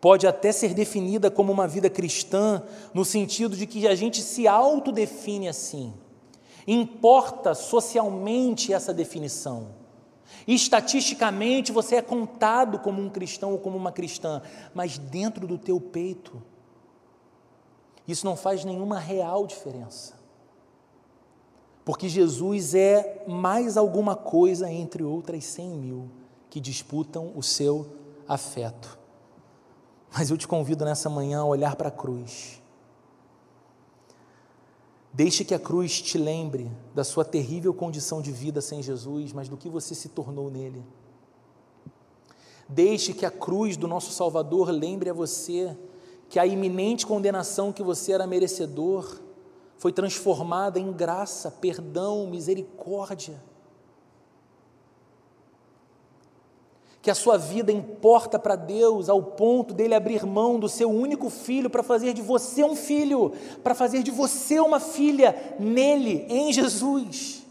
pode 0.00 0.26
até 0.26 0.52
ser 0.52 0.74
definida 0.74 1.30
como 1.30 1.52
uma 1.52 1.66
vida 1.66 1.88
cristã, 1.88 2.62
no 2.92 3.04
sentido 3.04 3.56
de 3.56 3.66
que 3.66 3.86
a 3.86 3.94
gente 3.94 4.20
se 4.20 4.46
autodefine 4.46 5.48
assim. 5.48 5.94
Importa 6.66 7.54
socialmente 7.54 8.72
essa 8.72 8.92
definição. 8.92 9.68
Estatisticamente 10.46 11.72
você 11.72 11.96
é 11.96 12.02
contado 12.02 12.78
como 12.80 13.00
um 13.00 13.08
cristão 13.08 13.52
ou 13.52 13.58
como 13.58 13.76
uma 13.76 13.92
cristã, 13.92 14.42
mas 14.74 14.98
dentro 14.98 15.46
do 15.46 15.56
teu 15.56 15.80
peito, 15.80 16.42
isso 18.06 18.26
não 18.26 18.36
faz 18.36 18.64
nenhuma 18.64 18.98
real 18.98 19.46
diferença 19.46 20.17
porque 21.88 22.06
Jesus 22.06 22.74
é 22.74 23.24
mais 23.26 23.78
alguma 23.78 24.14
coisa 24.14 24.70
entre 24.70 25.02
outras 25.02 25.42
cem 25.46 25.70
mil 25.70 26.10
que 26.50 26.60
disputam 26.60 27.32
o 27.34 27.42
seu 27.42 27.86
afeto. 28.28 28.98
Mas 30.12 30.28
eu 30.28 30.36
te 30.36 30.46
convido 30.46 30.84
nessa 30.84 31.08
manhã 31.08 31.40
a 31.40 31.46
olhar 31.46 31.76
para 31.76 31.88
a 31.88 31.90
cruz. 31.90 32.62
Deixe 35.14 35.46
que 35.46 35.54
a 35.54 35.58
cruz 35.58 36.02
te 36.02 36.18
lembre 36.18 36.70
da 36.94 37.04
sua 37.04 37.24
terrível 37.24 37.72
condição 37.72 38.20
de 38.20 38.32
vida 38.32 38.60
sem 38.60 38.82
Jesus, 38.82 39.32
mas 39.32 39.48
do 39.48 39.56
que 39.56 39.70
você 39.70 39.94
se 39.94 40.10
tornou 40.10 40.50
nele. 40.50 40.84
Deixe 42.68 43.14
que 43.14 43.24
a 43.24 43.30
cruz 43.30 43.78
do 43.78 43.88
nosso 43.88 44.12
Salvador 44.12 44.68
lembre 44.70 45.08
a 45.08 45.14
você 45.14 45.74
que 46.28 46.38
a 46.38 46.46
iminente 46.46 47.06
condenação 47.06 47.72
que 47.72 47.82
você 47.82 48.12
era 48.12 48.26
merecedor 48.26 49.26
foi 49.78 49.92
transformada 49.92 50.78
em 50.78 50.92
graça, 50.92 51.52
perdão, 51.52 52.26
misericórdia. 52.26 53.40
Que 57.00 57.12
a 57.12 57.14
sua 57.14 57.38
vida 57.38 57.70
importa 57.70 58.40
para 58.40 58.56
Deus 58.56 59.08
ao 59.08 59.22
ponto 59.22 59.72
dele 59.72 59.94
abrir 59.94 60.26
mão 60.26 60.58
do 60.58 60.68
seu 60.68 60.90
único 60.90 61.30
filho 61.30 61.70
para 61.70 61.84
fazer 61.84 62.12
de 62.12 62.20
você 62.20 62.64
um 62.64 62.74
filho, 62.74 63.32
para 63.62 63.74
fazer 63.74 64.02
de 64.02 64.10
você 64.10 64.58
uma 64.58 64.80
filha 64.80 65.56
nele, 65.60 66.26
em 66.28 66.52
Jesus. 66.52 67.46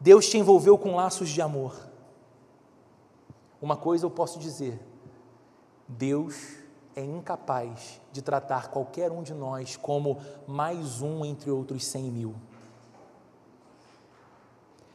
Deus 0.00 0.26
te 0.28 0.38
envolveu 0.38 0.78
com 0.78 0.96
laços 0.96 1.28
de 1.28 1.42
amor. 1.42 1.76
Uma 3.60 3.76
coisa 3.76 4.06
eu 4.06 4.10
posso 4.10 4.38
dizer: 4.38 4.80
Deus 5.86 6.61
é 6.94 7.02
incapaz 7.02 8.00
de 8.12 8.20
tratar 8.20 8.68
qualquer 8.70 9.10
um 9.10 9.22
de 9.22 9.32
nós 9.32 9.76
como 9.76 10.18
mais 10.46 11.00
um 11.00 11.24
entre 11.24 11.50
outros 11.50 11.84
cem 11.84 12.04
mil. 12.04 12.34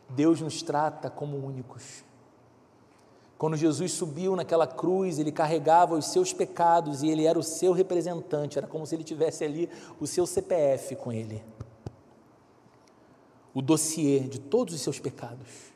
Deus 0.10 0.40
nos 0.40 0.62
trata 0.62 1.10
como 1.10 1.38
únicos. 1.38 2.04
Quando 3.38 3.56
Jesus 3.56 3.92
subiu 3.92 4.36
naquela 4.36 4.66
cruz, 4.66 5.20
ele 5.20 5.32
carregava 5.32 5.96
os 5.96 6.08
seus 6.08 6.34
pecados 6.34 7.04
e 7.04 7.10
ele 7.10 7.26
era 7.26 7.38
o 7.38 7.44
seu 7.44 7.72
representante, 7.72 8.58
era 8.58 8.68
como 8.68 8.86
se 8.86 8.96
ele 8.96 9.04
tivesse 9.04 9.44
ali 9.44 9.70
o 10.00 10.08
seu 10.08 10.26
CPF 10.26 10.96
com 10.96 11.12
ele. 11.12 11.44
O 13.54 13.62
dossiê 13.62 14.22
de 14.22 14.40
todos 14.40 14.74
os 14.74 14.82
seus 14.82 15.00
pecados 15.00 15.67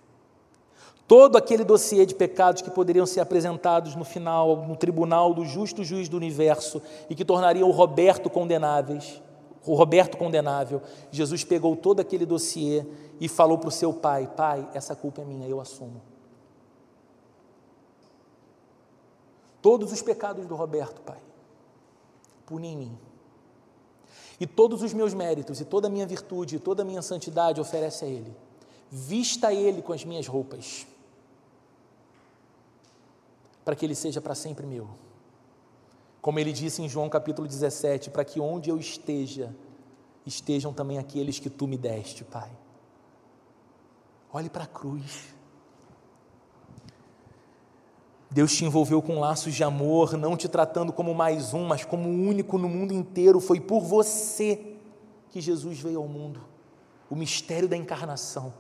todo 1.12 1.36
aquele 1.36 1.66
dossiê 1.66 2.06
de 2.06 2.16
pecados 2.16 2.62
que 2.62 2.72
poderiam 2.72 3.06
ser 3.06 3.20
apresentados 3.20 3.98
no 3.98 4.06
final, 4.06 4.66
no 4.66 4.78
tribunal 4.78 5.34
do 5.34 5.44
justo 5.44 5.84
juiz 5.84 6.08
do 6.08 6.16
universo 6.16 6.82
e 7.10 7.16
que 7.16 7.26
tornariam 7.26 7.68
o 7.68 7.72
Roberto 7.74 8.30
condenáveis, 8.30 9.22
o 9.66 9.76
Roberto 9.76 10.16
condenável, 10.16 10.82
Jesus 11.12 11.44
pegou 11.44 11.76
todo 11.76 12.00
aquele 12.00 12.26
dossiê 12.26 12.86
e 13.20 13.28
falou 13.28 13.58
para 13.58 13.68
o 13.68 13.72
seu 13.72 13.92
pai: 13.92 14.26
Pai, 14.38 14.66
essa 14.74 14.96
culpa 14.96 15.22
é 15.22 15.26
minha, 15.26 15.46
eu 15.50 15.60
assumo. 15.60 16.02
Todos 19.62 19.92
os 19.92 20.02
pecados 20.02 20.46
do 20.46 20.56
Roberto, 20.56 21.02
Pai, 21.02 21.20
pune 22.46 22.70
em 22.70 22.78
mim. 22.78 22.98
E 24.40 24.48
todos 24.48 24.82
os 24.82 24.94
meus 24.94 25.14
méritos, 25.14 25.60
e 25.60 25.66
toda 25.66 25.88
a 25.88 25.90
minha 25.90 26.08
virtude, 26.08 26.56
e 26.56 26.60
toda 26.60 26.84
a 26.84 26.86
minha 26.86 27.02
santidade 27.02 27.60
oferece 27.60 28.06
a 28.06 28.08
Ele. 28.08 28.34
Vista 28.90 29.54
Ele 29.54 29.82
com 29.82 29.92
as 29.92 30.06
minhas 30.06 30.26
roupas 30.26 30.88
para 33.64 33.76
que 33.76 33.86
ele 33.86 33.96
seja 33.96 34.22
para 34.22 34.36
sempre 34.36 34.66
meu. 34.66 34.90
Como 36.22 36.40
ele 36.40 36.54
disse 36.54 36.82
em 36.82 36.90
João 36.90 37.10
capítulo 37.10 37.48
17: 37.48 38.10
para 38.10 38.24
que 38.24 38.40
onde 38.40 38.70
eu 38.70 38.78
esteja, 38.78 39.56
estejam 40.26 40.72
também 40.72 40.98
aqueles 40.98 41.40
que 41.40 41.50
tu 41.50 41.68
me 41.68 41.78
deste, 41.78 42.24
Pai. 42.24 42.52
Olhe 44.32 44.50
para 44.50 44.64
a 44.64 44.68
cruz. 44.68 45.34
Deus 48.30 48.56
te 48.56 48.64
envolveu 48.64 49.02
com 49.02 49.20
laços 49.20 49.54
de 49.54 49.64
amor, 49.64 50.14
não 50.14 50.38
te 50.38 50.48
tratando 50.48 50.94
como 50.94 51.14
mais 51.14 51.54
um, 51.54 51.66
mas 51.66 51.84
como 51.84 52.08
único 52.08 52.58
no 52.58 52.70
mundo 52.70 52.94
inteiro. 52.94 53.42
Foi 53.42 53.60
por 53.60 53.82
você 53.82 54.78
que 55.30 55.42
Jesus 55.42 55.80
veio 55.82 56.00
ao 56.00 56.08
mundo. 56.08 56.42
O 57.10 57.16
mistério 57.16 57.68
da 57.68 57.76
encarnação. 57.76 58.54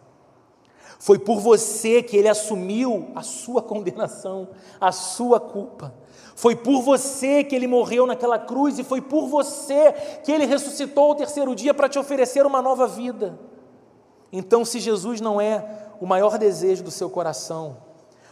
Foi 1.00 1.18
por 1.18 1.39
você 1.39 2.04
que 2.04 2.16
ele 2.16 2.28
assumiu 2.28 3.12
a 3.16 3.22
sua 3.22 3.62
condenação, 3.62 4.50
a 4.80 4.92
sua 4.92 5.39
culpa. 5.39 5.94
Foi 6.36 6.56
por 6.56 6.82
você 6.82 7.44
que 7.44 7.56
ele 7.56 7.68
morreu 7.68 8.08
naquela 8.08 8.39
cruz 8.39 8.80
e 8.80 8.84
foi 8.84 9.02
por 9.02 9.28
você 9.28 9.92
que 10.24 10.32
ele 10.32 10.46
ressuscitou 10.46 11.06
ao 11.06 11.16
terceiro 11.16 11.54
dia 11.56 11.74
para 11.74 11.89
te 11.89 12.00
oferecer 12.00 12.46
uma 12.46 12.62
nova 12.62 12.88
vida. 12.88 13.38
Então, 14.32 14.64
se 14.64 14.80
Jesus 14.80 15.20
não 15.20 15.42
é 15.42 15.89
o 16.00 16.06
maior 16.06 16.38
desejo 16.38 16.84
do 16.84 16.92
seu 16.92 17.10
coração, 17.10 17.78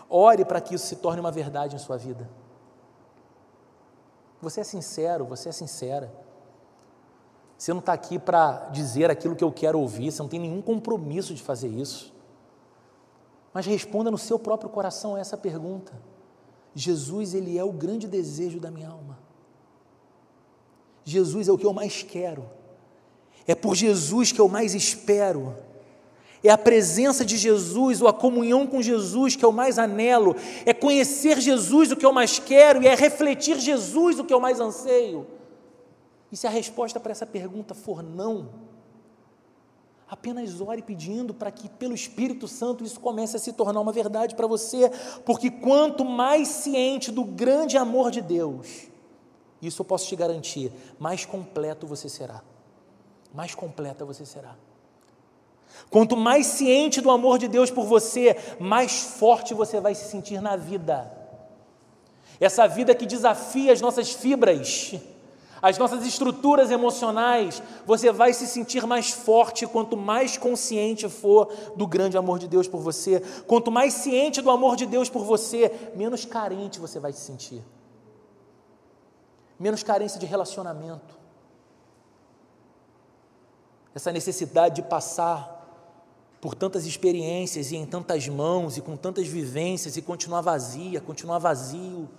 ore 0.10 0.46
para 0.46 0.62
que 0.62 0.76
isso 0.76 0.88
se 0.88 0.96
torne 0.96 1.20
uma 1.20 1.32
verdade 1.32 1.76
em 1.76 1.80
sua 1.80 1.98
vida. 1.98 2.30
Você 4.42 4.62
é 4.62 4.64
sincero, 4.64 5.26
você 5.26 5.50
é 5.50 5.52
sincera. 5.52 6.12
Você 7.58 7.74
não 7.74 7.80
está 7.80 7.92
aqui 7.92 8.18
para 8.18 8.70
dizer 8.72 9.12
aquilo 9.12 9.36
que 9.36 9.44
eu 9.44 9.52
quero 9.52 9.80
ouvir, 9.80 10.12
você 10.12 10.22
não 10.22 10.30
tem 10.30 10.40
nenhum 10.40 10.62
compromisso 10.62 11.34
de 11.34 11.44
fazer 11.44 11.68
isso. 11.68 12.14
Mas 13.54 13.66
responda 13.66 14.12
no 14.12 14.18
seu 14.18 14.38
próprio 14.38 14.70
coração 14.70 15.18
essa 15.18 15.36
pergunta. 15.36 15.94
Jesus, 16.76 17.34
ele 17.34 17.58
é 17.58 17.64
o 17.64 17.72
grande 17.72 18.08
desejo 18.08 18.60
da 18.60 18.70
minha 18.70 18.90
alma. 18.90 19.18
Jesus 21.04 21.48
é 21.48 21.52
o 21.52 21.58
que 21.58 21.66
eu 21.66 21.74
mais 21.74 22.04
quero. 22.04 22.50
É 23.48 23.56
por 23.56 23.76
Jesus 23.76 24.32
que 24.32 24.40
eu 24.40 24.48
mais 24.48 24.76
espero. 24.76 25.56
É 26.44 26.50
a 26.50 26.58
presença 26.58 27.26
de 27.26 27.36
Jesus 27.36 28.02
ou 28.02 28.08
a 28.08 28.14
comunhão 28.14 28.66
com 28.66 28.82
Jesus 28.82 29.36
que 29.36 29.44
eu 29.44 29.52
mais 29.52 29.78
anelo. 29.78 30.36
É 30.66 30.74
conhecer 30.74 31.42
Jesus 31.42 31.92
o 31.92 31.98
que 31.98 32.06
eu 32.06 32.14
mais 32.14 32.40
quero 32.40 32.82
e 32.84 32.88
é 32.88 32.96
refletir 32.96 33.60
Jesus 33.60 34.20
o 34.20 34.24
que 34.24 34.34
eu 34.34 34.40
mais 34.40 34.60
anseio. 34.60 35.28
E 36.32 36.38
se 36.38 36.46
a 36.46 36.50
resposta 36.50 37.00
para 37.00 37.12
essa 37.12 37.26
pergunta 37.26 37.74
for 37.74 38.04
não, 38.04 38.50
Apenas 40.10 40.60
ore 40.60 40.82
pedindo 40.82 41.34
para 41.36 41.52
que, 41.52 41.70
pelo 41.70 41.94
Espírito 41.94 42.48
Santo, 42.48 42.84
isso 42.84 43.00
comece 43.00 43.36
a 43.36 43.40
se 43.40 43.54
tornar 43.54 43.80
uma 43.80 43.92
verdade 43.92 44.34
para 44.34 44.48
você, 44.48 44.92
porque 45.24 45.52
quanto 45.52 46.04
mais 46.04 46.48
ciente 46.48 47.12
do 47.12 47.24
grande 47.24 47.78
amor 47.78 48.10
de 48.10 48.20
Deus, 48.20 48.88
isso 49.62 49.82
eu 49.82 49.86
posso 49.86 50.08
te 50.08 50.16
garantir, 50.16 50.72
mais 50.98 51.26
completo 51.26 51.86
você 51.86 52.10
será. 52.10 52.42
Mais 53.34 53.54
completa 53.54 54.04
você 54.04 54.26
será. 54.26 54.56
Quanto 55.92 56.18
mais 56.18 56.48
ciente 56.48 57.02
do 57.02 57.12
amor 57.12 57.38
de 57.38 57.48
Deus 57.48 57.70
por 57.70 57.86
você, 57.86 58.36
mais 58.60 59.02
forte 59.02 59.54
você 59.54 59.80
vai 59.80 59.94
se 59.94 60.10
sentir 60.10 60.42
na 60.42 60.56
vida. 60.56 61.12
Essa 62.40 62.68
vida 62.68 62.96
que 62.96 63.06
desafia 63.06 63.72
as 63.72 63.82
nossas 63.82 64.12
fibras 64.12 64.96
as 65.62 65.78
nossas 65.78 66.06
estruturas 66.06 66.72
emocionais, 66.72 67.62
você 67.86 68.12
vai 68.12 68.34
se 68.34 68.48
sentir 68.48 68.86
mais 68.86 69.12
forte 69.12 69.68
quanto 69.68 69.98
mais 69.98 70.38
consciente 70.38 71.10
for 71.10 71.52
do 71.76 71.86
grande 71.86 72.18
amor 72.18 72.40
de 72.40 72.48
Deus 72.48 72.68
por 72.68 72.80
você. 72.80 73.20
Quanto 73.46 73.72
mais 73.72 73.94
ciente 73.94 74.42
do 74.42 74.50
amor 74.50 74.76
de 74.76 74.86
Deus 74.86 75.10
por 75.10 75.24
você, 75.24 75.92
menos 75.96 76.24
carente 76.24 76.80
você 76.80 77.00
vai 77.00 77.12
se 77.12 77.22
sentir. 77.22 77.62
Menos 79.60 79.84
carência 79.84 80.20
de 80.20 80.26
relacionamento. 80.26 81.18
Essa 83.94 84.12
necessidade 84.12 84.76
de 84.76 84.84
passar 84.84 85.58
por 86.40 86.56
tantas 86.56 86.86
experiências 86.86 87.72
e 87.72 87.76
em 87.76 87.86
tantas 87.86 88.30
mãos 88.30 88.78
e 88.78 88.82
com 88.82 88.96
tantas 88.96 89.28
vivências 89.28 89.98
e 89.98 90.02
continuar 90.02 90.40
vazia, 90.40 91.02
continuar 91.02 91.40
vazio. 91.40 92.10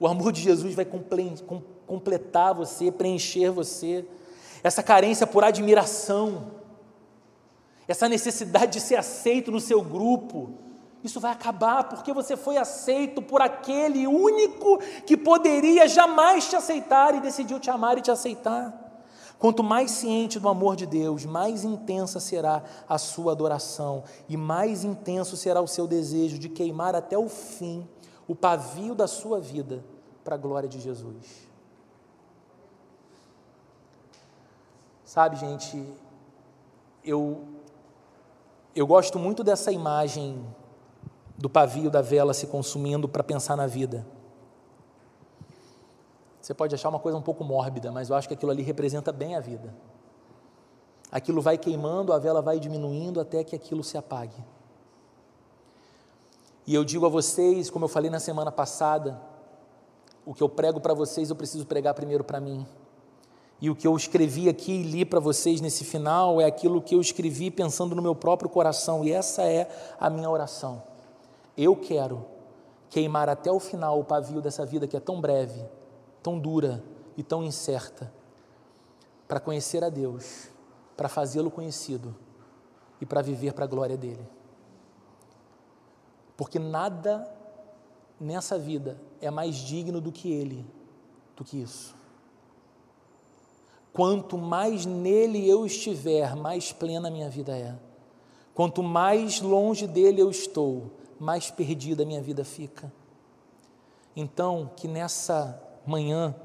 O 0.00 0.08
amor 0.08 0.32
de 0.32 0.40
Jesus 0.40 0.74
vai 0.74 0.84
completar 1.86 2.54
você, 2.54 2.90
preencher 2.90 3.50
você. 3.50 4.04
Essa 4.62 4.82
carência 4.82 5.26
por 5.26 5.44
admiração, 5.44 6.50
essa 7.86 8.08
necessidade 8.08 8.72
de 8.72 8.80
ser 8.80 8.96
aceito 8.96 9.50
no 9.50 9.60
seu 9.60 9.80
grupo, 9.82 10.50
isso 11.04 11.20
vai 11.20 11.30
acabar 11.30 11.84
porque 11.84 12.12
você 12.12 12.36
foi 12.36 12.56
aceito 12.56 13.22
por 13.22 13.40
aquele 13.40 14.06
único 14.06 14.78
que 15.06 15.16
poderia 15.16 15.86
jamais 15.86 16.48
te 16.48 16.56
aceitar 16.56 17.14
e 17.14 17.20
decidiu 17.20 17.60
te 17.60 17.70
amar 17.70 17.96
e 17.96 18.00
te 18.00 18.10
aceitar. 18.10 18.82
Quanto 19.38 19.62
mais 19.62 19.90
ciente 19.90 20.40
do 20.40 20.48
amor 20.48 20.74
de 20.76 20.86
Deus, 20.86 21.24
mais 21.26 21.62
intensa 21.62 22.18
será 22.18 22.64
a 22.88 22.96
sua 22.96 23.32
adoração 23.32 24.02
e 24.28 24.36
mais 24.36 24.82
intenso 24.82 25.36
será 25.36 25.60
o 25.60 25.68
seu 25.68 25.86
desejo 25.86 26.38
de 26.38 26.48
queimar 26.48 26.94
até 26.94 27.16
o 27.16 27.28
fim 27.28 27.86
o 28.26 28.34
pavio 28.34 28.94
da 28.94 29.06
sua 29.06 29.38
vida 29.38 29.84
para 30.24 30.34
a 30.34 30.38
glória 30.38 30.68
de 30.68 30.80
Jesus. 30.80 31.45
Sabe, 35.16 35.36
gente, 35.36 35.82
eu, 37.02 37.42
eu 38.74 38.86
gosto 38.86 39.18
muito 39.18 39.42
dessa 39.42 39.72
imagem 39.72 40.46
do 41.38 41.48
pavio 41.48 41.90
da 41.90 42.02
vela 42.02 42.34
se 42.34 42.46
consumindo 42.48 43.08
para 43.08 43.24
pensar 43.24 43.56
na 43.56 43.66
vida. 43.66 44.06
Você 46.38 46.52
pode 46.52 46.74
achar 46.74 46.90
uma 46.90 46.98
coisa 46.98 47.16
um 47.16 47.22
pouco 47.22 47.42
mórbida, 47.42 47.90
mas 47.90 48.10
eu 48.10 48.14
acho 48.14 48.28
que 48.28 48.34
aquilo 48.34 48.52
ali 48.52 48.62
representa 48.62 49.10
bem 49.10 49.34
a 49.34 49.40
vida. 49.40 49.74
Aquilo 51.10 51.40
vai 51.40 51.56
queimando, 51.56 52.12
a 52.12 52.18
vela 52.18 52.42
vai 52.42 52.60
diminuindo 52.60 53.18
até 53.18 53.42
que 53.42 53.56
aquilo 53.56 53.82
se 53.82 53.96
apague. 53.96 54.44
E 56.66 56.74
eu 56.74 56.84
digo 56.84 57.06
a 57.06 57.08
vocês, 57.08 57.70
como 57.70 57.86
eu 57.86 57.88
falei 57.88 58.10
na 58.10 58.20
semana 58.20 58.52
passada, 58.52 59.18
o 60.26 60.34
que 60.34 60.42
eu 60.42 60.48
prego 60.50 60.78
para 60.78 60.92
vocês 60.92 61.30
eu 61.30 61.36
preciso 61.36 61.64
pregar 61.64 61.94
primeiro 61.94 62.22
para 62.22 62.38
mim. 62.38 62.66
E 63.60 63.70
o 63.70 63.76
que 63.76 63.86
eu 63.86 63.96
escrevi 63.96 64.48
aqui 64.48 64.72
e 64.72 64.82
li 64.82 65.04
para 65.04 65.18
vocês 65.18 65.60
nesse 65.60 65.84
final 65.84 66.40
é 66.40 66.44
aquilo 66.44 66.82
que 66.82 66.94
eu 66.94 67.00
escrevi 67.00 67.50
pensando 67.50 67.94
no 67.94 68.02
meu 68.02 68.14
próprio 68.14 68.50
coração, 68.50 69.02
e 69.02 69.12
essa 69.12 69.42
é 69.42 69.68
a 69.98 70.10
minha 70.10 70.28
oração. 70.28 70.82
Eu 71.56 71.74
quero 71.74 72.24
queimar 72.90 73.28
até 73.28 73.50
o 73.50 73.58
final 73.58 73.98
o 73.98 74.04
pavio 74.04 74.42
dessa 74.42 74.64
vida 74.66 74.86
que 74.86 74.96
é 74.96 75.00
tão 75.00 75.20
breve, 75.20 75.64
tão 76.22 76.38
dura 76.38 76.84
e 77.16 77.22
tão 77.22 77.42
incerta, 77.42 78.12
para 79.26 79.40
conhecer 79.40 79.82
a 79.82 79.88
Deus, 79.88 80.50
para 80.96 81.08
fazê-lo 81.08 81.50
conhecido 81.50 82.14
e 83.00 83.06
para 83.06 83.22
viver 83.22 83.54
para 83.54 83.64
a 83.64 83.68
glória 83.68 83.96
dele. 83.96 84.28
Porque 86.36 86.58
nada 86.58 87.26
nessa 88.20 88.58
vida 88.58 89.00
é 89.18 89.30
mais 89.30 89.56
digno 89.56 89.98
do 89.98 90.12
que 90.12 90.30
ele, 90.30 90.66
do 91.34 91.42
que 91.42 91.60
isso. 91.60 91.95
Quanto 93.96 94.36
mais 94.36 94.84
nele 94.84 95.48
eu 95.48 95.64
estiver, 95.64 96.36
mais 96.36 96.70
plena 96.70 97.10
minha 97.10 97.30
vida 97.30 97.56
é. 97.56 97.74
Quanto 98.54 98.82
mais 98.82 99.40
longe 99.40 99.86
dele 99.86 100.20
eu 100.20 100.30
estou, 100.30 100.90
mais 101.18 101.50
perdida 101.50 102.04
minha 102.04 102.20
vida 102.20 102.44
fica. 102.44 102.92
Então, 104.14 104.70
que 104.76 104.86
nessa 104.86 105.58
manhã 105.86 106.36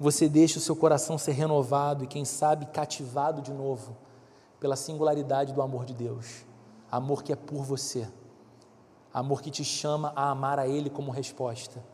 você 0.00 0.26
deixe 0.26 0.56
o 0.56 0.60
seu 0.60 0.74
coração 0.74 1.18
ser 1.18 1.32
renovado 1.32 2.02
e, 2.02 2.06
quem 2.06 2.24
sabe, 2.24 2.64
cativado 2.64 3.42
de 3.42 3.52
novo 3.52 3.94
pela 4.58 4.74
singularidade 4.74 5.52
do 5.52 5.60
amor 5.60 5.84
de 5.84 5.92
Deus. 5.92 6.46
Amor 6.90 7.22
que 7.22 7.30
é 7.30 7.36
por 7.36 7.62
você. 7.62 8.08
Amor 9.12 9.42
que 9.42 9.50
te 9.50 9.64
chama 9.64 10.14
a 10.16 10.30
amar 10.30 10.58
a 10.58 10.66
Ele 10.66 10.88
como 10.88 11.10
resposta. 11.10 11.84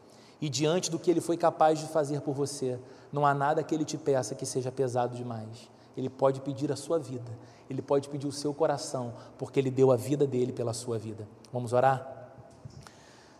E 0.42 0.48
diante 0.48 0.90
do 0.90 0.98
que 0.98 1.08
Ele 1.08 1.20
foi 1.20 1.36
capaz 1.36 1.78
de 1.78 1.86
fazer 1.86 2.20
por 2.20 2.34
você, 2.34 2.76
não 3.12 3.24
há 3.24 3.32
nada 3.32 3.62
que 3.62 3.72
Ele 3.72 3.84
te 3.84 3.96
peça 3.96 4.34
que 4.34 4.44
seja 4.44 4.72
pesado 4.72 5.14
demais. 5.14 5.70
Ele 5.96 6.10
pode 6.10 6.40
pedir 6.40 6.72
a 6.72 6.74
sua 6.74 6.98
vida, 6.98 7.30
Ele 7.70 7.80
pode 7.80 8.08
pedir 8.08 8.26
o 8.26 8.32
seu 8.32 8.52
coração, 8.52 9.14
porque 9.38 9.60
Ele 9.60 9.70
deu 9.70 9.92
a 9.92 9.96
vida 9.96 10.26
dele 10.26 10.52
pela 10.52 10.72
sua 10.72 10.98
vida. 10.98 11.28
Vamos 11.52 11.72
orar? 11.72 12.34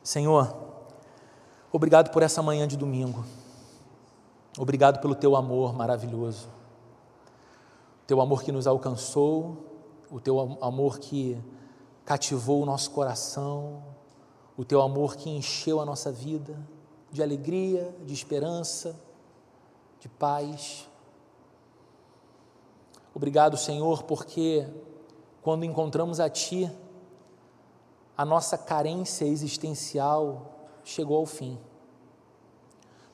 Senhor, 0.00 0.55
obrigado 1.72 2.11
por 2.11 2.22
essa 2.22 2.40
manhã 2.40 2.68
de 2.68 2.76
domingo. 2.76 3.24
Obrigado 4.57 5.00
pelo 5.00 5.16
teu 5.16 5.34
amor 5.34 5.74
maravilhoso. 5.74 6.46
Teu 8.07 8.20
amor 8.20 8.44
que 8.44 8.53
nos 8.53 8.68
alcançou, 8.68 9.57
o 10.09 10.20
teu 10.20 10.57
amor 10.62 11.00
que 11.00 11.36
cativou 12.05 12.62
o 12.62 12.66
nosso 12.66 12.92
coração, 12.92 13.82
o 14.57 14.64
teu 14.64 14.80
amor 14.80 15.16
que 15.16 15.28
encheu 15.28 15.80
a 15.80 15.84
nossa 15.84 16.12
vida 16.12 16.57
de 17.13 17.23
alegria, 17.23 17.95
de 18.05 18.15
esperança, 18.15 18.99
de 20.01 20.09
paz. 20.09 20.89
Obrigado, 23.15 23.57
Senhor, 23.59 24.03
porque 24.05 24.67
quando 25.43 25.65
encontramos 25.65 26.19
a 26.19 26.31
Ti, 26.31 26.73
a 28.17 28.25
nossa 28.25 28.57
carência 28.57 29.27
existencial 29.27 30.67
chegou 30.83 31.19
ao 31.19 31.27
fim. 31.27 31.59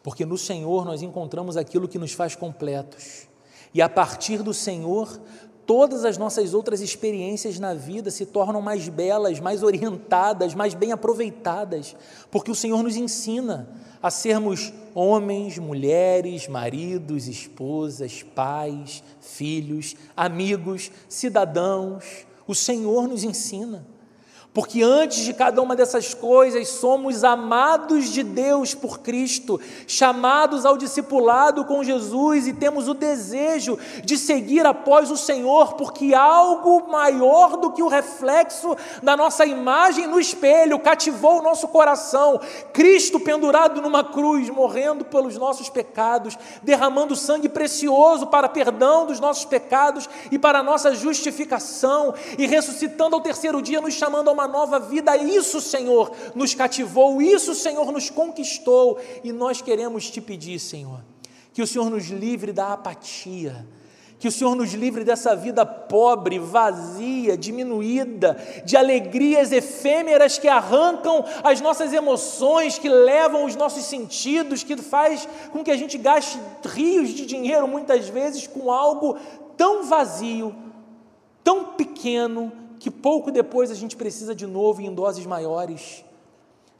Porque 0.02 0.24
no 0.24 0.38
Senhor 0.38 0.84
nós 0.84 1.02
encontramos 1.02 1.56
aquilo 1.56 1.88
que 1.88 1.98
nos 1.98 2.12
faz 2.12 2.36
completos. 2.36 3.28
E 3.74 3.82
a 3.82 3.88
partir 3.88 4.42
do 4.42 4.54
Senhor, 4.54 5.20
todas 5.66 6.04
as 6.04 6.16
nossas 6.16 6.54
outras 6.54 6.80
experiências 6.80 7.58
na 7.58 7.74
vida 7.74 8.10
se 8.10 8.24
tornam 8.24 8.62
mais 8.62 8.88
belas, 8.88 9.40
mais 9.40 9.62
orientadas, 9.62 10.54
mais 10.54 10.72
bem 10.72 10.92
aproveitadas, 10.92 11.94
porque 12.30 12.50
o 12.50 12.54
Senhor 12.54 12.82
nos 12.82 12.96
ensina 12.96 13.68
a 14.02 14.10
sermos 14.10 14.72
homens, 14.94 15.58
mulheres, 15.58 16.48
maridos, 16.48 17.28
esposas, 17.28 18.22
pais, 18.22 19.02
filhos, 19.20 19.96
amigos, 20.16 20.90
cidadãos. 21.08 22.26
O 22.46 22.54
Senhor 22.54 23.08
nos 23.08 23.24
ensina. 23.24 23.86
Porque 24.58 24.82
antes 24.82 25.24
de 25.24 25.32
cada 25.32 25.62
uma 25.62 25.76
dessas 25.76 26.14
coisas, 26.14 26.66
somos 26.66 27.22
amados 27.22 28.06
de 28.06 28.24
Deus 28.24 28.74
por 28.74 28.98
Cristo, 28.98 29.60
chamados 29.86 30.66
ao 30.66 30.76
discipulado 30.76 31.64
com 31.64 31.84
Jesus 31.84 32.48
e 32.48 32.52
temos 32.52 32.88
o 32.88 32.92
desejo 32.94 33.78
de 34.04 34.18
seguir 34.18 34.66
após 34.66 35.12
o 35.12 35.16
Senhor, 35.16 35.74
porque 35.74 36.12
algo 36.12 36.90
maior 36.90 37.56
do 37.56 37.70
que 37.70 37.84
o 37.84 37.86
reflexo 37.86 38.76
da 39.00 39.16
nossa 39.16 39.46
imagem 39.46 40.08
no 40.08 40.18
espelho 40.18 40.80
cativou 40.80 41.38
o 41.38 41.42
nosso 41.42 41.68
coração. 41.68 42.40
Cristo 42.72 43.20
pendurado 43.20 43.80
numa 43.80 44.02
cruz, 44.02 44.50
morrendo 44.50 45.04
pelos 45.04 45.36
nossos 45.36 45.68
pecados, 45.68 46.36
derramando 46.64 47.14
sangue 47.14 47.48
precioso 47.48 48.26
para 48.26 48.48
perdão 48.48 49.06
dos 49.06 49.20
nossos 49.20 49.44
pecados 49.44 50.10
e 50.32 50.36
para 50.36 50.64
nossa 50.64 50.96
justificação, 50.96 52.12
e 52.36 52.44
ressuscitando 52.44 53.14
ao 53.14 53.22
terceiro 53.22 53.62
dia, 53.62 53.80
nos 53.80 53.94
chamando 53.94 54.30
a 54.30 54.32
uma 54.32 54.47
nova 54.48 54.80
vida. 54.80 55.16
Isso, 55.16 55.60
Senhor, 55.60 56.10
nos 56.34 56.54
cativou, 56.54 57.22
isso, 57.22 57.54
Senhor, 57.54 57.92
nos 57.92 58.10
conquistou. 58.10 58.98
E 59.22 59.32
nós 59.32 59.60
queremos 59.60 60.10
te 60.10 60.20
pedir, 60.20 60.58
Senhor, 60.58 61.00
que 61.52 61.62
o 61.62 61.66
Senhor 61.66 61.88
nos 61.90 62.08
livre 62.08 62.52
da 62.52 62.72
apatia. 62.72 63.66
Que 64.18 64.26
o 64.26 64.32
Senhor 64.32 64.56
nos 64.56 64.72
livre 64.72 65.04
dessa 65.04 65.36
vida 65.36 65.64
pobre, 65.64 66.40
vazia, 66.40 67.36
diminuída, 67.36 68.36
de 68.64 68.76
alegrias 68.76 69.52
efêmeras 69.52 70.38
que 70.38 70.48
arrancam 70.48 71.24
as 71.44 71.60
nossas 71.60 71.92
emoções, 71.92 72.78
que 72.78 72.88
levam 72.88 73.44
os 73.44 73.54
nossos 73.54 73.84
sentidos, 73.84 74.64
que 74.64 74.76
faz 74.76 75.28
com 75.52 75.62
que 75.62 75.70
a 75.70 75.76
gente 75.76 75.96
gaste 75.96 76.36
rios 76.64 77.10
de 77.10 77.24
dinheiro 77.24 77.68
muitas 77.68 78.08
vezes 78.08 78.44
com 78.48 78.72
algo 78.72 79.16
tão 79.56 79.84
vazio, 79.84 80.52
tão 81.44 81.64
pequeno, 81.64 82.52
que 82.78 82.90
pouco 82.90 83.30
depois 83.30 83.70
a 83.70 83.74
gente 83.74 83.96
precisa 83.96 84.34
de 84.34 84.46
novo 84.46 84.80
em 84.80 84.94
doses 84.94 85.26
maiores, 85.26 86.04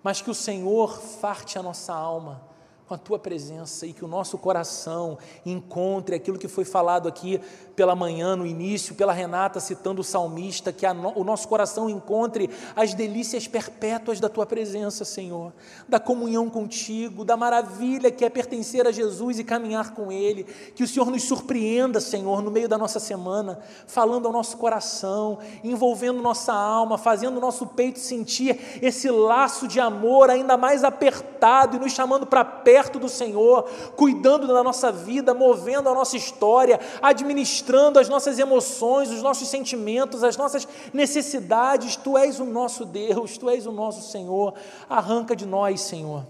mas 0.03 0.21
que 0.21 0.31
o 0.31 0.35
Senhor 0.35 1.01
farte 1.01 1.59
a 1.59 1.63
nossa 1.63 1.93
alma 1.93 2.43
com 2.87 2.95
a 2.95 2.99
tua 2.99 3.19
presença 3.19 3.87
e 3.87 3.93
que 3.93 4.05
o 4.05 4.09
nosso 4.09 4.39
coração 4.39 5.19
encontre 5.45 6.17
aquilo 6.17 6.39
que 6.39 6.49
foi 6.49 6.65
falado 6.65 7.07
aqui 7.07 7.41
pela 7.79 7.95
manhã, 7.95 8.35
no 8.35 8.45
início, 8.45 8.97
pela 8.97 9.13
Renata 9.13 9.61
citando 9.61 10.01
o 10.01 10.05
salmista, 10.05 10.73
que 10.73 10.85
no, 10.93 11.17
o 11.17 11.23
nosso 11.23 11.47
coração 11.47 11.89
encontre 11.89 12.51
as 12.75 12.93
delícias 12.93 13.47
perpétuas 13.47 14.19
da 14.19 14.29
tua 14.29 14.45
presença, 14.45 15.05
Senhor, 15.05 15.53
da 15.89 16.01
comunhão 16.01 16.51
contigo, 16.51 17.25
da 17.25 17.37
maravilha 17.37 18.11
que 18.11 18.25
é 18.25 18.29
pertencer 18.29 18.85
a 18.85 18.91
Jesus 18.91 19.39
e 19.39 19.45
caminhar 19.45 19.95
com 19.95 20.11
Ele, 20.11 20.43
que 20.75 20.83
o 20.83 20.89
Senhor 20.89 21.09
nos 21.09 21.23
surpreenda, 21.23 22.01
Senhor, 22.01 22.43
no 22.43 22.51
meio 22.51 22.69
da 22.69 22.77
nossa 22.77 22.99
semana, 22.99 23.61
falando 23.87 24.27
ao 24.27 24.33
nosso 24.33 24.57
coração, 24.57 25.39
envolvendo 25.63 26.21
nossa 26.21 26.53
alma, 26.53 26.99
fazendo 26.99 27.37
o 27.37 27.41
nosso 27.41 27.65
peito 27.65 28.01
sentir 28.01 28.81
esse 28.83 29.09
laço 29.09 29.69
de 29.69 29.79
amor 29.79 30.31
ainda 30.31 30.57
mais 30.57 30.83
apertado 30.83 31.77
e 31.77 31.79
nos 31.79 31.93
chamando 31.93 32.27
para 32.27 32.45
perto 32.45 32.99
do 32.99 33.09
Senhor, 33.09 33.71
cuidando 33.95 34.49
da 34.49 34.65
nossa 34.65 34.91
vida, 34.91 35.33
movendo 35.33 35.89
a 35.89 35.95
nossa 35.95 36.17
história, 36.17 36.81
administrando 37.01 37.68
ministrando 37.69 37.99
as 37.99 38.09
nossas 38.09 38.39
emoções, 38.39 39.11
os 39.11 39.23
nossos 39.23 39.49
sentimentos, 39.49 40.25
as 40.25 40.37
nossas 40.37 40.67
necessidades. 40.93 41.97
Tu 41.97 42.17
és 42.17 42.41
o 42.41 42.45
nosso 42.45 42.85
Deus, 42.85 43.37
tu 43.37 43.51
és 43.51 43.67
o 43.67 43.73
nosso 43.73 44.11
Senhor. 44.11 44.55
Arranca 44.89 45.37
de 45.37 45.45
nós, 45.45 45.83
Senhor, 45.83 46.27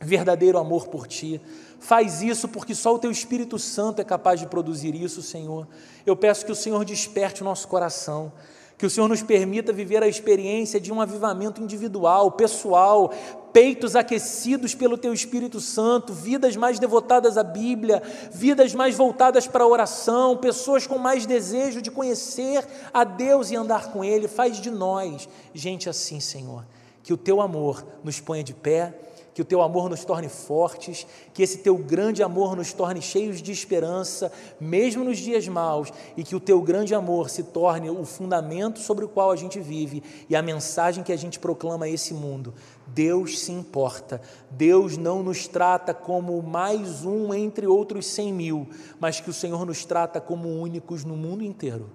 verdadeiro 0.00 0.58
amor 0.58 0.88
por 0.88 1.06
ti. 1.06 1.40
Faz 1.78 2.22
isso 2.22 2.48
porque 2.48 2.74
só 2.74 2.94
o 2.94 2.98
teu 2.98 3.10
Espírito 3.10 3.58
Santo 3.58 4.00
é 4.00 4.04
capaz 4.04 4.40
de 4.40 4.46
produzir 4.46 4.94
isso, 4.94 5.22
Senhor. 5.22 5.68
Eu 6.04 6.16
peço 6.16 6.44
que 6.44 6.52
o 6.52 6.56
Senhor 6.56 6.84
desperte 6.84 7.42
o 7.42 7.44
nosso 7.44 7.68
coração 7.68 8.32
que 8.82 8.86
o 8.86 8.90
Senhor 8.90 9.06
nos 9.06 9.22
permita 9.22 9.72
viver 9.72 10.02
a 10.02 10.08
experiência 10.08 10.80
de 10.80 10.92
um 10.92 11.00
avivamento 11.00 11.62
individual, 11.62 12.32
pessoal, 12.32 13.12
peitos 13.52 13.94
aquecidos 13.94 14.74
pelo 14.74 14.98
Teu 14.98 15.14
Espírito 15.14 15.60
Santo, 15.60 16.12
vidas 16.12 16.56
mais 16.56 16.80
devotadas 16.80 17.38
à 17.38 17.44
Bíblia, 17.44 18.02
vidas 18.32 18.74
mais 18.74 18.96
voltadas 18.96 19.46
para 19.46 19.62
a 19.62 19.68
oração, 19.68 20.36
pessoas 20.36 20.84
com 20.84 20.98
mais 20.98 21.24
desejo 21.26 21.80
de 21.80 21.92
conhecer 21.92 22.66
a 22.92 23.04
Deus 23.04 23.52
e 23.52 23.56
andar 23.56 23.92
com 23.92 24.02
Ele. 24.02 24.26
Faz 24.26 24.60
de 24.60 24.68
nós 24.68 25.28
gente 25.54 25.88
assim, 25.88 26.18
Senhor. 26.18 26.64
Que 27.04 27.12
o 27.12 27.16
Teu 27.16 27.40
amor 27.40 27.86
nos 28.02 28.18
ponha 28.18 28.42
de 28.42 28.52
pé 28.52 28.92
que 29.34 29.40
o 29.40 29.44
teu 29.44 29.62
amor 29.62 29.88
nos 29.88 30.04
torne 30.04 30.28
fortes, 30.28 31.06
que 31.32 31.42
esse 31.42 31.58
teu 31.58 31.76
grande 31.76 32.22
amor 32.22 32.54
nos 32.54 32.72
torne 32.72 33.00
cheios 33.00 33.40
de 33.40 33.50
esperança, 33.50 34.30
mesmo 34.60 35.04
nos 35.04 35.18
dias 35.18 35.48
maus, 35.48 35.92
e 36.16 36.22
que 36.22 36.36
o 36.36 36.40
teu 36.40 36.60
grande 36.60 36.94
amor 36.94 37.30
se 37.30 37.44
torne 37.44 37.88
o 37.88 38.04
fundamento 38.04 38.78
sobre 38.78 39.04
o 39.04 39.08
qual 39.08 39.30
a 39.30 39.36
gente 39.36 39.58
vive 39.58 40.02
e 40.28 40.36
a 40.36 40.42
mensagem 40.42 41.02
que 41.02 41.12
a 41.12 41.16
gente 41.16 41.38
proclama 41.38 41.86
a 41.86 41.88
esse 41.88 42.12
mundo. 42.12 42.52
Deus 42.86 43.38
se 43.38 43.52
importa, 43.52 44.20
Deus 44.50 44.98
não 44.98 45.22
nos 45.22 45.48
trata 45.48 45.94
como 45.94 46.42
mais 46.42 47.04
um 47.04 47.32
entre 47.32 47.66
outros 47.66 48.06
cem 48.06 48.32
mil, 48.32 48.68
mas 49.00 49.20
que 49.20 49.30
o 49.30 49.32
Senhor 49.32 49.64
nos 49.64 49.84
trata 49.84 50.20
como 50.20 50.48
únicos 50.48 51.04
no 51.04 51.16
mundo 51.16 51.42
inteiro 51.42 51.90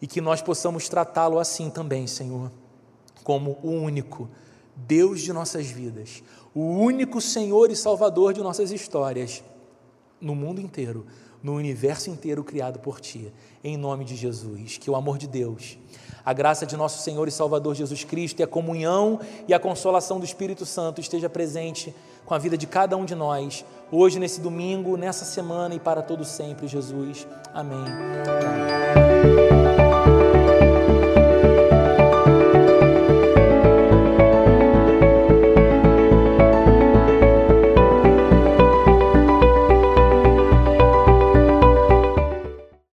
e 0.00 0.06
que 0.06 0.20
nós 0.20 0.40
possamos 0.40 0.88
tratá-lo 0.88 1.38
assim 1.38 1.68
também, 1.68 2.06
Senhor, 2.06 2.50
como 3.22 3.58
o 3.62 3.70
único 3.70 4.28
Deus 4.86 5.20
de 5.20 5.32
nossas 5.32 5.66
vidas 5.66 6.22
o 6.54 6.60
único 6.60 7.20
Senhor 7.20 7.70
e 7.70 7.76
Salvador 7.76 8.32
de 8.32 8.40
nossas 8.40 8.70
histórias, 8.70 9.42
no 10.20 10.34
mundo 10.34 10.60
inteiro, 10.60 11.06
no 11.42 11.54
universo 11.54 12.10
inteiro 12.10 12.44
criado 12.44 12.78
por 12.78 13.00
ti. 13.00 13.32
Em 13.62 13.76
nome 13.76 14.04
de 14.04 14.16
Jesus, 14.16 14.78
que 14.78 14.90
o 14.90 14.96
amor 14.96 15.18
de 15.18 15.26
Deus, 15.26 15.78
a 16.24 16.32
graça 16.32 16.66
de 16.66 16.76
nosso 16.76 17.02
Senhor 17.02 17.28
e 17.28 17.30
Salvador 17.30 17.74
Jesus 17.74 18.04
Cristo 18.04 18.40
e 18.40 18.42
a 18.42 18.46
comunhão 18.46 19.20
e 19.46 19.54
a 19.54 19.58
consolação 19.58 20.18
do 20.18 20.24
Espírito 20.24 20.66
Santo 20.66 21.00
esteja 21.00 21.28
presente 21.28 21.94
com 22.24 22.34
a 22.34 22.38
vida 22.38 22.56
de 22.56 22.66
cada 22.66 22.96
um 22.96 23.04
de 23.04 23.14
nós, 23.14 23.64
hoje, 23.90 24.18
nesse 24.18 24.40
domingo, 24.40 24.96
nessa 24.96 25.24
semana 25.24 25.74
e 25.74 25.80
para 25.80 26.02
todo 26.02 26.24
sempre, 26.24 26.68
Jesus. 26.68 27.26
Amém. 27.52 27.78
Amém. 27.78 29.59